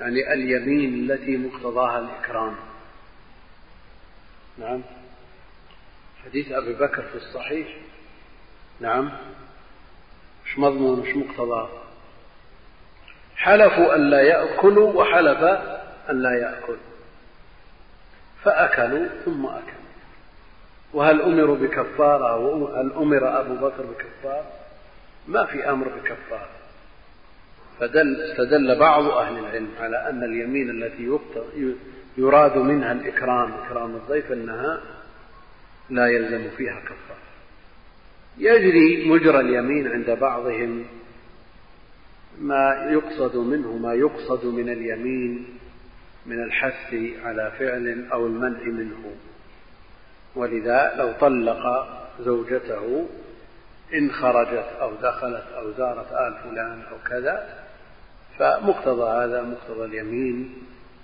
يعني 0.00 0.32
اليمين 0.32 1.10
التي 1.10 1.36
مقتضاها 1.36 1.98
الإكرام. 1.98 2.56
نعم. 4.58 4.82
حديث 6.24 6.52
أبي 6.52 6.72
بكر 6.72 7.02
في 7.02 7.14
الصحيح. 7.14 7.68
نعم. 8.80 9.12
مش 10.46 10.58
مضمون 10.58 11.00
مش 11.00 11.16
مقتضاه 11.16 11.68
حلفوا 13.36 13.94
أن 13.94 14.10
لا 14.10 14.22
يأكلوا 14.22 14.92
وحلف 14.92 15.42
أن 16.10 16.22
لا 16.22 16.30
يأكل. 16.30 16.76
فأكلوا 18.44 19.08
ثم 19.24 19.46
أكلوا. 19.46 19.82
وهل 20.92 21.22
أمروا 21.22 21.56
بكفارة؟ 21.56 22.36
وهل 22.36 22.92
أمر 22.92 23.40
أبو 23.40 23.54
بكر 23.54 23.82
بكفارة؟ 23.82 24.50
ما 25.28 25.46
في 25.46 25.70
أمر 25.70 25.88
بكفارة. 25.88 26.61
فدل 27.80 28.20
استدل 28.22 28.78
بعض 28.78 29.04
أهل 29.04 29.38
العلم 29.38 29.68
على 29.80 30.10
أن 30.10 30.24
اليمين 30.24 30.70
التي 30.70 31.18
يراد 32.18 32.58
منها 32.58 32.92
الإكرام 32.92 33.52
إكرام 33.52 33.96
الضيف 33.96 34.32
أنها 34.32 34.80
لا 35.90 36.06
يلزم 36.06 36.50
فيها 36.56 36.80
كفارة 36.80 37.22
يجري 38.38 39.08
مجرى 39.08 39.40
اليمين 39.40 39.88
عند 39.88 40.10
بعضهم 40.10 40.84
ما 42.40 42.88
يقصد 42.90 43.36
منه 43.36 43.76
ما 43.76 43.94
يقصد 43.94 44.46
من 44.46 44.68
اليمين 44.68 45.58
من 46.26 46.42
الحث 46.42 46.94
على 47.24 47.52
فعل 47.58 48.06
أو 48.12 48.26
المنع 48.26 48.62
منه. 48.64 49.14
ولذا 50.34 50.92
لو 50.96 51.12
طلق 51.20 51.88
زوجته 52.20 53.06
إن 53.94 54.12
خرجت 54.12 54.68
أو 54.80 54.94
دخلت 54.94 55.44
أو 55.56 55.72
زارت 55.72 56.12
آل 56.12 56.34
فلان 56.44 56.82
أو 56.82 56.96
كذا 57.08 57.64
فمقتضى 58.38 59.24
هذا 59.24 59.42
مقتضى 59.42 59.84
اليمين 59.84 60.62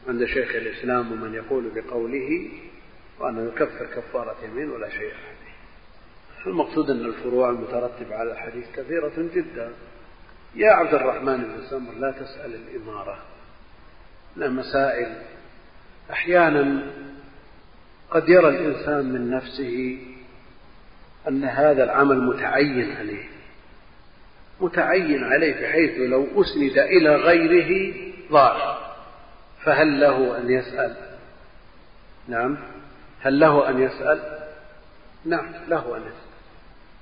عند 0.08 0.24
شيخ 0.24 0.54
الإسلام 0.54 1.12
ومن 1.12 1.34
يقول 1.34 1.70
بقوله 1.74 2.50
وأنه 3.20 3.48
يكفر 3.48 3.86
كفارة 3.86 4.36
يمين 4.44 4.70
ولا 4.70 4.88
شيء 4.88 5.12
عليه. 5.14 5.48
المقصود 6.46 6.90
أن 6.90 7.04
الفروع 7.04 7.50
المترتبة 7.50 8.16
على 8.16 8.32
الحديث 8.32 8.64
كثيرة 8.76 9.12
جدا. 9.34 9.72
يا 10.54 10.72
عبد 10.72 10.94
الرحمن 10.94 11.36
بن 11.36 11.62
سمر 11.70 11.92
لا 11.92 12.10
تسأل 12.10 12.54
الإمارة. 12.54 13.18
لا 14.36 14.48
مسائل 14.48 15.22
أحيانا 16.10 16.82
قد 18.10 18.28
يرى 18.28 18.48
الإنسان 18.48 19.12
من 19.12 19.30
نفسه 19.30 19.98
أن 21.28 21.44
هذا 21.44 21.84
العمل 21.84 22.22
متعين 22.22 22.96
عليه. 22.96 23.24
متعين 24.60 25.24
عليه 25.24 25.52
بحيث 25.52 25.98
لو 25.98 26.42
أسند 26.42 26.78
إلى 26.78 27.16
غيره 27.16 27.94
ضاع. 28.32 28.78
فهل 29.64 30.00
له 30.00 30.38
أن 30.38 30.50
يسأل؟ 30.50 30.96
نعم. 32.28 32.58
هل 33.20 33.40
له 33.40 33.68
أن 33.70 33.82
يسأل؟ 33.82 34.38
نعم 35.24 35.46
له 35.68 35.96
أن 35.96 36.00
يسأل. 36.00 36.28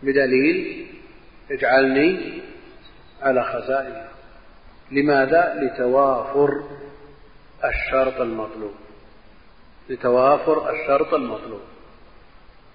بدليل 0.03 0.87
اجعلني 1.51 2.41
على 3.23 3.45
خزائن 3.45 4.05
لماذا؟ 4.91 5.55
لتوافر 5.55 6.65
الشرط 7.65 8.21
المطلوب. 8.21 8.75
لتوافر 9.89 10.71
الشرط 10.71 11.15
المطلوب. 11.15 11.61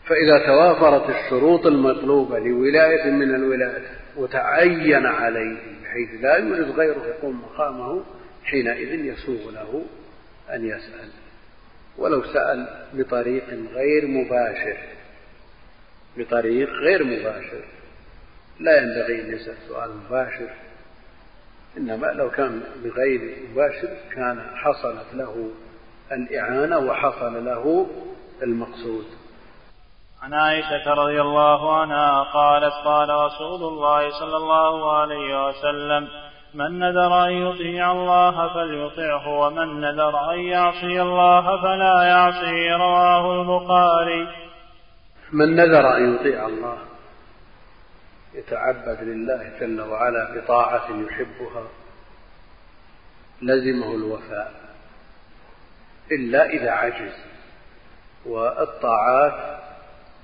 فإذا 0.05 0.45
توافرت 0.45 1.09
الشروط 1.09 1.65
المطلوبة 1.65 2.39
لولاية 2.39 3.11
من 3.11 3.35
الولايات 3.35 3.81
وتعين 4.17 5.05
عليه 5.05 5.57
بحيث 5.83 6.09
لا 6.21 6.37
يوجد 6.37 6.71
غيره 6.71 7.05
يقوم 7.05 7.41
مقامه 7.41 8.03
حينئذ 8.43 9.05
يسوغ 9.05 9.51
له 9.51 9.83
أن 10.53 10.65
يسأل. 10.65 11.09
ولو 11.97 12.23
سأل 12.23 12.85
بطريق 12.93 13.45
غير 13.73 14.07
مباشر 14.07 14.77
بطريق 16.17 16.69
غير 16.69 17.03
مباشر. 17.03 17.63
لا 18.59 18.77
ينبغي 18.77 19.21
أن 19.21 19.33
يسأل 19.33 19.55
سؤال 19.67 19.89
مباشر 19.97 20.49
إنما 21.77 22.07
لو 22.07 22.29
كان 22.29 22.61
بغير 22.83 23.37
مباشر 23.51 23.97
كان 24.15 24.41
حصلت 24.55 25.13
له 25.13 25.51
الإعانة 26.11 26.77
وحصل 26.77 27.45
له 27.45 27.87
المقصود. 28.43 29.05
عن 30.21 30.33
عائشة 30.33 30.93
رضي 30.93 31.21
الله 31.21 31.81
عنها 31.81 32.23
قالت 32.23 32.73
قال 32.73 33.09
رسول 33.09 33.63
الله 33.63 34.09
صلى 34.19 34.37
الله 34.37 34.97
عليه 34.97 35.47
وسلم 35.47 36.07
من 36.53 36.79
نذر 36.79 37.25
أن 37.25 37.31
يطيع 37.31 37.91
الله 37.91 38.53
فليطعه 38.53 39.27
ومن 39.27 39.81
نذر 39.81 40.33
أن 40.33 40.39
يعصي 40.39 41.01
الله 41.01 41.61
فلا 41.61 42.03
يعصي. 42.03 42.71
رواه 42.71 43.41
البخاري. 43.41 44.27
من 45.33 45.55
نذر 45.55 45.97
أن 45.97 46.15
يطيع 46.15 46.47
الله 46.47 46.77
يتعبد 48.33 49.03
لله 49.03 49.51
جل 49.59 49.81
وعلا 49.81 50.37
بطاعة 50.37 50.85
يحبها 50.89 51.63
لزمه 53.41 53.95
الوفاء 53.95 54.51
إلا 56.11 56.45
إذا 56.45 56.71
عجز 56.71 57.13
والطاعات 58.25 59.70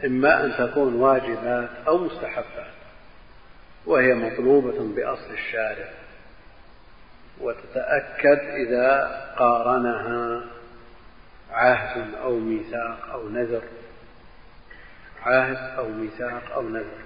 إما 0.05 0.45
أن 0.45 0.53
تكون 0.57 0.93
واجبات 0.93 1.69
أو 1.87 1.97
مستحبات 1.97 2.73
وهي 3.85 4.13
مطلوبة 4.13 4.95
بأصل 4.95 5.33
الشارع 5.33 5.89
وتتأكد 7.41 8.39
إذا 8.39 9.07
قارنها 9.37 10.45
عهد 11.51 12.13
أو 12.15 12.39
ميثاق 12.39 13.09
أو 13.11 13.29
نذر. 13.29 13.63
عهد 15.21 15.77
أو 15.77 15.89
ميثاق 15.89 16.51
أو 16.53 16.69
نذر. 16.69 16.97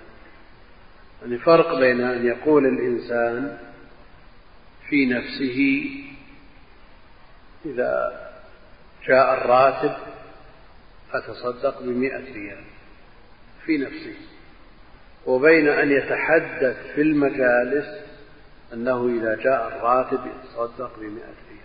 يعني 1.21 1.37
فرق 1.37 1.79
بين 1.79 2.01
أن 2.01 2.25
يقول 2.25 2.65
الإنسان 2.65 3.57
في 4.89 5.05
نفسه 5.05 5.85
إذا 7.65 8.21
جاء 9.07 9.33
الراتب 9.33 9.93
أتصدق 11.13 11.81
بمئة 11.81 12.33
ريال. 12.33 12.63
في 13.66 13.78
نفسه. 13.78 14.16
وبين 15.26 15.68
أن 15.68 15.91
يتحدث 15.91 16.78
في 16.95 17.01
المجالس 17.01 18.01
أنه 18.74 19.20
إذا 19.20 19.36
جاء 19.36 19.68
الراتب 19.68 20.20
يتصدق 20.26 20.99
بمئة 20.99 21.36
ريال. 21.49 21.62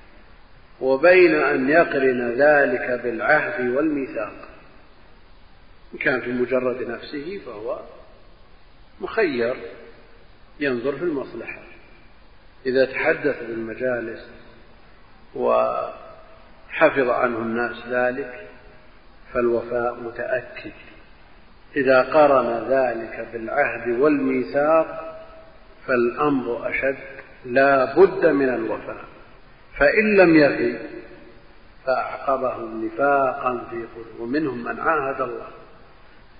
وبين 0.80 1.34
أن 1.34 1.68
يقرن 1.68 2.32
ذلك 2.32 3.00
بالعهد 3.02 3.68
والميثاق. 3.68 4.48
إن 5.94 5.98
كان 5.98 6.20
في 6.20 6.32
مجرد 6.32 6.88
نفسه 6.90 7.40
فهو 7.46 7.80
مخير 9.00 9.56
ينظر 10.60 10.96
في 10.96 11.04
المصلحة. 11.04 11.62
إذا 12.66 12.84
تحدث 12.84 13.42
بالمجالس 13.42 14.28
وحفظ 15.34 17.08
عنه 17.08 17.38
الناس 17.38 17.76
ذلك 17.88 18.48
فالوفاء 19.32 19.94
متأكد. 19.94 20.72
إذا 21.76 22.02
قرن 22.02 22.68
ذلك 22.68 23.28
بالعهد 23.32 24.00
والميثاق 24.00 25.18
فالأمر 25.86 26.68
أشد 26.68 26.96
لا 27.44 27.94
بد 27.94 28.26
من 28.26 28.48
الوفاء. 28.48 29.04
فإن 29.78 30.16
لم 30.16 30.36
يفي 30.36 30.78
فأعقبهم 31.86 32.84
نفاقا 32.84 33.66
في 33.70 33.76
قلوب 33.76 34.20
ومنهم 34.20 34.64
من 34.64 34.80
عاهد 34.80 35.20
الله. 35.20 35.48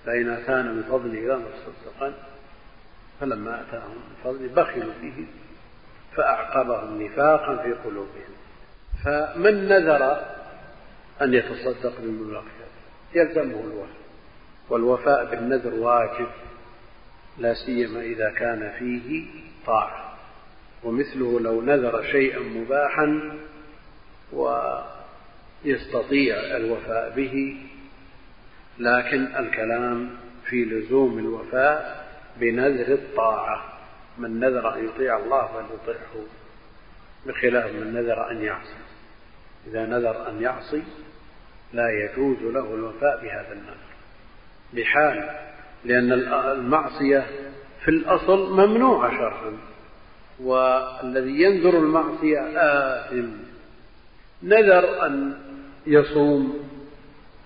فإن 0.05 0.29
أتانا 0.29 0.71
من 0.71 0.83
فضله 0.83 1.19
لنصدقن 1.19 2.13
فلما 3.19 3.61
أتاهم 3.61 3.91
من 3.91 4.15
فضله 4.23 4.63
بخلوا 4.63 4.93
به 5.01 5.27
فأعقبهم 6.15 7.03
نفاقا 7.03 7.57
في 7.57 7.73
قلوبهم. 7.73 8.33
فمن 9.03 9.67
نذر 9.67 10.19
أن 11.21 11.33
يتصدق 11.33 11.93
بالمبلغ 12.01 12.43
يلزمه 13.15 13.59
الوفاء. 13.59 14.06
والوفاء 14.69 15.25
بالنذر 15.25 15.73
واجب 15.73 16.27
لا 17.37 17.53
سيما 17.53 18.01
إذا 18.01 18.29
كان 18.29 18.71
فيه 18.79 19.25
طاعة. 19.65 20.17
ومثله 20.83 21.39
لو 21.39 21.61
نذر 21.61 22.03
شيئا 22.03 22.39
مباحا 22.39 23.37
ويستطيع 25.63 26.35
الوفاء 26.35 27.13
به 27.15 27.57
لكن 28.79 29.35
الكلام 29.35 30.09
في 30.45 30.65
لزوم 30.65 31.19
الوفاء 31.19 32.07
بنذر 32.39 32.93
الطاعة. 32.93 33.73
من 34.17 34.39
نذر 34.39 34.73
أن 34.75 34.85
يطيع 34.85 35.17
الله 35.17 35.47
فليطيعه 35.47 36.25
بخلاف 37.25 37.71
من 37.71 37.93
نذر 37.93 38.31
أن 38.31 38.41
يعصي. 38.41 38.77
إذا 39.67 39.85
نذر 39.85 40.29
أن 40.29 40.41
يعصي 40.41 40.83
لا 41.73 41.89
يجوز 41.89 42.37
له 42.41 42.73
الوفاء 42.73 43.21
بهذا 43.21 43.53
النذر. 43.53 43.86
بحال 44.73 45.29
لأن 45.85 46.11
المعصية 46.11 47.25
في 47.83 47.91
الأصل 47.91 48.51
ممنوعة 48.51 49.11
شرعا 49.11 49.57
والذي 50.39 51.41
ينذر 51.41 51.77
المعصية 51.77 52.39
آثم. 52.39 53.29
نذر 54.43 55.05
أن 55.05 55.37
يصوم 55.87 56.69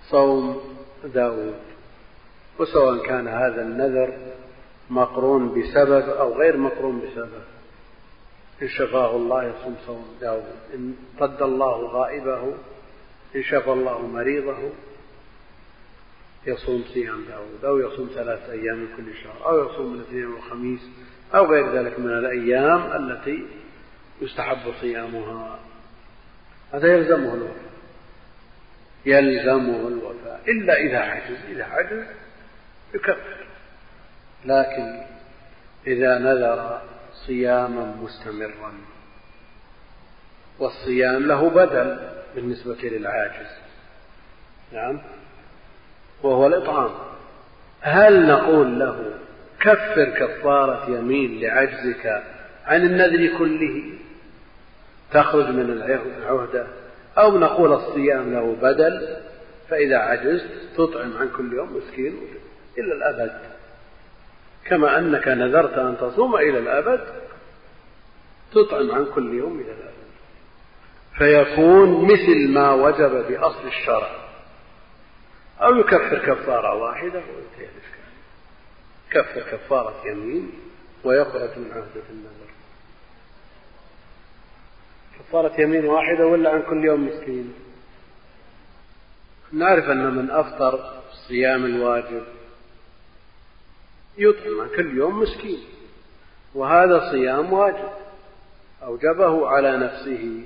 صوم 0.10 0.62
داود. 1.14 1.56
وسواء 2.60 3.06
كان 3.06 3.28
هذا 3.28 3.62
النذر 3.62 4.18
مقرون 4.90 5.62
بسبب 5.62 6.10
أو 6.10 6.34
غير 6.34 6.58
مقرون 6.58 7.00
بسبب. 7.00 7.42
إن 8.62 8.68
شفاه 8.68 9.16
الله 9.16 9.44
يصوم 9.44 9.76
صوم 9.88 10.06
داود. 10.22 10.56
إن 10.74 10.96
رد 11.22 11.42
الله 11.42 11.86
غائبه 11.86 12.54
إن 13.36 13.44
شفى 13.44 13.72
الله 13.72 14.08
مريضه 14.08 14.58
يصوم 16.46 16.84
صيام 16.94 17.26
داود 17.26 17.66
أو 17.66 17.80
يصوم 17.80 18.10
ثلاثة 18.16 18.52
أيام 18.52 18.78
من 18.78 18.88
كل 18.98 19.18
شهر 19.24 19.46
أو 19.46 19.70
يصوم 19.70 19.94
الاثنين 19.94 20.26
والخميس 20.26 20.82
أو 21.36 21.46
غير 21.46 21.76
ذلك 21.76 22.00
من 22.00 22.18
الأيام 22.18 22.92
التي 22.92 23.46
يستحب 24.22 24.74
صيامها. 24.82 25.60
هذا 26.74 26.94
يلزمه 26.94 27.34
الوفاء. 27.34 27.72
يلزمه 29.06 29.88
الوفاء. 29.88 30.42
إلا 30.48 30.74
إذا 30.74 30.98
عجز 30.98 31.38
إذا 31.50 31.64
عجز 31.64 32.06
يكفر. 32.94 33.46
لكن 34.46 35.04
إذا 35.88 36.18
نذر 36.18 36.82
صياما 37.28 37.96
مستمرا 38.02 38.74
والصيام 40.60 41.28
له 41.28 41.50
بدل 41.50 42.10
بالنسبة 42.36 42.78
للعاجز. 42.84 43.50
نعم؟ 44.74 45.02
وهو 46.24 46.48
الإطعام. 46.48 46.90
هل 47.82 48.28
نقول 48.28 48.80
له 48.80 49.14
كفر 49.60 50.06
كفارة 50.06 50.90
يمين 50.90 51.40
لعجزك 51.40 52.24
عن 52.66 52.86
النذر 52.86 53.38
كله؟ 53.38 53.84
تخرج 55.12 55.48
من 55.50 55.70
العهدة 55.70 56.68
أو 57.18 57.38
نقول 57.38 57.74
الصيام 57.74 58.34
له 58.34 58.56
بدل 58.62 59.18
فإذا 59.70 59.98
عجزت 59.98 60.50
تطعم 60.78 61.18
عن 61.18 61.30
كل 61.38 61.54
يوم 61.54 61.78
مسكين 61.78 62.14
إلى 62.78 62.94
الأبد. 62.94 63.32
كما 64.66 65.00
أنك 65.00 65.28
نذرت 65.28 65.78
أن 65.78 65.98
تصوم 65.98 66.36
إلى 66.36 66.58
الأبد 66.60 67.02
تطعم 68.54 68.92
عن 68.92 69.06
كل 69.16 69.34
يوم 69.34 69.60
إلى 69.60 69.72
الأبد. 69.72 69.92
فيكون 71.18 72.06
مثل 72.06 72.50
ما 72.54 72.74
وجب 72.74 73.28
بأصل 73.30 73.68
الشرع. 73.68 74.31
أو 75.62 75.76
يكفر 75.76 76.20
كفارة 76.20 76.74
واحدة 76.76 77.20
وينتهي 77.20 77.66
الإشكال 77.66 78.02
كفر 79.12 79.58
كفارة 79.58 80.08
يمين 80.08 80.52
ويخرج 81.04 81.50
من 81.58 81.72
عهدة 81.72 82.04
النذر 82.10 82.52
كفارة 85.20 85.62
يمين 85.62 85.86
واحدة 85.86 86.28
ولا 86.28 86.50
عن 86.50 86.62
كل 86.62 86.86
يوم 86.86 87.08
مسكين؟ 87.08 87.54
نعرف 89.54 89.86
أن 89.86 90.16
من 90.16 90.32
أفطر 90.32 91.02
الصيام 91.12 91.66
الواجب 91.66 92.24
يطعم 94.18 94.68
كل 94.76 94.98
يوم 94.98 95.20
مسكين 95.20 95.60
وهذا 96.56 97.12
صيام 97.12 97.54
واجب. 97.54 97.90
أوجبه 98.84 99.48
على 99.48 99.78
نفسه. 99.78 100.44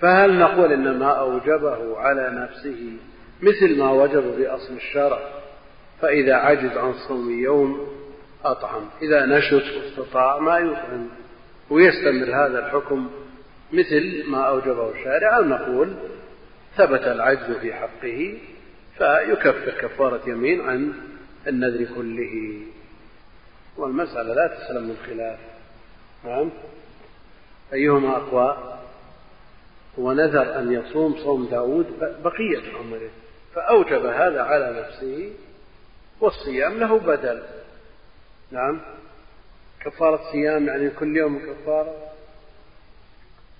فهل 0.00 0.38
نقول 0.38 0.72
إن 0.72 0.98
ما 0.98 1.10
أوجبه 1.10 1.98
على 1.98 2.30
نفسه 2.30 2.96
مثل 3.44 3.78
ما 3.78 3.90
وجب 3.90 4.36
بأصل 4.38 4.74
الشرع 4.76 5.18
فإذا 6.00 6.34
عجز 6.34 6.76
عن 6.76 6.94
صوم 7.08 7.40
يوم 7.40 7.88
أطعم. 8.44 8.88
إذا 9.02 9.26
نشط 9.26 9.62
واستطاع 9.76 10.38
ما 10.38 10.58
يطعم. 10.58 11.08
ويستمر 11.70 12.46
هذا 12.46 12.66
الحكم 12.66 13.10
مثل 13.72 14.24
ما 14.26 14.42
أوجبه 14.42 14.90
الشارع. 14.90 15.36
أو 15.36 15.44
نقول 15.44 15.94
ثبت 16.76 17.02
العجز 17.02 17.56
في 17.56 17.74
حقه؟ 17.74 18.38
فيكفر 18.98 19.70
كفارة 19.80 20.20
يمين 20.26 20.60
عن 20.60 20.92
النذر 21.46 21.86
كله. 21.94 22.60
والمسألة 23.76 24.34
لا 24.34 24.46
تسلم 24.46 24.82
من 24.82 24.96
خلاف 25.06 25.38
نعم. 26.24 26.50
أيهما 27.72 28.16
أقوى؟ 28.16 28.78
هو 29.98 30.12
نذر 30.12 30.58
أن 30.58 30.72
يصوم 30.72 31.16
صوم 31.24 31.46
داود 31.46 31.86
بقية 32.24 32.62
عمره. 32.78 33.10
فأوجب 33.54 34.06
هذا 34.06 34.42
على 34.42 34.80
نفسه 34.80 35.32
والصيام 36.20 36.78
له 36.78 36.98
بدل. 36.98 37.42
نعم. 38.50 38.80
كفارة 39.80 40.20
صيام 40.32 40.66
يعني 40.66 40.90
كل 40.90 41.16
يوم 41.16 41.38
كفارة. 41.38 41.96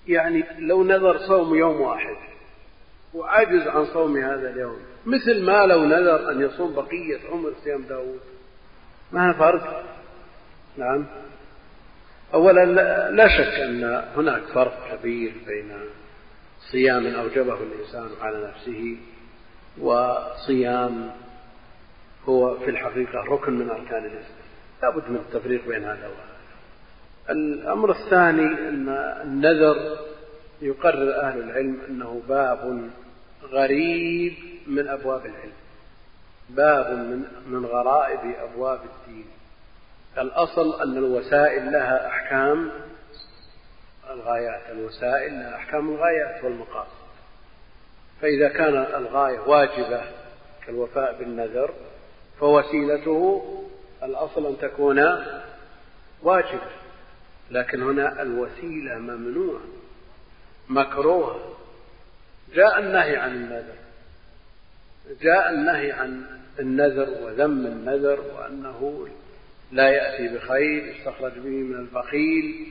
يعني 0.09 0.45
لو 0.59 0.85
نذر 0.85 1.19
صوم 1.19 1.55
يوم 1.55 1.81
واحد 1.81 2.17
وعجز 3.15 3.69
عن 3.69 3.87
صوم 3.87 4.17
هذا 4.17 4.51
اليوم 4.51 4.79
مثل 5.07 5.43
ما 5.43 5.67
لو 5.67 5.85
نذر 5.85 6.31
أن 6.31 6.41
يصوم 6.41 6.75
بقية 6.75 7.21
عمر 7.31 7.53
صيام 7.65 7.83
داود. 7.83 8.21
ما 9.13 9.33
فرق؟ 9.33 9.85
نعم. 10.77 11.07
أولا 12.35 12.65
لا 13.11 13.29
شك 13.29 13.61
أن 13.61 14.05
هناك 14.17 14.43
فرق 14.43 14.97
كبير 14.97 15.33
بين 15.47 15.73
صيام 16.71 17.07
أوجبه 17.07 17.59
الإنسان 17.63 18.09
على 18.21 18.49
نفسه 18.49 18.97
وصيام 19.81 21.11
هو 22.29 22.59
في 22.59 22.71
الحقيقة 22.71 23.25
ركن 23.25 23.53
من 23.53 23.71
أركان 23.71 24.05
الإسلام. 24.05 24.45
لا 24.83 24.91
بد 24.91 25.11
من 25.11 25.17
التفريق 25.17 25.69
بين 25.69 25.85
هذا 25.85 26.09
وهذا. 26.09 26.35
الأمر 27.31 27.91
الثاني 27.91 28.69
أن 28.69 28.89
النذر 29.23 29.99
يقرر 30.63 31.21
أهل 31.21 31.39
العلم 31.39 31.81
أنه 31.89 32.23
باب 32.29 32.91
غريب 33.43 34.35
من 34.67 34.89
أبواب 34.89 35.27
العلم. 35.27 35.53
باب 36.51 36.99
من 36.99 37.25
من 37.47 37.67
غرائب 37.67 38.35
أبواب 38.41 38.81
الدين. 38.85 39.27
الأصل 40.19 40.83
أن 40.83 40.97
الوسائل 40.97 41.73
لها 41.73 42.07
أحكام 42.07 42.71
الغايات. 44.11 44.63
الوسائل 44.71 45.33
لها 45.33 45.57
أحكام 45.57 45.89
الغايات 45.89 46.45
والمقاصد. 46.45 47.04
فإذا 48.21 48.49
كان 48.49 48.77
الغاية 48.77 49.39
واجبة 49.39 50.03
كالوفاء 50.67 51.19
بالنذر 51.19 51.75
فوسيلته 52.41 53.45
الأصل 54.03 54.47
أن 54.47 54.57
تكون 54.59 55.01
واجبة. 56.23 56.71
لكن 57.51 57.83
هنا 57.83 58.23
الوسيلة 58.23 58.99
ممنوعة 58.99 59.61
مكروهة. 60.69 61.57
جاء 62.55 62.79
النهي 62.79 63.17
عن 63.17 63.31
النذر. 63.31 63.75
جاء 65.23 65.51
النهي 65.51 65.93
عن 65.93 66.25
النذر 66.61 67.09
وذم 67.23 67.67
النذر 67.67 68.21
وأنه 68.21 69.09
لا 69.73 69.89
يأتي 69.89 70.29
بخير 70.29 70.87
يستخرج 70.87 71.33
به 71.33 71.51
من 71.51 71.75
البخيل 71.75 72.69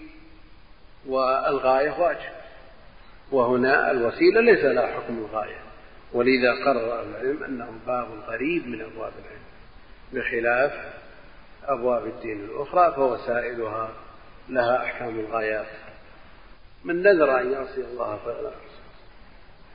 والغاية 1.06 2.00
واجب 2.00 2.43
وهنا 3.34 3.92
الوسيلة 3.92 4.42
ليس 4.42 4.66
لها 4.66 4.88
حكم 4.88 5.18
الغاية 5.18 5.60
ولذا 6.14 6.52
قرر 6.66 7.02
العلم 7.02 7.44
أنه 7.44 7.72
باب 7.88 8.08
غريب 8.28 8.68
من 8.68 8.82
أبواب 8.82 9.12
العلم 9.26 9.44
بخلاف 10.14 10.94
أبواب 11.66 12.06
الدين 12.06 12.44
الأخرى 12.44 12.94
فوسائلها 12.96 13.90
لها 14.50 14.84
أحكام 14.84 15.20
الغايات. 15.20 15.68
من 16.84 17.04
نذر 17.04 17.40
أن 17.40 17.52
يعصي 17.52 17.82
الله 17.82 18.20
فلا 18.26 18.42
يعصي 18.42 18.84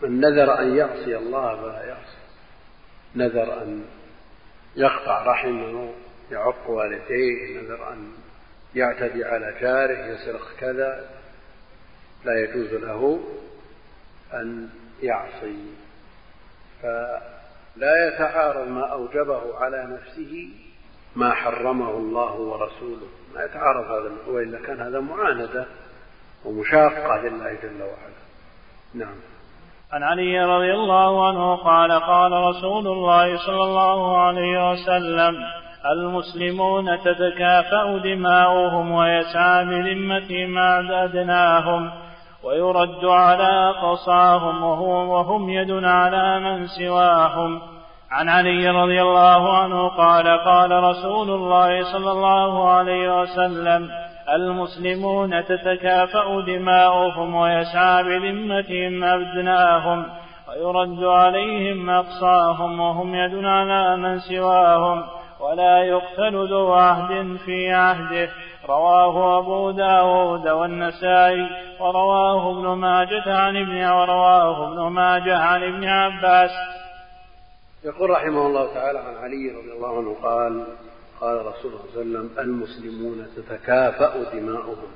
من 0.02 0.20
نذر 0.20 0.58
أن 0.58 0.76
يعصي 0.76 1.16
الله 1.16 1.56
فلا 1.56 1.84
يعصي 1.84 2.18
نذر 3.16 3.62
أن 3.62 3.84
يقطع 4.76 5.22
رحمه 5.22 5.92
يعق 6.30 6.70
والديه 6.70 7.60
نذر 7.60 7.92
أن 7.92 8.12
يعتدي 8.74 9.24
على 9.24 9.54
جاره 9.60 10.06
يسرق 10.06 10.56
كذا 10.60 11.10
لا 12.24 12.40
يجوز 12.40 12.74
له. 12.74 13.20
أن 14.34 14.68
يعصي 15.02 15.56
فلا 16.82 18.08
يتعارض 18.08 18.68
ما 18.68 18.92
أوجبه 18.92 19.58
على 19.58 19.86
نفسه 19.86 20.48
ما 21.16 21.34
حرمه 21.34 21.90
الله 21.90 22.32
ورسوله. 22.32 23.06
ما 23.34 23.44
يتعارض 23.44 23.90
هذا 23.90 24.12
وإلا 24.26 24.58
كان 24.58 24.80
هذا 24.80 25.00
معاندة 25.00 25.66
ومشاقة 26.44 27.22
لله 27.22 27.52
جل 27.62 27.82
وعلا. 27.82 28.18
نعم. 28.94 29.16
عن 29.92 30.02
علي 30.02 30.44
رضي 30.44 30.74
الله 30.74 31.28
عنه 31.28 31.56
قال 31.56 31.92
قال 31.92 32.32
رسول 32.32 32.86
الله 32.86 33.46
صلى 33.46 33.64
الله 33.64 34.18
عليه 34.18 34.70
وسلم 34.70 35.36
المسلمون 35.86 36.98
تتكافأ 36.98 37.98
دماؤهم 37.98 38.90
ويسعى 38.90 39.64
بذمتهم 39.64 40.58
أدناهم 40.92 42.07
ويرد 42.44 43.04
على 43.04 43.74
قصاهم 43.82 44.64
وهو 44.64 45.14
وهم 45.14 45.50
يد 45.50 45.84
على 45.84 46.40
من 46.40 46.66
سواهم. 46.66 47.60
عن 48.10 48.28
علي 48.28 48.68
رضي 48.68 49.02
الله 49.02 49.56
عنه 49.56 49.88
قال 49.88 50.28
قال 50.44 50.70
رسول 50.70 51.30
الله 51.30 51.92
صلى 51.92 52.12
الله 52.12 52.68
عليه 52.68 53.20
وسلم 53.20 53.88
المسلمون 54.34 55.44
تتكافأ 55.44 56.40
دماؤهم 56.40 57.34
ويسعى 57.34 58.02
بذمتهم 58.02 59.04
أبناهم 59.04 60.06
ويرد 60.48 61.04
عليهم 61.04 61.90
أقصاهم 61.90 62.80
وهم 62.80 63.14
يد 63.14 63.44
على 63.44 63.96
من 63.96 64.18
سواهم 64.18 65.04
ولا 65.40 65.78
يقتل 65.82 66.48
ذو 66.50 66.72
عهد 66.72 67.36
في 67.44 67.72
عهده. 67.72 68.28
رواه 68.68 69.38
أبو 69.38 69.70
داود 69.70 70.48
والنسائي 70.48 71.48
ورواه 71.80 72.58
ابن 72.58 72.80
ماجة 72.80 73.34
عن 73.34 73.56
ابن 73.56 73.84
ورواه 73.84 74.72
ابن 74.72 74.94
ماجة 74.94 75.38
عن 75.38 75.62
ابن 75.62 75.84
عباس. 75.84 76.50
يقول 77.84 78.10
رحمه 78.10 78.46
الله 78.46 78.74
تعالى 78.74 78.98
عن 78.98 79.14
علي 79.14 79.50
رضي 79.50 79.72
الله 79.72 79.98
عنه 79.98 80.16
قال 80.22 80.66
قال 81.20 81.46
رسول 81.46 81.72
الله 81.72 81.84
صلى 81.94 82.02
الله 82.02 82.18
عليه 82.18 82.28
وسلم 82.28 82.30
المسلمون 82.38 83.26
تتكافأ 83.36 84.32
دماؤهم. 84.32 84.90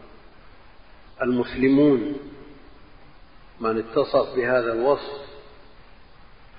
المسلمون 1.22 2.16
من 3.60 3.78
اتصف 3.78 4.36
بهذا 4.36 4.72
الوصف 4.72 5.22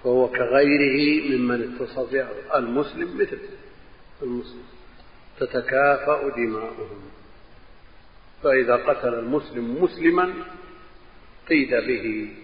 فهو 0.03 0.28
كغيره 0.28 1.38
ممن 1.38 1.61
اتصف 1.64 2.28
المسلم 2.55 3.18
مثل 3.22 3.39
المسلم. 4.22 4.73
تتكافأ 5.46 6.30
دماؤهم. 6.36 7.02
فإذا 8.44 8.76
قتل 8.76 9.14
المسلم 9.14 9.84
مسلما 9.84 10.34
قيد 11.50 11.70
به. 11.70 12.36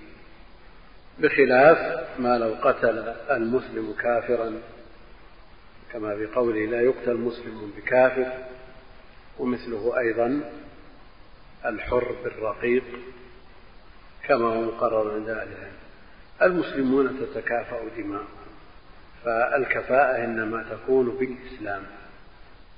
بخلاف 1.20 2.08
ما 2.20 2.38
لو 2.38 2.56
قتل 2.62 3.16
المسلم 3.32 3.93
كافرا. 4.00 4.62
كما 5.93 6.16
في 6.16 6.26
قوله 6.26 6.66
لا 6.66 6.82
يقتل 6.82 7.16
مسلم 7.16 7.74
بكافر 7.78 8.32
ومثله 9.39 10.00
أيضا 10.00 10.52
الحر 11.66 12.16
بالرقيق 12.24 12.84
كما 14.28 14.45
هو 14.45 14.62
مقرر 14.62 15.14
عند 15.14 15.30
أهل 15.30 15.47
العلم 15.47 15.80
المسلمون 16.41 17.20
تتكافأ 17.20 17.80
دماؤهم 17.97 18.28
فالكفاءة 19.26 20.24
إنما 20.24 20.66
تكون 20.70 21.10
بالإسلام. 21.10 21.84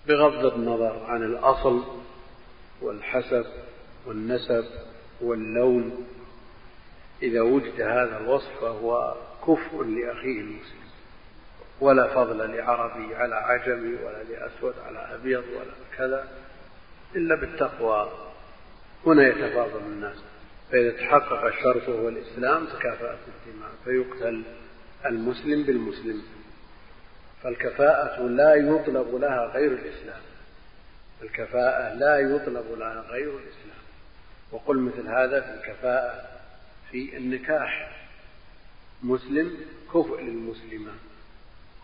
بغض 0.08 0.54
النظر 0.54 1.06
عن 1.06 1.24
الأصل 1.24 1.84
والحسب 2.82 3.46
والنسب 4.06 4.66
واللون 5.22 6.08
إذا 7.24 7.42
وجد 7.42 7.82
هذا 7.82 8.18
الوصف 8.18 8.62
فهو 8.62 9.16
كفء 9.48 9.84
لأخيه 9.84 10.42
المسلم 10.42 10.82
ولا 11.82 12.08
فضل 12.08 12.56
لعربي 12.58 13.16
على 13.16 13.36
عجمي 13.36 13.96
ولا 13.96 14.24
لأسود 14.24 14.74
على 14.86 15.16
أبيض 15.16 15.44
ولا 15.44 15.98
كذا 15.98 16.28
إلا 17.16 17.36
بالتقوى. 17.36 18.12
هنا 19.06 19.28
يتفاضل 19.28 19.80
الناس 19.80 20.18
فإذا 20.72 20.92
تحقق 20.92 21.46
الشرط 21.46 21.90
وهو 21.90 22.10
الإسلام 22.10 22.66
تكافأت 22.66 23.20
الدماء 23.28 23.70
فيقتل 23.86 24.44
المسلم 25.06 25.64
بالمسلم. 25.64 26.22
فالكفاءة 27.44 28.22
لا 28.22 28.56
يطلب 28.56 29.16
لها 29.16 29.46
غير 29.46 29.72
الإسلام. 29.72 30.22
الكفاءة 31.22 31.94
لا 31.94 32.20
يطلب 32.20 32.66
لها 32.78 33.02
غير 33.02 33.30
الإسلام. 33.30 33.82
وقل 34.52 34.80
مثل 34.80 35.08
هذا 35.08 35.42
في 35.42 35.54
الكفاءة 35.54 36.26
في 36.92 37.18
النكاح. 37.18 37.98
مسلم 39.04 39.58
كفء 39.94 40.22
للمسلمة. 40.22 40.92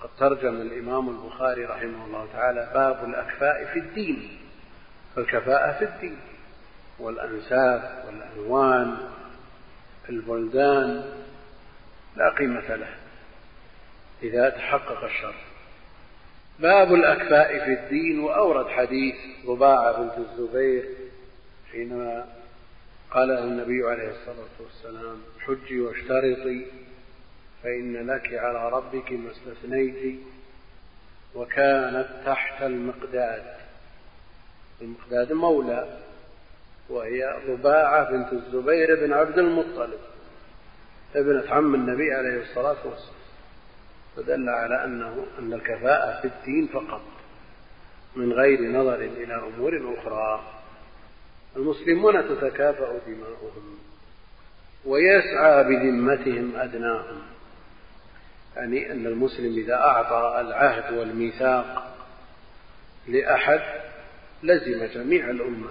قد 0.02 0.10
ترجم 0.20 0.62
الإمام 0.62 1.10
البخاري 1.10 1.66
رحمه 1.66 2.06
الله 2.06 2.28
تعالى 2.34 2.70
باب 2.74 3.10
الأكفاء 3.10 3.66
في 3.74 3.80
الدين. 3.80 4.40
فالكفاءة 5.16 5.80
في 5.80 5.86
الدين. 5.86 6.18
والأنساب 7.00 8.04
والألوان 8.08 8.98
البلدان 10.10 11.06
لا 12.16 12.30
قيمة 12.30 12.76
له. 12.76 12.90
إذا 14.24 14.50
تحقق 14.50 15.04
الشر 15.04 15.36
باب 16.60 16.94
الأكفاء 16.94 17.66
في 17.66 17.74
الدين 17.74 18.20
وأورد 18.20 18.68
حديث 18.68 19.16
رباعة 19.48 20.02
بنت 20.02 20.18
الزبير 20.18 20.86
حينما 21.72 22.26
قال 23.12 23.32
النبي 23.32 23.84
عليه 23.84 24.12
الصلاة 24.12 24.58
والسلام 24.60 25.22
حجي 25.40 25.82
واشترطي 25.82 26.66
فإن 27.64 28.08
لك 28.08 28.34
على 28.34 28.70
ربك 28.70 29.12
ما 29.12 29.32
استثنيت 29.32 30.20
وكانت 31.36 32.08
تحت 32.26 32.64
المقداد. 32.64 33.44
المقداد 34.82 35.34
مولى 35.34 36.00
وهي 36.90 37.42
رباعة 37.48 38.12
بنت 38.12 38.34
الزبير 38.34 39.06
بن 39.06 39.14
عبد 39.14 39.38
المطلب 39.38 40.00
ابنة 41.16 41.54
عم 41.54 41.76
النبي 41.76 42.14
عليه 42.14 42.42
الصلاة 42.42 42.78
والسلام. 42.86 43.17
فدل 44.18 44.50
على 44.50 44.84
أنه 44.84 45.26
أن 45.40 45.54
الكفاءة 45.54 46.22
في 46.22 46.28
الدين 46.28 46.68
فقط 46.68 47.02
من 48.16 48.34
غير 48.34 48.62
نظر 48.62 48.96
إلى 48.96 49.36
أمور 49.36 49.96
أخرى. 49.98 50.44
المسلمون 51.56 52.28
تتكافأ 52.28 53.00
دماؤهم 53.08 53.78
ويسعى 54.86 55.64
بذمتهم 55.64 56.56
أدناهم. 56.56 57.22
يعني 58.56 58.92
أن 58.92 59.08
المسلم 59.08 59.58
إذا 59.58 59.76
أعطى 59.76 60.42
العهد 60.42 60.98
والميثاق 60.98 61.96
لأحد 63.08 63.62
لزم 64.44 64.86
جميع 64.86 65.30
الأمة 65.30 65.70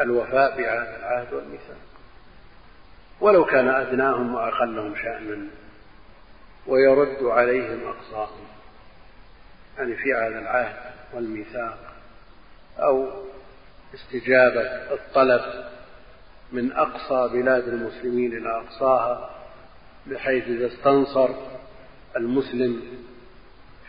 الوفاء 0.00 0.56
بهذا 0.56 0.96
العهد 0.98 1.32
والميثاق. 1.34 1.76
ولو 3.20 3.44
كان 3.44 3.68
أدناهم 3.68 4.34
وأقلهم 4.34 4.94
شأنا 4.96 5.46
ويرد 6.68 7.22
عليهم 7.22 7.80
أقصاهم 7.86 8.46
يعني 9.78 9.96
في 9.96 10.14
هذا 10.14 10.38
العهد 10.38 10.76
والميثاق 11.14 11.78
أو 12.78 13.08
استجابة 13.94 14.60
الطلب 14.92 15.64
من 16.52 16.72
أقصى 16.72 17.38
بلاد 17.38 17.68
المسلمين 17.68 18.36
إلى 18.36 18.48
أقصاها 18.48 19.30
بحيث 20.06 20.44
إذا 20.44 20.66
استنصر 20.66 21.28
المسلم 22.16 22.82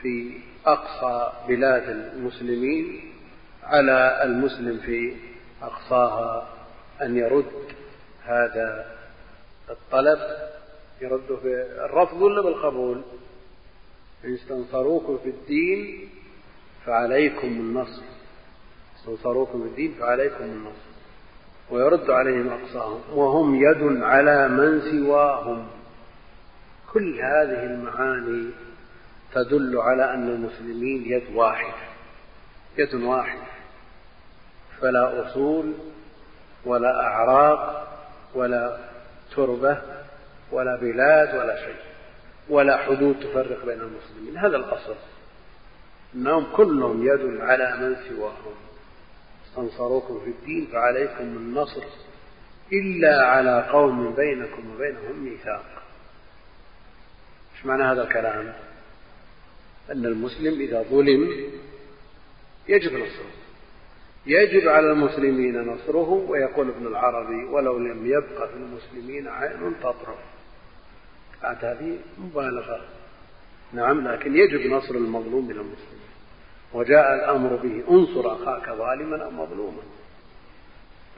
في 0.02 0.40
أقصى 0.66 1.32
بلاد 1.48 1.90
المسلمين 1.90 3.14
على 3.64 4.24
المسلم 4.24 4.78
في 4.78 5.16
أقصاها 5.62 6.50
أن 7.02 7.18
يرد 7.18 7.52
هذا 8.24 8.96
الطلب. 9.70 10.20
يرده 11.02 11.36
بالرفض 11.44 12.22
ولا 12.22 12.42
بالقبول؟ 12.42 13.02
إن 14.26 14.34
استنصروكم 14.34 15.18
في 15.24 15.30
الدين 15.30 16.10
فعليكم 16.86 17.48
النصر. 17.48 18.04
استنصروكم 19.00 19.62
في 19.64 19.68
الدين 19.68 19.94
فعليكم 20.00 20.44
النصر. 20.44 20.88
ويرد 21.72 22.10
عليهم 22.10 22.50
أقصاهم. 22.50 23.02
وهم 23.14 23.56
يد 23.56 24.04
على 24.04 24.48
من 24.48 24.82
سواهم. 24.82 25.68
كل 26.94 27.22
هذه 27.22 27.64
المعاني 27.64 28.52
تدل 29.34 29.78
على 29.78 30.14
أن 30.14 30.28
المسلمين 30.28 31.06
يد 31.06 31.36
واحدة. 31.36 31.88
يد 32.78 32.96
واحدة. 32.96 33.48
فلا 34.82 35.28
أصول 35.28 35.74
ولا 36.66 37.02
أعراق 37.02 37.88
ولا 38.36 38.78
تربة 39.36 39.97
ولا 40.52 40.76
بلاد 40.76 41.36
ولا 41.36 41.66
شيء 41.66 41.76
ولا 42.50 42.78
حدود 42.78 43.20
تفرق 43.20 43.66
بين 43.66 43.82
المسلمين. 43.82 44.38
هذا 44.38 44.58
الأصل. 44.58 44.96
أنهم 46.16 46.46
كلهم 46.56 47.08
يد 47.08 47.42
على 47.42 47.78
من 47.78 47.96
سواهم. 48.10 48.56
استنصروكم 49.48 50.20
في 50.20 50.30
الدين 50.30 50.68
فعليكم 50.72 51.24
النصر. 51.24 51.84
إلا 52.74 53.26
على 53.26 53.68
قوم 53.72 54.14
بينكم 54.16 54.76
وبينهم 54.76 55.24
ميثاق. 55.24 55.66
إيش 57.56 57.66
معنى 57.66 57.84
هذا 57.84 58.04
الكلام؟ 58.04 58.54
أن 59.92 60.06
المسلم 60.06 60.62
إذا 60.62 60.82
ظلم 60.82 61.52
يجب 62.68 62.94
نصره. 62.94 63.32
يجب 64.26 64.68
على 64.68 64.92
المسلمين 64.92 65.62
نصره 65.62 66.10
ويقول 66.10 66.70
ابن 66.70 66.88
العربي 66.88 67.46
ولو 67.46 67.78
لم 67.78 68.06
يبق 68.06 68.46
في 68.46 68.56
المسلمين 68.56 69.28
عين 69.28 69.76
تطرف 69.80 70.37
هذه 71.44 71.98
مبالغة. 72.18 72.80
نعم 73.74 74.08
لكن 74.08 74.38
يجب 74.38 74.72
نصر 74.72 74.96
المظلوم 74.96 75.46
من 75.46 75.52
المسلمين. 75.52 76.08
وجاء 76.74 77.16
الأمر 77.16 77.56
به 77.56 77.84
انصر 77.90 78.34
أخاك 78.34 78.70
ظالما 78.70 79.24
أو 79.24 79.32
مظلوما. 79.32 79.82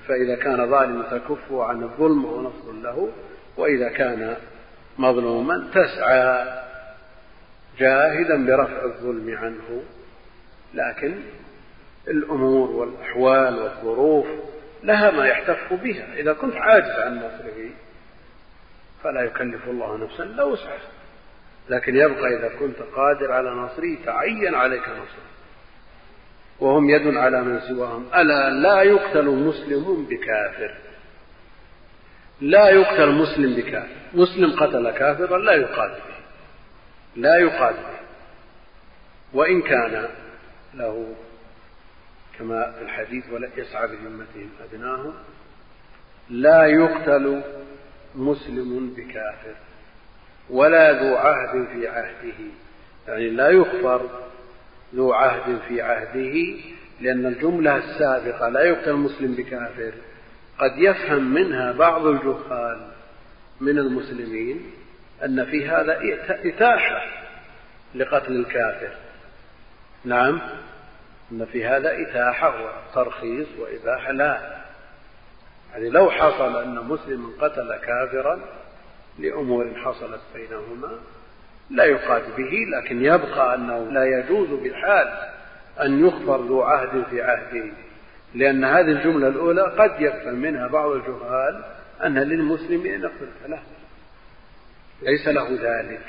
فإذا 0.07 0.35
كان 0.35 0.69
ظالما 0.69 1.03
تكف 1.03 1.53
عن 1.53 1.83
الظلم 1.83 2.25
ونصر 2.25 2.71
له 2.71 3.11
وإذا 3.57 3.89
كان 3.89 4.37
مظلوما 4.97 5.69
تسعى 5.73 6.59
جاهدا 7.79 8.45
برفع 8.45 8.83
الظلم 8.83 9.37
عنه. 9.37 9.83
لكن 10.73 11.15
الأمور 12.07 12.69
والأحوال 12.71 13.59
والظروف 13.59 14.27
لها 14.83 15.11
ما 15.11 15.27
يحتف 15.27 15.73
بها. 15.73 16.13
إذا 16.13 16.33
كنت 16.33 16.55
عاجز 16.55 16.99
عن 16.99 17.17
نصره 17.17 17.69
فلا 19.03 19.21
يكلف 19.21 19.67
الله 19.67 19.97
نفسا 19.97 20.23
لا 20.23 20.43
وسعها. 20.43 20.79
لكن 21.69 21.95
يبقى 21.95 22.37
إذا 22.37 22.59
كنت 22.59 22.81
قادر 22.95 23.31
على 23.31 23.49
نصره 23.49 23.97
تعين 24.05 24.55
عليك 24.55 24.89
نصره. 24.89 25.29
وهم 26.59 26.89
يد 26.89 27.17
على 27.17 27.41
من 27.41 27.59
سواهم. 27.59 28.07
ألا 28.15 28.49
لا 28.49 28.81
يقتل 28.81 29.25
مسلم 29.25 30.07
بكافر؟ 30.09 30.75
لا 32.41 32.69
يقتل 32.69 33.11
مسلم 33.11 33.55
بكافر. 33.55 33.95
مسلم 34.13 34.51
قتل 34.59 34.91
كافرا 34.91 35.37
لا 35.37 35.53
يقاتل 35.53 35.93
به. 35.93 36.19
لا 37.15 37.37
يقاتل 37.37 37.77
به. 37.77 37.99
وإن 39.33 39.61
كان 39.61 40.07
له 40.73 41.15
كما 42.39 42.71
في 42.71 42.81
الحديث 42.81 43.29
ولا 43.31 43.49
يسعى 43.57 43.87
بذمتهم 43.87 44.49
أدناهم 44.63 45.13
لا 46.29 46.65
يقتل 46.65 47.41
مسلم 48.15 48.93
بكافر 48.97 49.55
ولا 50.49 50.91
ذو 50.91 51.15
عهد 51.15 51.67
في 51.73 51.87
عهده. 51.87 52.33
يعني 53.07 53.29
لا 53.29 53.49
يخفر 53.49 54.09
ذو 54.95 55.13
عهد 55.13 55.59
في 55.67 55.81
عهده 55.81 56.59
لأن 57.01 57.25
الجملة 57.25 57.77
السابقة 57.77 58.49
لا 58.49 58.61
يقتل 58.63 58.89
المسلم 58.89 59.35
بكافر. 59.35 59.91
قد 60.59 60.71
يفهم 60.77 61.33
منها 61.33 61.71
بعض 61.71 62.05
الجهال 62.05 62.91
من 63.61 63.77
المسلمين 63.77 64.71
أن 65.25 65.45
في 65.45 65.67
هذا 65.67 65.99
إتاحة 66.29 67.01
لقتل 67.95 68.35
الكافر. 68.35 68.91
نعم 70.05 70.41
أن 71.31 71.45
في 71.51 71.65
هذا 71.65 72.01
إتاحة 72.01 72.53
وترخيص 72.63 73.47
وإباحة 73.59 74.11
لا. 74.11 74.58
يعني 75.73 75.89
لو 75.89 76.11
حصل 76.11 76.61
أن 76.61 76.75
مسلم 76.75 77.33
قتل 77.41 77.75
كافرا 77.75 78.39
لأمور 79.19 79.73
حصلت 79.75 80.21
بينهما 80.35 80.99
لا 81.69 81.83
يقاد 81.85 82.35
به 82.37 82.65
لكن 82.77 83.05
يبقى 83.05 83.55
أنه 83.55 83.91
لا 83.91 84.05
يجوز 84.05 84.47
بحال 84.49 85.07
أن 85.81 86.07
يخبر 86.07 86.37
ذو 86.41 86.61
عهد 86.61 87.03
في 87.09 87.21
عهده 87.21 87.71
لأن 88.35 88.63
هذه 88.63 88.91
الجملة 88.91 89.27
الأولى 89.27 89.61
قد 89.61 90.01
يفهم 90.01 90.35
منها 90.35 90.67
بعض 90.67 90.91
الجهال 90.91 91.63
أن 92.05 92.17
للمسلم 92.17 92.85
أن 92.85 93.01
يقتل 93.01 93.29
لا 93.47 93.59
ليس 95.01 95.27
له 95.27 95.49
ذلك. 95.49 96.01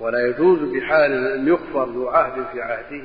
ولا 0.00 0.26
يجوز 0.26 0.58
بحال 0.58 1.12
أن 1.12 1.48
يخبر 1.48 1.84
ذو 1.84 2.08
عهد 2.08 2.46
في 2.52 2.62
عهده 2.62 3.02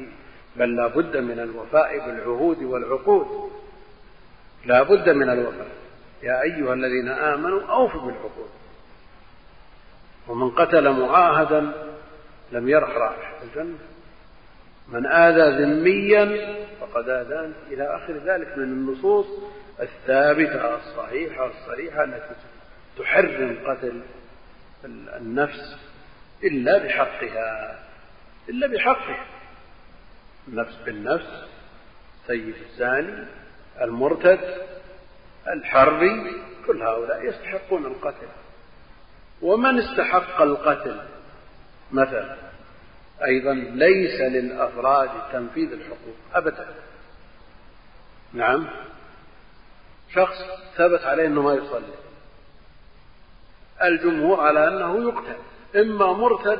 بل 0.55 0.75
لا 0.75 0.87
بد 0.87 1.17
من 1.17 1.39
الوفاء 1.39 2.05
بالعهود 2.05 2.63
والعقود. 2.63 3.51
لا 4.65 4.83
بد 4.83 5.09
من 5.09 5.29
الوفاء. 5.29 5.67
يا 6.23 6.41
أيها 6.41 6.73
الذين 6.73 7.09
آمنوا 7.09 7.61
أوفوا 7.61 8.01
بالعقود 8.01 8.49
ومن 10.27 10.49
قتل 10.49 10.89
معاهدا 10.89 11.71
لم 12.51 12.69
يرح 12.69 12.89
رائحة 12.89 13.43
الجنة. 13.43 13.77
من 14.87 15.05
آذى 15.05 15.63
ذميا 15.63 16.55
فقد 16.79 17.09
آذان 17.09 17.53
إلى 17.71 17.95
آخر 17.95 18.13
ذلك 18.13 18.57
من 18.57 18.63
النصوص 18.63 19.25
الثابتة 19.79 20.75
الصحيحة 20.75 21.47
الصريحة 21.47 22.03
التي 22.03 22.35
تحرم 22.99 23.57
قتل 23.67 24.01
النفس 25.15 25.77
إلا 26.43 26.77
بحقها. 26.77 27.79
إلا 28.49 28.67
بحقها. 28.67 29.25
النفس 30.47 30.75
بالنفس 30.85 31.45
سيد 32.27 32.55
الزاني 32.71 33.27
المرتد 33.81 34.39
الحربي 35.47 36.31
كل 36.67 36.81
هؤلاء 36.81 37.25
يستحقون 37.25 37.85
القتل. 37.85 38.27
ومن 39.41 39.79
استحق 39.79 40.41
القتل 40.41 41.01
مثلا؟ 41.91 42.35
أيضا 43.25 43.53
ليس 43.53 44.21
للأفراد 44.21 45.09
تنفيذ 45.31 45.71
الحقوق 45.71 46.15
أبدا. 46.33 46.67
نعم. 48.33 48.67
شخص 50.13 50.35
ثبت 50.77 51.01
عليه 51.01 51.27
أنه 51.27 51.41
ما 51.41 51.53
يصلي. 51.53 51.93
الجمهور 53.83 54.39
على 54.39 54.67
أنه 54.67 55.09
يقتل. 55.09 55.35
إما 55.75 56.13
مرتد 56.13 56.59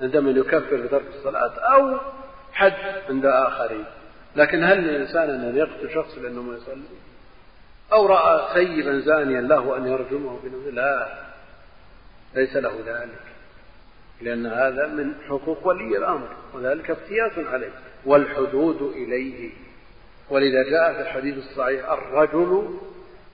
عندما 0.00 0.30
يكفر 0.30 0.76
بترك 0.76 1.06
الصلاة 1.14 1.54
أو 1.74 2.00
حد 2.52 3.02
عند 3.08 3.26
آخرين. 3.26 3.84
لكن 4.36 4.64
هل 4.64 4.78
للإنسان 4.78 5.30
أن 5.30 5.56
يقتل 5.56 5.94
شخص 5.94 6.18
لأنه 6.18 6.42
ما 6.42 6.56
يصلي؟ 6.56 6.82
أو 7.92 8.06
رأى 8.06 8.54
سيبا 8.54 9.00
زانيا 9.00 9.40
له 9.40 9.76
أن 9.76 9.86
يرجمه 9.86 10.38
بنفسه 10.42 10.70
لا 10.70 11.08
ليس 12.34 12.56
له 12.56 12.72
ذلك 12.86 13.30
لأن 14.20 14.46
هذا 14.46 14.86
من 14.86 15.14
حقوق 15.28 15.66
ولي 15.66 15.98
الأمر 15.98 16.28
وذلك 16.54 16.90
افتيات 16.90 17.46
عليه 17.46 17.70
والحدود 18.04 18.82
إليه. 18.82 19.50
ولذا 20.30 20.62
جاء 20.62 20.92
في 20.92 21.00
الحديث 21.00 21.38
الصحيح 21.38 21.90
الرجل 21.90 22.78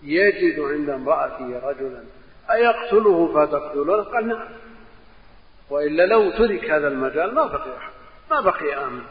يجد 0.03 0.61
عند 0.61 0.91
امرأته 0.91 1.59
رجلا 1.69 2.03
أيقتله 2.51 3.35
فتقتله؟ 3.35 4.03
قال 4.03 4.29
نعم. 4.29 4.49
وإلا 5.71 6.07
لو 6.07 6.31
ترك 6.31 6.71
هذا 6.71 6.89
المجال 6.89 7.35
ما 7.35 7.47
بقي 7.47 7.77
أحد 7.77 7.93
ما 8.31 8.41
بقي 8.41 8.85
آمن. 8.85 9.03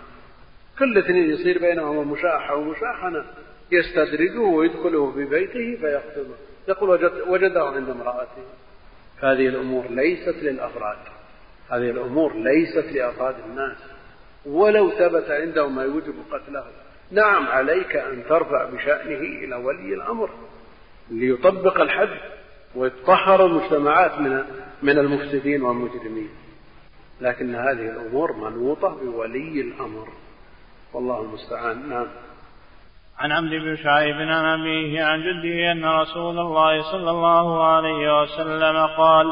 كل 0.79 0.97
اثنين 0.97 1.29
يصير 1.29 1.59
بينهما 1.59 2.03
مشاحة 2.03 2.55
ومشاحنة 2.55 3.25
يستدرجه 3.71 4.39
ويدخله 4.39 5.11
في 5.11 5.25
بيته 5.25 5.77
فيقتله. 5.81 6.35
يقول 6.67 6.89
وجد 6.89 7.11
وجده 7.27 7.63
عند 7.63 7.89
امرأته. 7.89 8.43
هذه 9.19 9.47
الأمور 9.47 9.85
ليست 9.89 10.35
للأفراد. 10.41 10.97
هذه 11.69 11.89
الأمور 11.89 12.33
ليست 12.35 12.91
لأفراد 12.91 13.35
الناس. 13.49 13.77
ولو 14.45 14.89
ثبت 14.89 15.31
عنده 15.31 15.67
ما 15.67 15.83
يوجب 15.83 16.13
قتله. 16.31 16.63
نعم 17.11 17.47
عليك 17.47 17.95
أن 17.95 18.23
ترفع 18.29 18.65
بشأنه 18.65 19.19
إلى 19.19 19.55
ولي 19.55 19.93
الأمر 19.93 20.29
ليطبق 21.11 21.81
الحد 21.81 22.17
ويطهر 22.75 23.45
المجتمعات 23.45 24.19
من 24.19 24.43
من 24.83 24.99
المفسدين 24.99 25.61
والمجرمين. 25.61 26.29
لكن 27.21 27.55
هذه 27.55 27.89
الأمور 27.89 28.33
منوطة 28.33 28.89
بولي 28.89 29.61
الأمر. 29.61 30.07
والله 30.95 31.21
المستعان. 31.21 31.89
نعم. 31.89 32.07
عن 33.19 33.31
عمرو 33.31 33.59
بن 33.59 33.75
شعيب 33.75 34.15
عن 34.15 34.59
أبيه 34.59 35.03
عن 35.03 35.19
جده 35.19 35.71
أن 35.71 35.85
رسول 35.85 36.39
الله 36.39 36.91
صلى 36.91 37.11
الله 37.11 37.65
عليه 37.65 38.21
وسلم 38.21 38.87
قال 38.97 39.25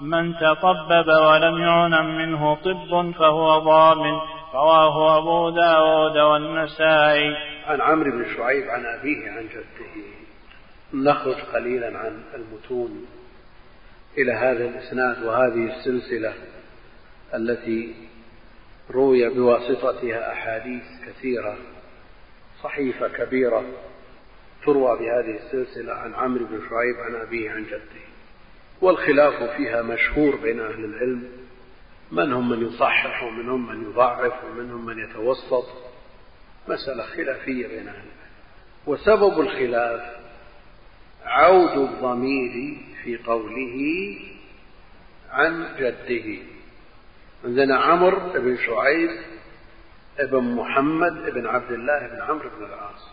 من 0.00 0.34
تطبب 0.34 1.08
ولم 1.08 1.58
يعلم 1.58 2.18
منه 2.18 2.54
طب 2.54 3.12
فهو 3.18 3.58
ضامن. 3.58 4.18
رواه 4.54 5.18
أبو 5.18 5.50
داود 5.50 6.16
والنسائي. 6.16 7.36
عن 7.66 7.80
عمرو 7.80 8.10
بن 8.10 8.24
شعيب 8.36 8.68
عن 8.68 8.86
أبيه 8.86 9.30
عن 9.30 9.48
جده. 9.48 10.04
نخرج 10.94 11.36
قليلا 11.54 11.98
عن 11.98 12.22
المتون 12.34 13.06
إلى 14.18 14.32
هذا 14.32 14.64
الإسناد 14.64 15.22
وهذه 15.24 15.76
السلسلة 15.76 16.32
التي 17.34 18.07
روي 18.90 19.28
بواسطتها 19.28 20.32
أحاديث 20.32 20.82
كثيرة 21.06 21.56
صحيفة 22.62 23.08
كبيرة 23.08 23.64
تروى 24.64 24.98
بهذه 24.98 25.36
السلسلة 25.36 25.92
عن 25.92 26.14
عمرو 26.14 26.44
بن 26.44 26.60
شعيب 26.70 26.96
عن 26.96 27.14
أبيه 27.14 27.50
عن 27.50 27.64
جده. 27.64 28.08
والخلاف 28.80 29.42
فيها 29.42 29.82
مشهور 29.82 30.36
بين 30.36 30.60
أهل 30.60 30.84
العلم 30.84 31.28
من 32.12 32.30
من 32.30 32.66
يصحح 32.66 33.22
ومنهم 33.22 33.66
من 33.66 33.90
يضعف 33.90 34.44
ومنهم 34.44 34.86
من 34.86 34.98
يتوسط 34.98 35.66
مسألة 36.68 37.02
خلافية 37.02 37.66
بين 37.66 37.88
أهل 37.88 37.96
العلم. 37.96 38.18
وسبب 38.86 39.40
الخلاف 39.40 40.16
عود 41.24 41.78
الضمير 41.78 42.78
في 43.04 43.16
قوله 43.16 44.16
عن 45.30 45.68
جده. 45.78 46.38
عندنا 47.44 47.76
عمرو 47.76 48.32
بن 48.34 48.56
شعيب 48.56 49.10
ابن 50.18 50.40
محمد 50.40 51.30
بن 51.34 51.46
عبد 51.46 51.72
الله 51.72 52.06
بن 52.06 52.22
عمرو 52.22 52.50
بن 52.58 52.64
العاص. 52.64 53.10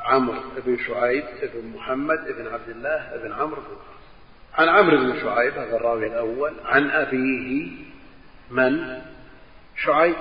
عمرو 0.00 0.40
بن 0.66 0.76
شعيب 0.76 1.24
بن 1.54 1.68
محمد 1.76 2.18
بن 2.38 2.46
عبد 2.46 2.68
الله 2.68 3.20
بن 3.24 3.32
عمرو 3.32 3.60
بن 3.60 3.66
العاص. 3.66 4.02
عن 4.54 4.68
عمرو 4.68 4.96
بن 4.96 5.20
شعيب 5.20 5.52
هذا 5.52 5.76
الراوي 5.76 6.06
الأول 6.06 6.52
عن 6.64 6.90
أبيه 6.90 7.70
من؟ 8.50 9.00
شعيب. 9.76 10.16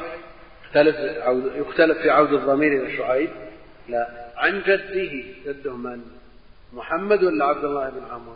يختلف 0.66 0.96
يختلف 1.56 1.98
في 1.98 2.10
عود 2.10 2.34
الضمير 2.34 2.84
إلى 2.84 2.98
شعيب؟ 2.98 3.30
لا. 3.90 4.28
عن 4.38 4.62
جده 4.62 5.24
جده 5.46 5.76
من؟ 5.76 6.02
محمد 6.74 7.24
ولا 7.24 7.46
عبد 7.46 7.66
الله 7.66 7.90
بن 7.90 8.04
عمرو؟ 8.12 8.36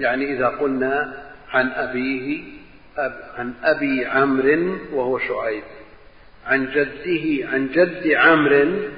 يعني 0.00 0.36
إذا 0.36 0.48
قلنا 0.48 1.24
عن 1.48 1.68
أبيه 1.70 2.44
أب 2.98 3.20
عن 3.36 3.54
أبي 3.62 4.06
عمرو 4.06 4.78
وهو 4.92 5.18
شعيب. 5.18 5.62
عن 6.46 6.66
جده 6.66 7.48
عن 7.48 7.68
جد 7.68 8.12
عمرو 8.12 8.88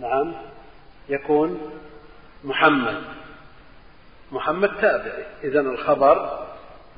نعم 0.00 0.34
يكون 1.08 1.70
محمد. 2.44 3.02
محمد 4.32 4.70
تابعي. 4.80 5.24
إذا 5.44 5.60
الخبر 5.60 6.46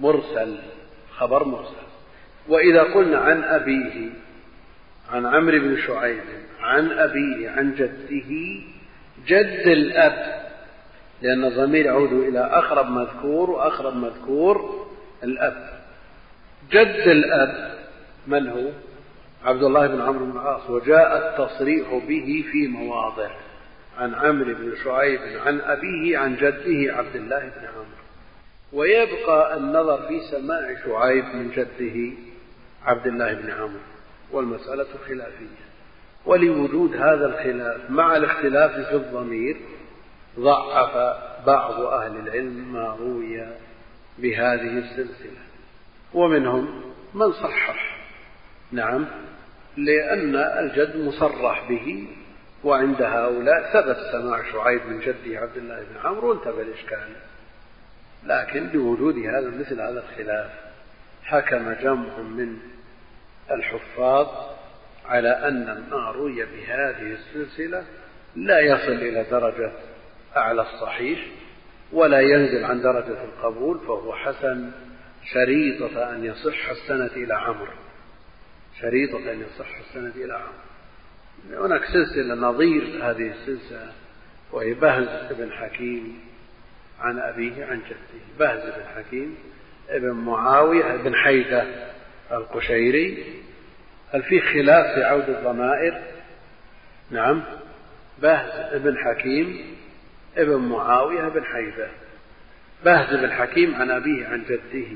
مرسل. 0.00 0.56
خبر 1.16 1.44
مرسل. 1.44 1.88
وإذا 2.48 2.82
قلنا 2.82 3.18
عن 3.18 3.44
أبيه 3.44 4.10
عن 5.12 5.26
عمرو 5.26 5.58
بن 5.58 5.76
شعيب 5.86 6.20
عن 6.60 6.90
أبيه 6.90 7.50
عن 7.50 7.74
جده 7.74 8.60
جد 9.26 9.66
الأب 9.66 10.48
لأن 11.22 11.44
الضمير 11.44 11.86
يعود 11.86 12.12
إلى 12.12 12.38
أقرب 12.38 12.90
مذكور 12.90 13.50
وأقرب 13.50 13.96
مذكور 13.96 14.87
الأب. 15.24 15.80
جد 16.70 17.08
الأب 17.08 17.78
من 18.26 18.48
هو؟ 18.48 18.70
عبد 19.44 19.62
الله 19.62 19.86
بن 19.86 20.00
عمرو 20.00 20.26
بن 20.26 20.38
العاص. 20.40 20.70
وجاء 20.70 21.28
التصريح 21.28 21.88
به 22.08 22.44
في 22.52 22.66
مواضع. 22.66 23.30
عن 23.98 24.14
عمرو 24.14 24.54
بن 24.54 24.72
شعيب 24.84 25.20
عن 25.46 25.60
أبيه 25.60 26.18
عن 26.18 26.36
جده 26.36 26.96
عبد 26.96 27.16
الله 27.16 27.38
بن 27.38 27.66
عمرو. 27.74 27.98
ويبقى 28.72 29.56
النظر 29.56 30.08
في 30.08 30.20
سماع 30.30 30.74
شعيب 30.84 31.24
من 31.24 31.50
جده 31.50 32.16
عبد 32.84 33.06
الله 33.06 33.34
بن 33.34 33.50
عمرو. 33.50 33.80
والمسألة 34.32 34.86
خلافية. 35.08 35.68
ولوجود 36.26 36.96
هذا 36.96 37.26
الخلاف 37.26 37.90
مع 37.90 38.16
الاختلاف 38.16 38.70
في 38.70 38.96
الضمير 38.96 39.56
ضعف 40.38 41.16
بعض 41.46 41.80
أهل 41.80 42.16
العلم 42.16 42.72
ما 42.72 42.96
روي 43.00 43.46
بهذه 44.18 44.78
السلسلة 44.78 45.40
ومنهم 46.14 46.82
من 47.14 47.32
صحح. 47.32 47.98
نعم 48.72 49.06
لأن 49.76 50.36
الجد 50.36 50.96
مصرح 50.96 51.68
به 51.68 52.08
وعند 52.64 53.02
هؤلاء 53.02 53.72
ثبت 53.72 53.96
سماع 54.12 54.52
شعيب 54.52 54.86
من 54.86 55.00
جده 55.00 55.40
عبد 55.40 55.56
الله 55.56 55.76
بن 55.76 55.96
عمرو 56.04 56.30
وانتبه 56.30 56.62
الإشكال. 56.62 57.08
لكن 58.24 58.66
بوجود 58.66 59.18
هذا 59.18 59.50
مثل 59.50 59.80
هذا 59.80 60.04
الخلاف 60.10 60.50
حكم 61.24 61.72
جمع 61.72 62.18
من 62.18 62.58
الحفاظ 63.50 64.26
على 65.06 65.28
أن 65.28 65.84
ما 65.90 66.10
روي 66.10 66.44
بهذه 66.44 67.16
السلسلة 67.16 67.84
لا 68.36 68.60
يصل 68.60 68.92
إلى 68.92 69.26
درجة 69.30 69.72
أعلى 70.36 70.62
الصحيح. 70.62 71.18
ولا 71.92 72.20
ينزل 72.20 72.64
عن 72.64 72.82
درجة 72.82 73.24
القبول 73.24 73.78
فهو 73.78 74.14
حسن 74.14 74.70
شريطة 75.32 76.14
أن 76.14 76.24
يصح 76.24 76.70
السند 76.70 77.10
إلى 77.16 77.34
عمرو. 77.34 77.72
شريطة 78.80 79.32
أن 79.32 79.40
يصح 79.40 79.78
السند 79.78 80.16
إلى 80.16 80.34
عمرو. 80.34 81.64
هناك 81.64 81.84
سلسلة 81.84 82.34
نظير 82.34 82.82
هذه 82.82 83.30
السلسلة 83.30 83.92
وهي 84.52 84.74
بهز 84.74 85.32
بن 85.32 85.52
حكيم 85.52 86.20
عن 87.00 87.18
أبيه 87.18 87.64
عن 87.64 87.78
جده. 87.78 88.24
بهز 88.38 88.62
بن 88.62 88.84
حكيم 88.96 89.36
ابن 89.88 90.10
معاوية 90.10 90.96
بن 90.96 91.14
حيدة 91.14 91.66
القشيري. 92.32 93.24
هل 94.12 94.22
في 94.22 94.40
خلاف 94.40 94.94
في 94.94 95.04
عود 95.04 95.28
الضمائر؟ 95.28 96.02
نعم. 97.10 97.42
بهز 98.22 98.80
بن 98.82 98.96
حكيم 98.98 99.77
ابن 100.38 100.56
معاوية 100.56 101.28
بن 101.28 101.44
حيدة 101.44 101.88
بهز 102.84 103.14
بن 103.14 103.32
حكيم 103.32 103.74
عن 103.74 103.90
أبيه 103.90 104.26
عن 104.26 104.44
جده. 104.44 104.86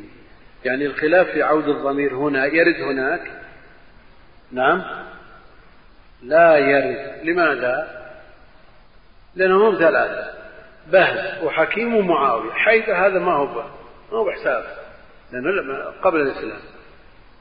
يعني 0.64 0.86
الخلاف 0.86 1.26
في 1.26 1.42
عود 1.42 1.68
الضمير 1.68 2.14
هنا 2.14 2.46
يرد 2.46 2.80
هناك؟ 2.80 3.30
نعم. 4.52 4.82
لا 6.22 6.56
يرد. 6.56 7.24
لماذا؟ 7.24 8.02
لأنهم 9.34 9.74
ثلاثة 9.74 10.32
بهز. 10.92 11.44
وحكيم 11.44 11.94
ومعاوية. 11.94 12.52
حيدة 12.52 13.06
هذا 13.06 13.18
ما 13.18 13.32
هو 13.32 13.46
ما 13.46 14.18
هو 14.18 14.24
بحساب. 14.24 14.64
لأنه 15.32 15.84
قبل 16.02 16.20
الإسلام. 16.20 16.60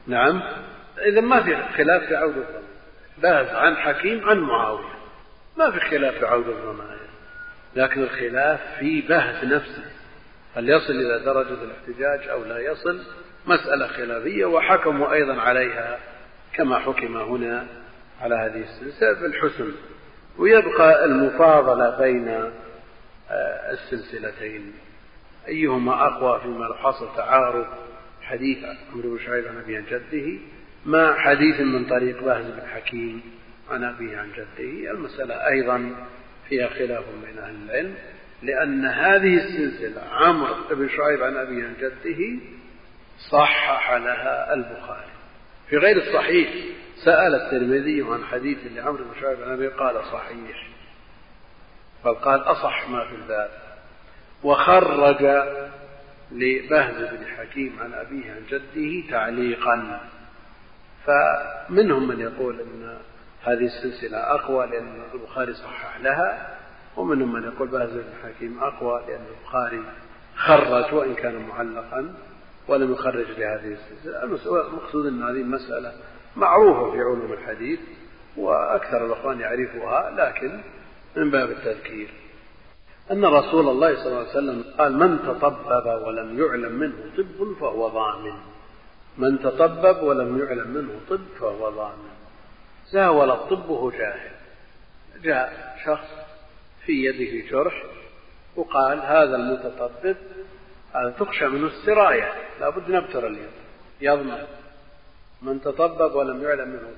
نعم. 0.06 0.42
إذا 1.06 1.20
ما 1.20 1.42
في 1.42 1.62
خلاف 1.76 2.02
في 2.02 2.16
عود 2.16 2.36
الضمير. 2.36 2.62
بهز 3.18 3.54
عن 3.54 3.76
حكيم 3.76 4.28
عن 4.28 4.38
معاوية. 4.38 4.92
ما 5.56 5.70
في 5.70 5.80
خلاف 5.80 6.14
في 6.14 6.26
عود 6.26 6.48
الضمائر 6.48 7.01
لكن 7.76 8.02
الخلاف 8.02 8.60
في 8.78 9.00
بهز 9.00 9.44
نفسه 9.44 9.84
هل 10.56 10.68
يصل 10.68 10.92
إلى 10.92 11.24
درجة 11.24 11.56
الاحتجاج 11.62 12.28
أو 12.28 12.44
لا 12.44 12.58
يصل؟ 12.58 13.00
مسألة 13.46 13.86
خلافية 13.86 14.44
وحكموا 14.44 15.12
أيضا 15.12 15.40
عليها 15.40 15.98
كما 16.54 16.78
حكم 16.78 17.16
هنا 17.16 17.66
على 18.20 18.34
هذه 18.34 18.62
السلسلة 18.62 19.12
بالحسن. 19.12 19.72
ويبقى 20.38 21.04
المفاضلة 21.04 21.98
بين 21.98 22.28
آه، 23.30 23.72
السلسلتين. 23.72 24.72
أيهما 25.48 26.06
أقوى 26.06 26.40
فيما 26.40 26.74
حصل 26.74 27.08
تعارض 27.16 27.66
حديث 28.22 28.58
عمرو 28.92 29.10
بن 29.10 29.18
شعيب 29.18 29.46
عن 29.48 29.58
أبي 29.58 29.82
جده 29.90 30.38
مع 30.86 31.18
حديث 31.18 31.60
من 31.60 31.84
طريق 31.84 32.24
باهز 32.24 32.44
بن 32.46 32.66
حكيم 32.74 33.22
عن 33.70 33.84
أبيه 33.84 34.16
عن 34.18 34.28
جده. 34.32 34.90
المسألة 34.90 35.34
أيضا 35.48 35.90
فيها 36.52 36.68
خلاف 36.68 37.04
بين 37.24 37.38
أهل 37.38 37.54
العلم 37.64 37.94
لأن 38.42 38.84
هذه 38.84 39.36
السلسلة 39.36 40.02
عمرو 40.02 40.54
بن 40.70 40.88
شعيب 40.88 41.22
عن 41.22 41.36
أبيه 41.36 41.64
عن 41.64 41.74
جده 41.80 42.40
صحح 43.30 43.92
لها 43.92 44.54
البخاري. 44.54 45.12
في 45.68 45.76
غير 45.76 45.96
الصحيح 45.96 46.48
سأل 47.04 47.34
الترمذي 47.34 48.02
عن 48.02 48.24
حديث 48.24 48.58
لعمرو 48.74 49.04
بن 49.04 49.20
شعيب 49.20 49.42
عن 49.42 49.52
أبيه 49.52 49.68
قال 49.68 50.04
صحيح. 50.12 50.68
بل 52.04 52.14
قال 52.14 52.40
أصح 52.40 52.88
ما 52.88 53.04
في 53.04 53.14
الباب. 53.14 53.50
وخرج 54.42 55.22
لبهز 56.32 57.14
بن 57.14 57.26
حكيم 57.26 57.76
عن 57.80 57.92
أبيه 57.94 58.30
عن 58.32 58.42
جده 58.50 59.10
تعليقا. 59.10 60.00
فمنهم 61.06 62.08
من 62.08 62.20
يقول 62.20 62.60
أن 62.60 62.98
هذه 63.44 63.66
السلسلة 63.66 64.18
أقوى 64.18 64.66
لأن 64.66 65.02
البخاري 65.14 65.54
صحح 65.54 66.00
لها 66.00 66.58
ومنهم 66.96 67.32
من 67.32 67.42
يقول 67.42 67.68
بهز 67.68 67.90
بن 67.90 68.12
حكيم 68.24 68.58
أقوى 68.62 69.02
لأن 69.08 69.20
البخاري 69.38 69.82
خرج 70.36 70.94
وإن 70.94 71.14
كان 71.14 71.48
معلقا 71.48 72.14
ولم 72.68 72.92
يخرج 72.92 73.26
لهذه 73.38 73.72
السلسلة. 73.72 74.24
المقصود 74.66 75.06
أن 75.06 75.22
هذه 75.22 75.42
مسألة 75.42 75.92
معروفة 76.36 76.90
في 76.90 77.00
علوم 77.00 77.32
الحديث 77.32 77.80
وأكثر 78.36 79.06
الأخوان 79.06 79.40
يعرفها 79.40 80.10
لكن 80.10 80.60
من 81.16 81.30
باب 81.30 81.50
التذكير. 81.50 82.10
أن 83.10 83.24
رسول 83.24 83.68
الله 83.68 83.96
صلى 83.96 84.06
الله 84.06 84.18
عليه 84.18 84.30
وسلم 84.30 84.64
قال 84.78 84.98
من 84.98 85.18
تطبب 85.18 86.06
ولم 86.06 86.38
يعلم 86.38 86.72
منه 86.72 86.94
طب 87.18 87.54
فهو 87.60 87.88
ضامن. 87.88 88.32
من 89.18 89.38
تطبب 89.38 90.02
ولم 90.02 90.38
يعلم 90.38 90.70
منه 90.70 91.00
طب 91.10 91.20
فهو 91.40 91.70
ضامن. 91.70 92.11
زاول 92.92 93.30
الطب 93.30 93.68
وهو 93.70 93.90
جاهل. 93.90 94.30
جاء 95.22 95.76
شخص 95.84 96.08
في 96.86 96.92
يده 96.92 97.48
جرح 97.50 97.82
وقال 98.56 98.98
هذا 98.98 99.36
المتطبب 99.36 100.16
هذا 100.94 101.14
تخشى 101.18 101.46
منه 101.46 101.66
السراية 101.66 102.32
لابد 102.60 102.90
نبتر 102.90 103.26
اليد. 103.26 103.50
يضمن 104.00 104.44
من 105.42 105.60
تطبب 105.60 106.14
ولم 106.14 106.42
يعلم 106.42 106.68
منه 106.68 106.92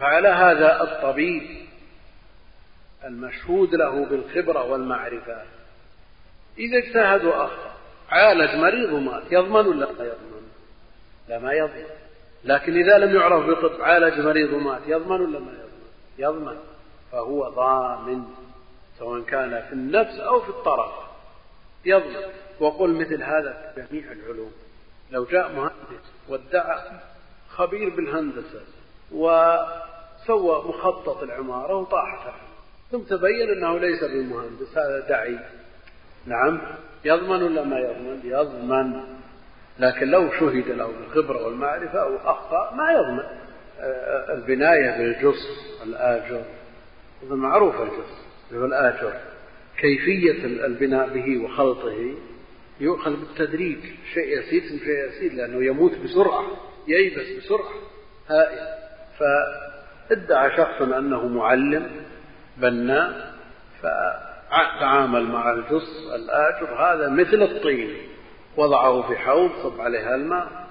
فعلى 0.00 0.28
هذا 0.28 0.82
الطبيب 0.82 1.66
المشهود 3.04 3.74
له 3.74 4.06
بالخبرة 4.06 4.62
والمعرفة. 4.64 5.42
إذا 6.58 6.78
اجتهد 6.78 7.24
وأخطأ 7.24 7.76
عالج 8.10 8.54
مريض 8.54 8.92
ومات 8.92 9.22
يضمن 9.30 9.66
ولا 9.66 9.84
لا 9.84 10.04
يضمن؟ 10.04 10.48
لا 11.28 11.38
ما 11.38 11.52
يضمن. 11.52 11.95
لكن 12.46 12.76
إذا 12.76 12.98
لم 12.98 13.16
يعرف 13.16 13.46
بطب 13.46 13.82
عالج 13.82 14.20
مريض 14.20 14.52
ومات 14.52 14.80
يضمن 14.86 15.20
ولا 15.20 15.38
ما 15.38 15.52
يضمن؟ 15.52 15.86
يضمن. 16.18 16.56
فهو 17.12 17.48
ضامن 17.48 18.24
سواء 18.98 19.20
كان 19.20 19.62
في 19.68 19.72
النفس 19.72 20.20
أو 20.20 20.40
في 20.40 20.48
الطرف. 20.48 20.92
يضمن. 21.84 22.22
وقل 22.60 22.90
مثل 22.90 23.22
هذا 23.22 23.72
في 23.74 23.86
جميع 23.90 24.12
العلوم. 24.12 24.52
لو 25.10 25.24
جاء 25.24 25.52
مهندس 25.52 26.04
وادعى 26.28 27.00
خبير 27.48 27.96
بالهندسة 27.96 28.60
وسوى 29.12 30.64
مخطط 30.68 31.22
العمارة 31.22 31.74
وطاحت 31.74 32.34
ثم 32.90 32.98
تبين 32.98 33.50
أنه 33.50 33.78
ليس 33.78 34.04
بمهندس 34.04 34.78
هذا 34.78 35.08
دعي 35.08 35.38
نعم. 36.26 36.60
يضمن 37.04 37.42
ولا 37.42 37.64
ما 37.64 37.78
يضمن؟ 37.78 38.20
يضمن. 38.24 39.16
لكن 39.78 40.06
لو 40.06 40.30
شهد 40.30 40.68
له 40.68 40.86
بالخبرة 40.86 41.44
والمعرفة 41.44 42.02
أو 42.02 42.16
أخطأ 42.16 42.74
ما 42.74 42.92
يضمن. 42.92 43.46
البناية 44.28 44.98
بالجص 44.98 45.46
الآجر. 45.86 46.42
هذا 47.22 47.34
معروف 47.34 47.80
الجص 47.80 48.26
هو 48.54 48.64
الآجر. 48.64 49.12
كيفية 49.78 50.44
البناء 50.44 51.08
به 51.08 51.44
وخلطه 51.44 52.14
يؤخذ 52.80 53.16
بالتدريج. 53.16 53.78
شيء 54.14 54.38
يسير 54.38 54.60
ثم 54.60 54.78
شيء 54.78 55.08
يسير 55.08 55.32
لأنه 55.32 55.64
يموت 55.64 55.98
بسرعة 55.98 56.44
ييبس 56.88 57.44
بسرعة. 57.44 57.74
هائل. 58.28 58.68
فادعى 59.18 60.56
شخص 60.56 60.82
أنه 60.82 61.28
معلم 61.28 61.90
بناء 62.56 63.34
فتعامل 63.82 65.26
مع 65.26 65.52
الجص 65.52 66.12
الآجر. 66.14 66.74
هذا 66.74 67.08
مثل 67.08 67.42
الطين. 67.42 67.96
وضعه 68.56 69.08
في 69.08 69.16
حوض 69.16 69.50
صب 69.62 69.80
عليها 69.80 70.14
الماء 70.14 70.66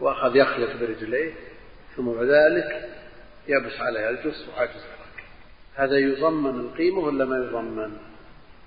وأخذ 0.00 0.36
يخلط 0.36 0.70
برجليه 0.80 1.32
ثم 1.96 2.12
بعد 2.12 2.26
ذلك 2.26 2.88
يبس 3.48 3.80
عليها 3.80 4.10
الجص 4.10 4.48
وعجز 4.48 4.84
هذا 5.74 5.98
يضمن 5.98 6.60
القيمة 6.60 6.98
ولا 6.98 7.24
ما 7.24 7.36
يضمن؟ 7.36 7.96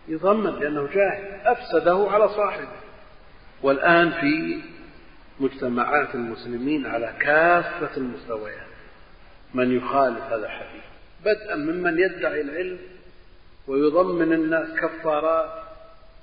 يضمن 0.07 0.59
لأنه 0.59 0.87
جاهل 0.87 1.41
أفسده 1.45 2.07
على 2.09 2.29
صاحبه. 2.29 2.67
والآن 3.63 4.11
في 4.11 4.61
مجتمعات 5.39 6.15
المسلمين 6.15 6.85
على 6.85 7.13
كافة 7.19 7.97
المستويات 7.97 8.67
من 9.53 9.77
يخالف 9.77 10.23
هذا 10.23 10.45
الحديث؟ 10.45 10.83
بدءا 11.25 11.55
ممن 11.55 11.99
يدعي 11.99 12.41
العلم 12.41 12.79
ويضمن 13.67 14.33
الناس 14.33 14.67
كفارات 14.79 15.63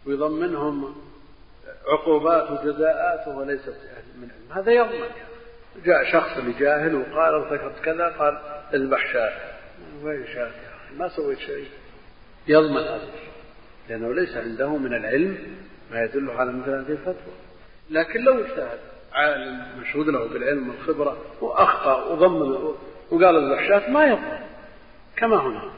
ويضمنهم 0.06 0.94
عقوبات 1.86 2.50
وجزاءات 2.50 3.28
وهو 3.28 3.42
ليس 3.42 3.68
من 3.68 4.28
علم 4.30 4.52
هذا 4.52 4.72
يضمن. 4.72 5.08
جاء 5.84 6.12
شخص 6.12 6.38
لجاهل 6.38 6.94
وقال 6.94 7.34
ارتكبت 7.34 7.84
كذا 7.84 8.08
قال 8.08 8.38
اذبح 8.74 9.12
شاة 9.12 9.32
وين 10.02 10.26
شاة 10.26 10.46
يا 10.46 10.48
أخي 10.48 10.94
ما 10.98 11.08
سويت 11.08 11.38
شيء. 11.38 11.68
يضمن 12.48 12.82
هذا 12.82 13.08
لأنه 13.88 14.14
ليس 14.14 14.36
عنده 14.36 14.76
من 14.76 14.94
العلم 14.94 15.38
ما 15.92 16.02
يدل 16.02 16.30
على 16.30 16.52
مثل 16.52 16.70
هذه 16.70 16.92
الفتوى 16.92 17.34
لكن 17.90 18.20
لو 18.20 18.44
اجتهد 18.44 18.78
عالم 19.12 19.62
مشهود 19.80 20.08
له 20.08 20.28
بالعلم 20.28 20.68
والخبرة 20.68 21.16
وأخطأ 21.40 22.04
وضمن 22.04 22.74
وقال 23.10 23.36
الوحشات 23.36 23.88
ما 23.88 24.04
يضمن. 24.04 24.38
كما 25.16 25.36
هنا. 25.36 25.72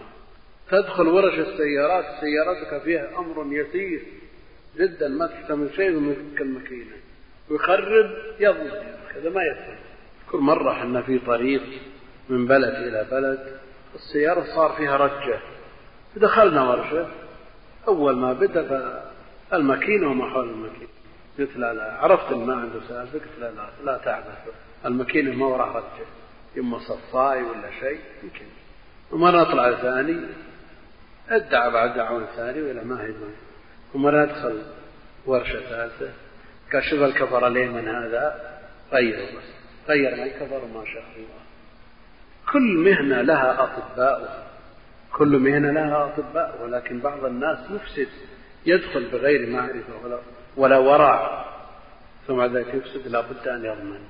تدخل 0.70 1.08
ورش 1.08 1.38
السيارات 1.38 2.04
سيارتك 2.20 2.82
فيها 2.84 3.18
أمر 3.18 3.46
يسير. 3.52 4.02
جدا 4.78 5.08
ما 5.08 5.26
ثم 5.48 5.64
يفك 5.64 6.40
الماكينة 6.40 6.96
ويخرب 7.50 8.10
يضمن 8.40 8.96
هذا 9.14 9.30
ما 9.30 9.42
يفهم 9.42 9.76
كل 10.30 10.38
مرة 10.38 10.72
إحنا 10.72 11.02
في 11.02 11.18
طريق 11.18 11.62
من 12.28 12.46
بلد 12.46 12.74
إلى 12.74 13.06
بلد 13.10 13.56
السيارة 13.94 14.44
صار 14.54 14.72
فيها 14.72 14.96
رجة. 14.96 15.38
دخلنا 16.16 16.70
ورشة. 16.70 17.08
أول 17.88 18.16
ما 18.16 18.32
بدأ 18.32 19.02
الماكينة 19.52 20.10
وما 20.10 20.30
حول 20.30 20.48
الماكينة. 20.50 20.88
قلت 21.38 21.56
لا 21.56 21.74
لا. 21.74 21.92
عرفت 21.92 22.32
ما 22.32 22.54
عنده 22.54 22.80
سالفة. 22.88 23.18
قلت 23.18 23.38
لا 23.40 23.50
لا. 23.50 23.68
لا 23.84 23.98
تعبث 23.98 24.54
الماكينة 24.86 25.34
ما 25.36 25.46
وراها 25.46 25.78
رجة. 25.78 26.06
إما 26.58 26.78
صفاي 26.78 27.42
ولا 27.42 27.70
شيء 27.80 28.00
يمكن. 28.22 28.46
ومرة 29.12 29.42
أطلع 29.42 29.72
ثاني. 29.72 30.20
ادعى 31.28 31.70
بعد 31.70 31.94
دعوة 31.94 32.26
ثاني 32.36 32.62
ولا 32.62 32.84
ما 32.84 33.02
هي. 33.02 33.12
ومرة 33.94 34.22
أدخل 34.22 34.62
ورشة 35.26 35.60
ثالثة. 35.60 36.12
كشف 36.70 37.02
الكفر 37.02 37.46
اليمن 37.46 37.88
هذا؟ 37.88 38.58
غيره 38.92 39.26
بس 39.26 39.44
غير 39.88 40.16
ما 40.16 40.22
الكفر 40.22 40.60
ما 40.74 40.84
شاء 40.84 41.04
الله. 41.16 41.42
كل 42.52 42.76
مهنة 42.76 43.22
لها 43.22 43.62
أطباء. 43.62 44.46
كل 45.12 45.38
مهنة 45.38 45.70
لها 45.70 46.04
أطباء 46.04 46.60
ولكن 46.62 47.00
بعض 47.00 47.24
الناس 47.24 47.58
يفسد 47.70 48.08
يدخل 48.66 49.08
بغير 49.12 49.50
معرفة 49.50 50.04
ولا, 50.04 50.18
ولا 50.56 50.78
ورع 50.78 51.44
ثم 52.26 52.42
ذلك 52.42 52.74
يفسد. 52.74 53.08
لا 53.08 53.20
بد 53.20 53.48
أن 53.48 53.64
يضمن. 53.64 54.00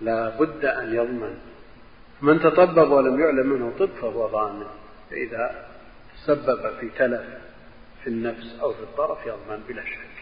لا 0.00 0.28
بد 0.28 0.64
أن 0.64 0.94
يضمن. 0.94 1.38
من 2.22 2.40
تطبب 2.40 2.90
ولم 2.90 3.20
يعلم 3.20 3.46
منه 3.46 3.72
طب 3.78 3.88
فهو 4.00 4.26
ضامن 4.26 4.66
فإذا 5.10 5.66
تسبب 6.16 6.70
في 6.80 6.88
تلف 6.98 7.43
في 8.04 8.10
النفس 8.10 8.58
أو 8.60 8.72
في 8.72 8.80
الطرف 8.80 9.26
يضمن 9.26 9.62
بلا 9.68 9.82
شك. 9.84 10.14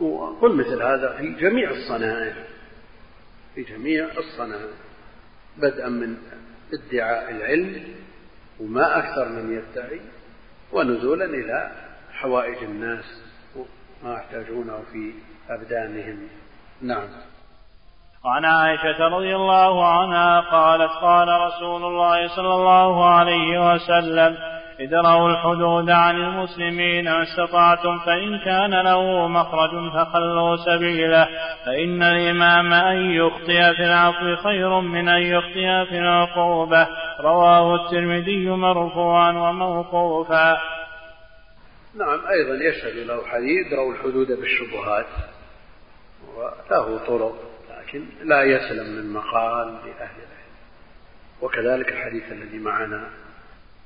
وقل 0.00 0.56
مثل 0.56 0.82
هذا 0.82 1.16
في 1.16 1.32
جميع 1.32 1.70
الصنائع 1.70 2.34
في 3.54 3.62
جميع 3.62 4.08
الصنائع 4.18 4.70
بدءا 5.56 5.88
من 5.88 6.16
ادعاء 6.72 7.30
العلم 7.30 7.94
وما 8.60 8.98
أكثر 8.98 9.28
من 9.28 9.52
يدعي 9.52 10.00
ونزولا 10.72 11.24
إلى 11.24 11.70
حوائج 12.12 12.64
الناس 12.64 13.04
وما 13.56 14.14
يحتاجونه 14.14 14.82
في 14.92 15.12
أبدانهم. 15.48 16.28
نعم. 16.82 17.08
وعن 18.24 18.44
عائشة 18.44 19.08
رضي 19.08 19.36
الله 19.36 19.86
عنها 19.86 20.40
قالت 20.40 20.92
قال 20.92 21.28
رسول 21.28 21.84
الله 21.84 22.36
صلى 22.36 22.54
الله 22.54 23.10
عليه 23.10 23.74
وسلم 23.74 24.36
ادرأوا 24.80 25.30
الحدود 25.30 25.90
عن 25.90 26.16
المسلمين 26.16 27.04
ما 27.04 27.22
استطعتم 27.22 27.98
فإن 27.98 28.38
كان 28.44 28.82
له 28.82 29.28
مخرج 29.28 29.92
فخلوا 29.92 30.56
سبيله 30.56 31.28
فإن 31.66 32.02
الإمام 32.02 32.72
أن 32.72 33.10
يخطئ 33.10 33.74
في 33.76 33.84
العفو 33.84 34.36
خير 34.36 34.80
من 34.80 35.08
أن 35.08 35.22
يخطئ 35.22 35.90
في 35.90 35.98
العقوبة. 35.98 36.88
رواه 37.20 37.74
الترمذي 37.74 38.48
مرفوعا 38.48 39.32
وموقوفا. 39.32 40.58
نعم 41.94 42.20
أيضا 42.26 42.64
يشهد 42.64 42.96
له 42.96 43.26
حديث 43.26 43.66
ادرأوا 43.66 43.92
الحدود 43.92 44.26
بالشبهات. 44.26 45.06
وله 46.36 46.98
طرق 47.06 47.34
لكن 47.78 48.04
لا 48.24 48.42
يسلم 48.42 48.86
من 48.86 49.12
مقال 49.12 49.66
لأهل 49.66 50.16
العلم. 50.16 50.48
وكذلك 51.42 51.92
الحديث 51.92 52.32
الذي 52.32 52.58
معنا 52.58 53.08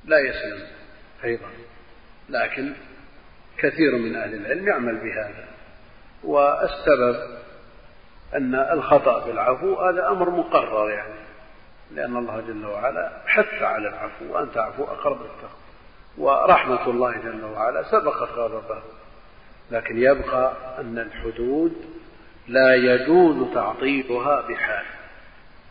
لا 0.05 0.19
يسلم 0.19 0.82
أيضا. 1.23 1.49
لكن 2.29 2.73
كثير 3.57 3.97
من 3.97 4.15
أهل 4.15 4.35
العلم 4.35 4.67
يعمل 4.67 4.95
بهذا. 4.95 5.47
والسبب 6.23 7.15
أن 8.35 8.55
الخطأ 8.55 9.25
بالعفو 9.25 9.75
هذا 9.75 10.07
أمر 10.07 10.29
مقرر 10.29 10.89
يعني. 10.89 11.13
لأن 11.91 12.17
الله 12.17 12.43
جل 12.47 12.65
وعلا 12.65 13.11
حث 13.25 13.61
على 13.61 13.87
العفو 13.87 14.33
وأن 14.33 14.51
تعفو 14.51 14.83
أقرب 14.83 15.21
للتقوى. 15.21 15.59
ورحمة 16.17 16.89
الله 16.89 17.11
جل 17.11 17.43
وعلا 17.43 17.83
سبقت 17.83 18.29
غضبه. 18.29 18.81
لكن 19.71 19.97
يبقى 19.97 20.53
أن 20.79 20.99
الحدود 20.99 21.73
لا 22.47 22.75
يجوز 22.75 23.53
تعطيلها 23.53 24.41
بحال. 24.41 24.85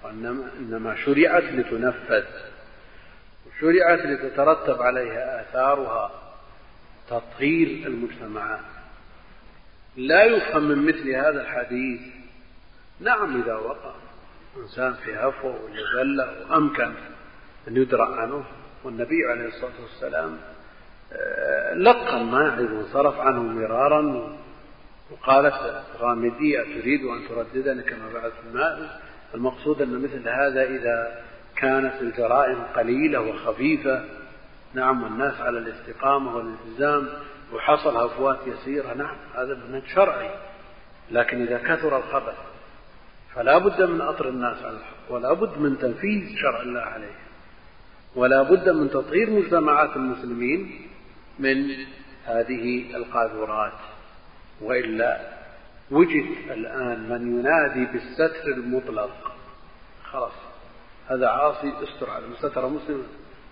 وإنما 0.05 0.51
إنما 0.59 0.95
شرعت 0.95 1.43
لتنفذ. 1.43 2.25
شرعت 3.63 4.07
لتترتب 4.07 4.83
عليها 4.83 5.41
آثارها 5.41 6.11
تطهير 7.09 7.87
المجتمعات. 7.87 8.61
لا 9.97 10.25
يفهم 10.25 10.63
من 10.69 10.87
مثل 10.87 11.11
هذا 11.11 11.43
الحديث. 11.43 12.01
نعم 13.01 13.43
إذا 13.43 13.55
وقع 13.55 13.95
إنسان 14.57 14.95
في 14.95 15.17
عفو 15.17 15.49
ولا 15.49 15.83
زلة 15.95 16.51
وأمكن 16.51 16.93
أن 17.69 17.77
يدرع 17.77 18.17
عنه 18.17 18.45
والنبي 18.85 19.27
عليه 19.31 19.49
الصلاة 19.49 19.83
والسلام 19.83 20.39
آه، 21.13 21.75
لقن 21.75 22.23
ماعز 22.23 22.71
وانصرف 22.73 23.21
عنه 23.21 23.43
مرارا 23.43 24.33
وقالت 25.11 25.85
غامدية 25.99 26.63
تريد 26.63 27.05
أن 27.05 27.29
ترددني 27.29 27.83
كما 27.83 28.09
فعلت 28.13 28.35
ماعز 28.55 28.89
المقصود 29.35 29.83
أن 29.83 30.03
مثل 30.03 30.29
هذا 30.29 30.65
إذا 30.65 31.25
كانت 31.63 31.95
الجرائم 32.01 32.63
قليلة 32.77 33.21
وخفيفة. 33.21 34.05
نعم 34.75 35.03
والناس 35.03 35.41
على 35.41 35.59
الاستقامة 35.59 36.37
والالتزام 36.37 37.09
وحصل 37.53 37.97
هفوات 37.97 38.39
يسيرة. 38.47 38.95
نعم 38.95 39.17
هذا 39.35 39.55
من 39.55 39.83
شرعي 39.95 40.31
لكن 41.11 41.43
إذا 41.43 41.59
كثر 41.59 41.97
الخبث 41.99 42.35
فلا 43.35 43.59
بد 43.59 43.83
من 43.83 44.01
أطر 44.01 44.29
الناس 44.29 44.57
على 44.63 44.77
الحق 44.77 45.13
ولا 45.13 45.33
بد 45.33 45.59
من 45.59 45.79
تنفيذ 45.79 46.37
شرع 46.37 46.63
الله 46.63 46.81
عليه 46.81 47.15
ولا 48.17 48.43
بد 48.43 48.69
من 48.69 48.91
تطهير 48.91 49.31
مجتمعات 49.31 49.97
المسلمين 49.97 50.89
من 51.39 51.71
هذه 52.27 52.97
القاذورات. 52.97 53.79
وإلا 54.61 55.21
وجد 55.91 56.27
الآن 56.51 57.09
من 57.09 57.39
ينادي 57.39 57.93
بالستر 57.93 58.47
المطلق. 58.47 59.11
خلاص. 60.05 60.52
هذا 61.09 61.29
عاصي 61.29 61.73
استر 61.83 62.11
على 62.11 62.25
ستر 62.39 62.69
مسلم. 62.69 63.07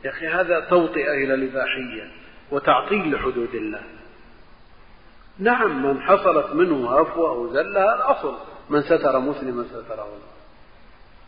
يا 0.05 0.11
أخي 0.11 0.27
هذا 0.29 0.61
توطئة 0.61 1.13
إلى 1.13 1.35
الإباحية 1.35 2.11
وتعطيل 2.51 3.15
لحدود 3.15 3.55
الله. 3.55 3.83
نعم 5.39 5.87
من 5.87 6.03
حصلت 6.03 6.53
منه 6.55 6.91
عفوة 6.91 7.29
أو 7.29 7.53
زلة 7.53 7.95
الأصل 7.95 8.35
من 8.71 8.83
ستر 8.83 9.19
مسلما 9.19 9.65
ستره. 9.65 10.05
الله 10.05 10.31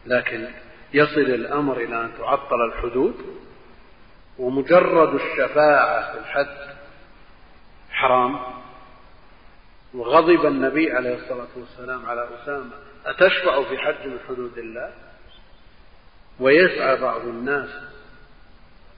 لكن 0.06 0.48
يصل 0.94 1.20
الأمر 1.20 1.76
إلى 1.76 2.00
أن 2.00 2.10
تعطل 2.18 2.64
الحدود 2.72 3.14
ومجرد 4.38 5.14
الشفاعة 5.14 6.12
في 6.12 6.18
الحد 6.18 6.74
حرام. 7.90 8.40
وغضب 9.94 10.46
النبي 10.46 10.92
عليه 10.92 11.14
الصلاة 11.14 11.48
والسلام 11.56 12.06
على 12.06 12.28
أسامة 12.42 12.70
أتشفع 13.06 13.62
في 13.62 13.78
حد 13.78 14.06
من 14.06 14.18
حدود 14.28 14.58
الله؟ 14.58 14.92
ويسعى 16.40 16.96
بعض 16.96 17.20
الناس 17.20 17.68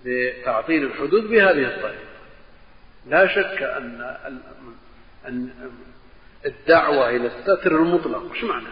لتعطيل 0.05 0.85
الحدود 0.85 1.25
بهذه 1.25 1.67
الطريقة. 1.67 2.15
لا 3.07 3.27
شك 3.27 3.63
أن 3.63 4.17
أن 5.29 5.51
الدعوة 6.47 7.11
إلى 7.11 7.27
الستر 7.27 7.77
المطلق 7.77 8.31
وش 8.31 8.45
معنى 8.45 8.67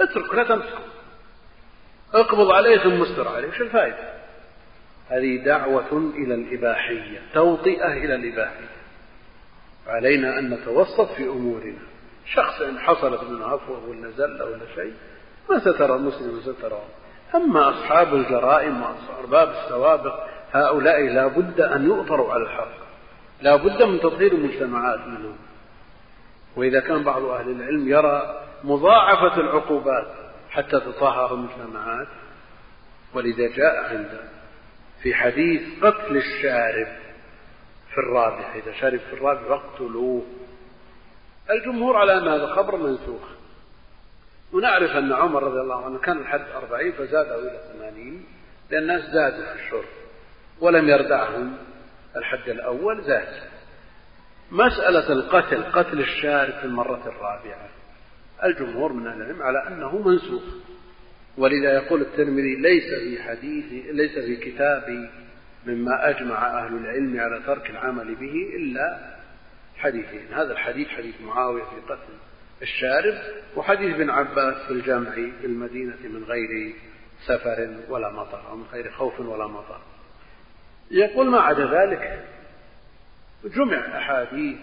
اترك 0.00 0.34
لا 0.34 0.44
تمسكه 0.44 0.84
اقبض 2.14 2.50
عليه 2.50 2.78
ثم 2.78 3.02
استر 3.02 3.28
عليه 3.28 3.48
وش 3.48 3.60
الفائدة؟ 3.60 4.14
هذه 5.08 5.44
دعوة 5.44 6.12
إلى 6.16 6.34
الإباحية 6.34 7.22
توطئة 7.34 7.92
إلى 7.92 8.14
الإباحية. 8.14 8.68
علينا 9.86 10.38
أن 10.38 10.50
نتوسط 10.50 11.12
في 11.12 11.22
أمورنا. 11.22 11.78
شخص 12.26 12.60
إن 12.60 12.78
حصلت 12.78 13.22
منه 13.24 13.46
عفوة 13.46 13.88
ولا 13.88 14.10
زلة 14.10 14.44
ولا 14.44 14.74
شيء 14.74 14.94
ما 15.50 15.60
ستر 15.60 15.96
المسلم 15.96 16.40
ستره 16.40 16.84
أما 17.34 17.68
أصحاب 17.68 18.14
الجرائم 18.14 18.82
وأرباب 18.82 19.48
السوابق 19.48 20.14
هؤلاء 20.52 21.00
لا 21.00 21.26
بد 21.26 21.60
أن 21.60 21.84
يؤطروا 21.84 22.32
على 22.32 22.42
الحق. 22.42 22.84
لا 23.40 23.56
بد 23.56 23.82
من 23.82 24.00
تطهير 24.00 24.32
المجتمعات 24.32 25.00
منهم. 25.00 25.36
وإذا 26.56 26.80
كان 26.80 27.02
بعض 27.02 27.24
أهل 27.24 27.50
العلم 27.50 27.88
يرى 27.88 28.44
مضاعفة 28.64 29.40
العقوبات 29.40 30.06
حتى 30.50 30.80
تطهر 30.80 31.34
المجتمعات 31.34 32.08
ولذا 33.14 33.48
جاء 33.56 33.84
عند 33.90 34.20
في 35.02 35.14
حديث 35.14 35.84
قتل 35.84 36.16
الشارب 36.16 36.86
في 37.90 37.98
الرابع 37.98 38.54
إذا 38.54 38.72
شرب 38.72 38.98
في 38.98 39.12
الرابع 39.12 39.48
فاقتلوه 39.48 40.22
الجمهور 41.50 41.96
على 41.96 42.18
أن 42.18 42.28
هذا 42.28 42.46
خبر 42.46 42.76
منسوخ. 42.76 43.33
ونعرف 44.54 44.90
أن 44.90 45.12
عمر 45.12 45.42
رضي 45.42 45.60
الله 45.60 45.84
عنه 45.84 45.98
كان 45.98 46.18
الحد 46.18 46.44
أربعين 46.54 46.92
فزاده 46.92 47.38
إلى 47.38 47.60
ثمانين 47.72 48.24
لأن 48.70 48.82
الناس 48.82 49.10
زادوا 49.10 49.44
في 49.44 49.64
الشرب 49.64 49.84
ولم 50.60 50.88
يردعهم 50.88 51.56
الحد 52.16 52.48
الأول 52.48 53.02
زاد. 53.02 53.28
مسألة 54.50 55.12
القتل 55.12 55.62
قتل 55.62 56.00
الشارب 56.00 56.52
في 56.52 56.64
المرة 56.64 57.02
الرابعة 57.06 57.68
الجمهور 58.44 58.92
من 58.92 59.06
أهل 59.06 59.20
العلم 59.20 59.42
على 59.42 59.68
أنه 59.68 60.08
منسوخ. 60.08 60.42
ولذا 61.38 61.74
يقول 61.74 62.00
الترمذي 62.00 62.56
ليس 62.56 62.94
في 62.94 63.22
حديث 63.22 63.64
ليس 63.94 64.18
في 64.18 64.36
كتابي 64.36 65.10
مما 65.66 66.10
أجمع 66.10 66.64
أهل 66.64 66.76
العلم 66.76 67.20
على 67.20 67.42
ترك 67.46 67.70
العمل 67.70 68.14
به 68.14 68.56
إلا 68.56 69.14
حديثين. 69.76 70.26
هذا 70.34 70.52
الحديث 70.52 70.88
حديث 70.88 71.14
معاوية 71.20 71.62
في 71.62 71.92
قتل 71.92 72.23
الشارب 72.62 73.14
وحديث 73.56 73.94
ابن 73.94 74.10
عباس 74.10 74.66
في 74.66 74.70
الجمع 74.70 75.10
في 75.10 75.44
المدينة 75.46 75.96
من 76.04 76.24
غير 76.24 76.74
سفر 77.26 77.76
ولا 77.88 78.12
مطر 78.12 78.48
أو 78.48 78.56
من 78.56 78.64
غير 78.72 78.90
خوف 78.90 79.20
ولا 79.20 79.46
مطر. 79.46 79.80
يقول 80.90 81.30
ما 81.30 81.40
عدا 81.40 81.64
ذلك 81.64 82.24
جمع 83.44 83.98
أحاديث 83.98 84.56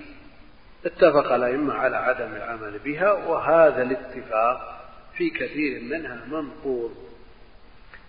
اتفق 0.85 1.31
الأئمة 1.31 1.73
على 1.73 1.97
عدم 1.97 2.35
العمل 2.35 2.79
بها 2.79 3.11
وهذا 3.11 3.81
الاتفاق 3.81 4.89
في 5.17 5.29
كثير 5.29 5.81
منها 5.81 6.25
منقول. 6.25 6.91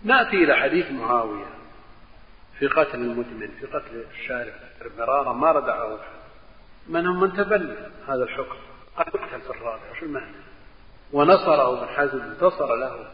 نأتي 0.04 0.36
إلى 0.44 0.56
حديث 0.56 0.90
معاوية 0.90 1.46
في 2.58 2.66
قتل 2.66 2.98
المدمن 2.98 3.48
في 3.60 3.66
قتل 3.66 4.04
الشارب 4.10 4.52
مرارا 4.98 5.32
ما 5.32 5.52
ردعه 5.52 5.98
من 6.88 7.06
هم؟ 7.06 7.20
من 7.20 7.32
تبنى 7.32 7.74
هذا 8.08 8.22
الحكم. 8.22 8.71
قد 8.96 9.06
يقتل 9.06 9.40
في 9.40 9.50
الرابع 9.50 9.98
شو 10.00 10.06
المعنى؟ 10.06 10.36
ونصره 11.12 11.78
ابن 11.78 11.88
حزم 11.88 12.20
انتصر 12.20 12.74
له. 12.76 13.06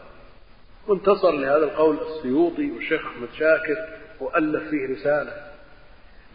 وانتصر 0.87 1.31
لهذا 1.31 1.63
القول 1.63 1.97
السيوطي 2.01 2.71
والشيخ 2.71 3.01
أحمد 3.05 3.27
شاكر 3.37 3.75
وألف 4.19 4.69
فيه 4.69 4.93
رسالة. 4.93 5.51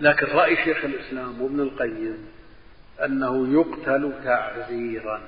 لكن 0.01 0.27
رأي 0.27 0.57
شيخ 0.57 0.85
الإسلام 0.85 1.43
وابن 1.43 1.61
القيم 1.61 2.29
أنه 3.05 3.61
يقتل 3.61 4.13
تعزيرا. 4.25 5.23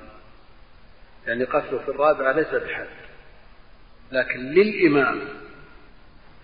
يعني 1.27 1.45
قتله 1.45 1.79
في 1.79 1.89
الرابعة 1.89 2.33
ليس 2.33 2.55
بحد. 2.55 2.87
لكن 4.13 4.41
للإمام 4.41 5.21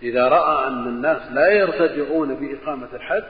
إذا 0.01 0.27
رأى 0.27 0.67
أن 0.67 0.87
الناس 0.87 1.31
لا 1.31 1.51
يرتجعون 1.51 2.35
بإقامة 2.35 2.89
الحد 2.93 3.23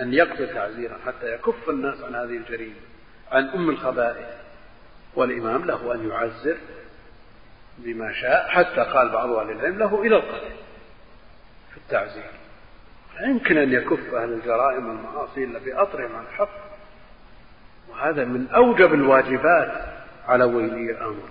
أن 0.00 0.14
يقتل 0.14 0.54
تعزيرا 0.54 0.98
حتى 1.06 1.34
يكف 1.34 1.68
الناس 1.68 2.00
عن 2.00 2.14
هذه 2.14 2.36
الجريمة. 2.36 2.87
عن 3.32 3.48
أم 3.48 3.70
الخبائث 3.70 4.26
والإمام 5.14 5.64
له 5.64 5.94
أن 5.94 6.08
يعزر 6.08 6.56
بما 7.78 8.12
شاء 8.12 8.48
حتى 8.48 8.80
قال 8.80 9.08
بعض 9.08 9.30
أهل 9.30 9.50
العلم 9.50 9.78
له 9.78 10.02
إلى 10.02 10.16
القتل 10.16 10.54
في 11.70 11.76
التعزير. 11.76 12.30
يمكن 13.26 13.58
أن 13.58 13.72
يكف 13.72 14.14
أهل 14.14 14.32
الجرائم 14.32 14.88
والمعاصي 14.88 15.44
إلا 15.44 15.58
بأطرهم 15.58 16.16
عن 16.16 16.24
الحق. 16.24 16.68
وهذا 17.88 18.24
من 18.24 18.48
أوجب 18.48 18.94
الواجبات 18.94 19.72
على 20.26 20.44
ولي 20.44 20.90
الأمر. 20.90 21.28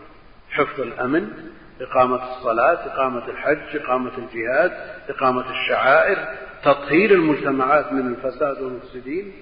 حفظ 0.49 0.81
الأمن 0.81 1.51
إقامة 1.81 2.37
الصلاة 2.37 2.93
إقامة 2.93 3.27
الحج 3.27 3.77
إقامة 3.77 4.17
الجهاد 4.17 4.71
إقامة 5.09 5.51
الشعائر 5.51 6.35
تطهير 6.63 7.11
المجتمعات 7.11 7.93
من 7.93 8.07
الفساد 8.07 8.61
والمفسدين. 8.61 9.33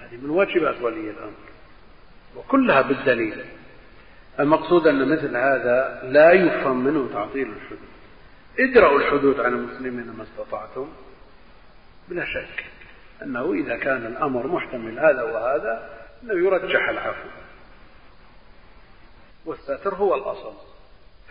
هذه 0.00 0.16
من 0.16 0.30
واجبات 0.30 0.82
ولي 0.82 1.10
الأمر. 1.10 1.49
وكلها 2.36 2.82
بالدليل. 2.82 3.44
المقصود 4.40 4.86
أن 4.86 5.08
مثل 5.08 5.36
هذا 5.36 6.00
لا 6.04 6.32
يفهم 6.32 6.84
منه 6.84 7.12
تعطيل 7.12 7.48
الحدود. 7.48 7.88
ادرأوا 8.58 8.98
الحدود 8.98 9.40
عن 9.40 9.52
المسلمين 9.52 10.14
ما 10.16 10.22
استطعتم. 10.22 10.88
بلا 12.08 12.24
شك 12.24 12.64
أنه 13.22 13.52
إذا 13.52 13.76
كان 13.76 14.06
الأمر 14.06 14.46
محتمل 14.46 14.98
هذا 14.98 15.22
وهذا 15.22 15.90
أنه 16.22 16.34
يرجح 16.34 16.88
العفو. 16.88 17.28
والستر 19.46 19.94
هو 19.94 20.14
الأصل. 20.14 20.52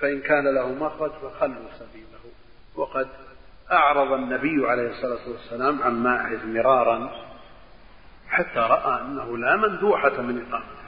فإن 0.02 0.22
كان 0.22 0.56
له 0.56 0.74
مخرج 0.74 1.12
فخلوا 1.12 1.70
سبيله. 1.80 2.20
وقد 2.76 3.08
أعرض 3.72 4.12
النبي 4.12 4.68
عليه 4.68 4.90
الصلاة 4.90 5.30
والسلام 5.30 5.84
عن 5.84 6.04
ماعز 6.04 6.46
مرارا 6.46 7.30
حتى 8.30 8.60
رأى 8.60 9.02
أنه 9.02 9.38
لا 9.38 9.56
مندوحة 9.56 10.22
من 10.22 10.46
إقامته 10.48 10.79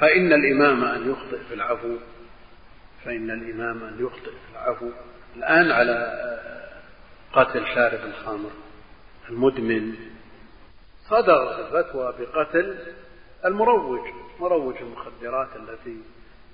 فإن 0.00 0.32
الإمام 0.32 0.84
أن 0.84 1.10
يخطئ 1.10 1.38
في 1.48 1.54
العفو 1.54 1.96
فإن 3.04 3.30
الإمام 3.30 3.84
أن 3.84 4.06
يخطئ 4.06 4.30
في 4.30 4.52
العفو. 4.52 4.90
الآن 5.36 5.70
على 5.70 6.22
قتل 7.32 7.66
شارب 7.74 8.00
الخمر 8.04 8.50
المدمن. 9.28 9.94
صدرت 11.08 11.58
الفتوى 11.58 12.14
بقتل 12.18 12.78
المروج 13.44 14.00
مروج 14.40 14.76
المخدرات 14.80 15.48
التي 15.56 15.96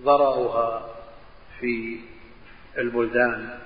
ضررها 0.03 0.95
في 1.61 2.01
البلدان. 2.79 3.59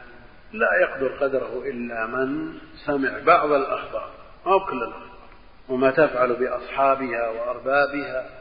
لا 0.52 0.68
يقدر 0.82 1.08
قدره 1.08 1.62
إلا 1.66 2.06
من 2.06 2.58
سمع 2.86 3.18
بعض 3.18 3.52
الأخبار 3.52 4.10
أو 4.46 4.60
كل 4.60 4.82
الأخبار؟ 4.82 5.16
وما 5.68 5.90
تفعل 5.90 6.36
بأصحابها 6.36 7.28
وأربابها. 7.28 8.35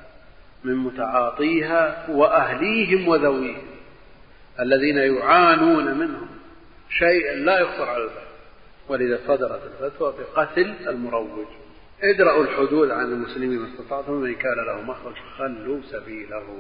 من 0.66 0.76
متعاطيها 0.76 2.10
وأهليهم 2.10 3.08
وذويهم 3.08 3.66
الذين 4.60 4.98
يعانون 4.98 5.98
منهم 5.98 6.28
شيئا 6.90 7.36
لا 7.36 7.60
يخطر 7.60 7.90
على 7.90 8.04
البال. 8.04 8.26
ولذا 8.88 9.20
صدرت 9.28 9.62
الفتوى 9.66 10.14
بقتل 10.20 10.76
المروج. 10.88 11.48
ادرأوا 12.04 12.44
الحدود 12.44 12.92
عن 12.92 13.06
المسلمين 13.06 13.60
ما 13.60 13.68
استطعتم 13.68 14.12
ومن 14.12 14.36
كان 14.36 14.66
له 14.68 14.82
مخرج 14.82 15.16
خلوا 15.38 15.82
سبيله. 15.92 16.58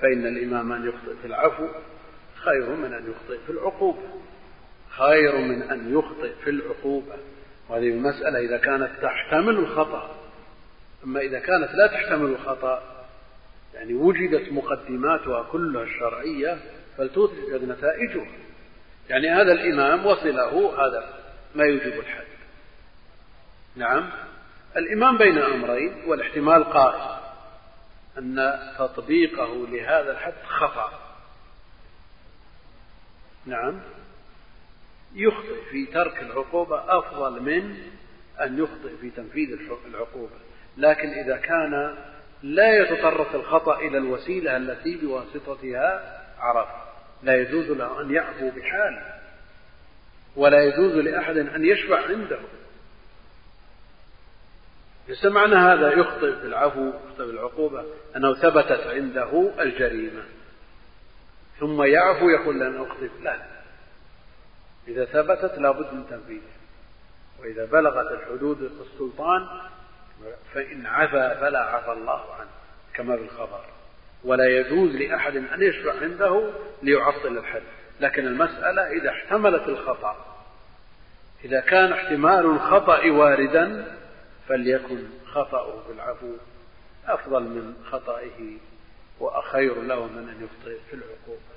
فإن 0.00 0.26
الإمام 0.26 0.72
أن 0.72 0.88
يخطئ 0.88 1.14
في 1.22 1.26
العفو 1.26 1.66
خير 2.34 2.70
من 2.70 2.92
أن 2.92 3.10
يخطئ 3.10 3.38
في 3.46 3.52
العقوبة. 3.52 4.02
خير 4.90 5.38
من 5.38 5.62
أن 5.62 5.98
يخطئ 5.98 6.32
في 6.44 6.50
العقوبة. 6.50 7.14
وهذه 7.68 7.88
المسألة 7.88 8.38
إذا 8.38 8.56
كانت 8.56 8.90
تحتمل 9.02 9.58
الخطأ. 9.58 10.14
أما 11.04 11.20
إذا 11.20 11.38
كانت 11.38 11.74
لا 11.74 11.86
تحتمل 11.86 12.26
الخطأ 12.30 12.93
يعني 13.74 13.94
وجدت 13.94 14.52
مقدماتها 14.52 15.42
كلها 15.42 15.82
الشرعية 15.82 16.58
فلتوجد 16.96 17.64
نتائجها. 17.64 18.26
يعني 19.08 19.30
هذا 19.30 19.52
الإمام 19.52 20.06
وصله 20.06 20.86
هذا 20.86 21.18
ما 21.54 21.64
يوجب 21.64 21.98
الحد. 22.00 22.24
نعم. 23.76 24.10
الإمام 24.76 25.18
بين 25.18 25.38
أمرين 25.38 25.92
والاحتمال 26.06 26.64
قائم 26.64 27.20
أن 28.18 28.58
تطبيقه 28.78 29.66
لهذا 29.68 30.12
الحد 30.12 30.34
خطأ. 30.46 31.00
نعم. 33.46 33.80
يخطئ 35.14 35.64
في 35.70 35.86
ترك 35.86 36.22
العقوبة 36.22 36.98
أفضل 36.98 37.42
من 37.42 37.76
أن 38.40 38.58
يخطئ 38.58 38.96
في 39.00 39.10
تنفيذ 39.10 39.58
العقوبة 39.86 40.36
لكن 40.76 41.08
إذا 41.08 41.36
كان 41.36 41.96
لا 42.44 42.78
يتطرق 42.78 43.34
الخطأ 43.34 43.78
إلى 43.78 43.98
الوسيلة 43.98 44.56
التي 44.56 44.96
بواسطتها 44.96 46.20
عرف. 46.38 46.68
لا 47.22 47.34
يجوز 47.34 47.70
له 47.70 48.00
أن 48.00 48.10
يعفو 48.10 48.50
بحال 48.50 49.02
ولا 50.36 50.64
يجوز 50.64 50.92
لأحد 50.92 51.36
أن 51.36 51.64
يشفع 51.64 52.06
عنده. 52.08 52.38
ليس 55.08 55.24
معنى 55.24 55.54
هذا 55.54 55.92
يخطئ 55.92 56.32
في 56.40 56.46
العفو 56.46 56.88
يخطئ 56.88 57.24
في 57.24 57.30
العقوبة 57.30 57.84
أنه 58.16 58.34
ثبتت 58.34 58.86
عنده 58.86 59.50
الجريمة. 59.60 60.22
ثم 61.60 61.82
يعفو 61.82 62.28
يقول 62.28 62.60
لن 62.60 62.80
أخطئ 62.80 63.08
لا 63.22 63.36
إذا 64.88 65.04
ثبتت 65.04 65.58
لابد 65.58 65.94
من 65.94 66.06
تنفيذها 66.10 66.54
وإذا 67.40 67.64
بلغت 67.64 68.12
الحدود 68.12 68.62
السلطان 68.62 69.48
فإن 70.54 70.86
عفا 70.86 71.34
فلا 71.34 71.60
عفى 71.60 71.92
الله 71.92 72.34
عنه 72.34 72.50
كما 72.94 73.16
في 73.16 73.22
الخبر. 73.22 73.64
ولا 74.24 74.44
يجوز 74.44 74.96
لأحد 74.96 75.36
أن 75.36 75.62
يشفع 75.62 76.00
عنده 76.00 76.50
ليعطل 76.82 77.38
الحد. 77.38 77.62
لكن 78.00 78.26
المسألة 78.26 78.82
إذا 78.82 79.10
احتملت 79.10 79.68
الخطأ. 79.68 80.16
إذا 81.44 81.60
كان 81.60 81.92
احتمال 81.92 82.46
الخطأ 82.46 83.10
واردا 83.10 83.96
فليكن 84.48 85.04
خطأه 85.26 85.82
في 85.86 85.92
العفو 85.92 86.32
أفضل 87.06 87.42
من 87.42 87.74
خطئه 87.90 88.58
وأخير 89.20 89.82
له 89.82 90.06
من 90.06 90.28
أن 90.28 90.44
يخطئ 90.44 90.78
في 90.90 90.94
العقوبة. 90.94 91.54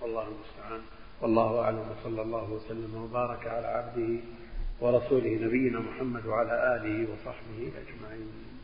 والله 0.00 0.22
المستعان. 0.22 0.82
والله 1.20 1.60
أعلم. 1.60 1.96
وصلى 2.00 2.22
الله 2.22 2.50
وسلم 2.50 3.02
وبارك 3.04 3.46
على 3.46 3.66
عبده 3.66 4.20
ورسوله 4.80 5.38
نبينا 5.46 5.78
محمد 5.78 6.26
وعلى 6.26 6.76
آله 6.76 7.06
وصحبه 7.12 7.72
أجمعين. 7.82 8.55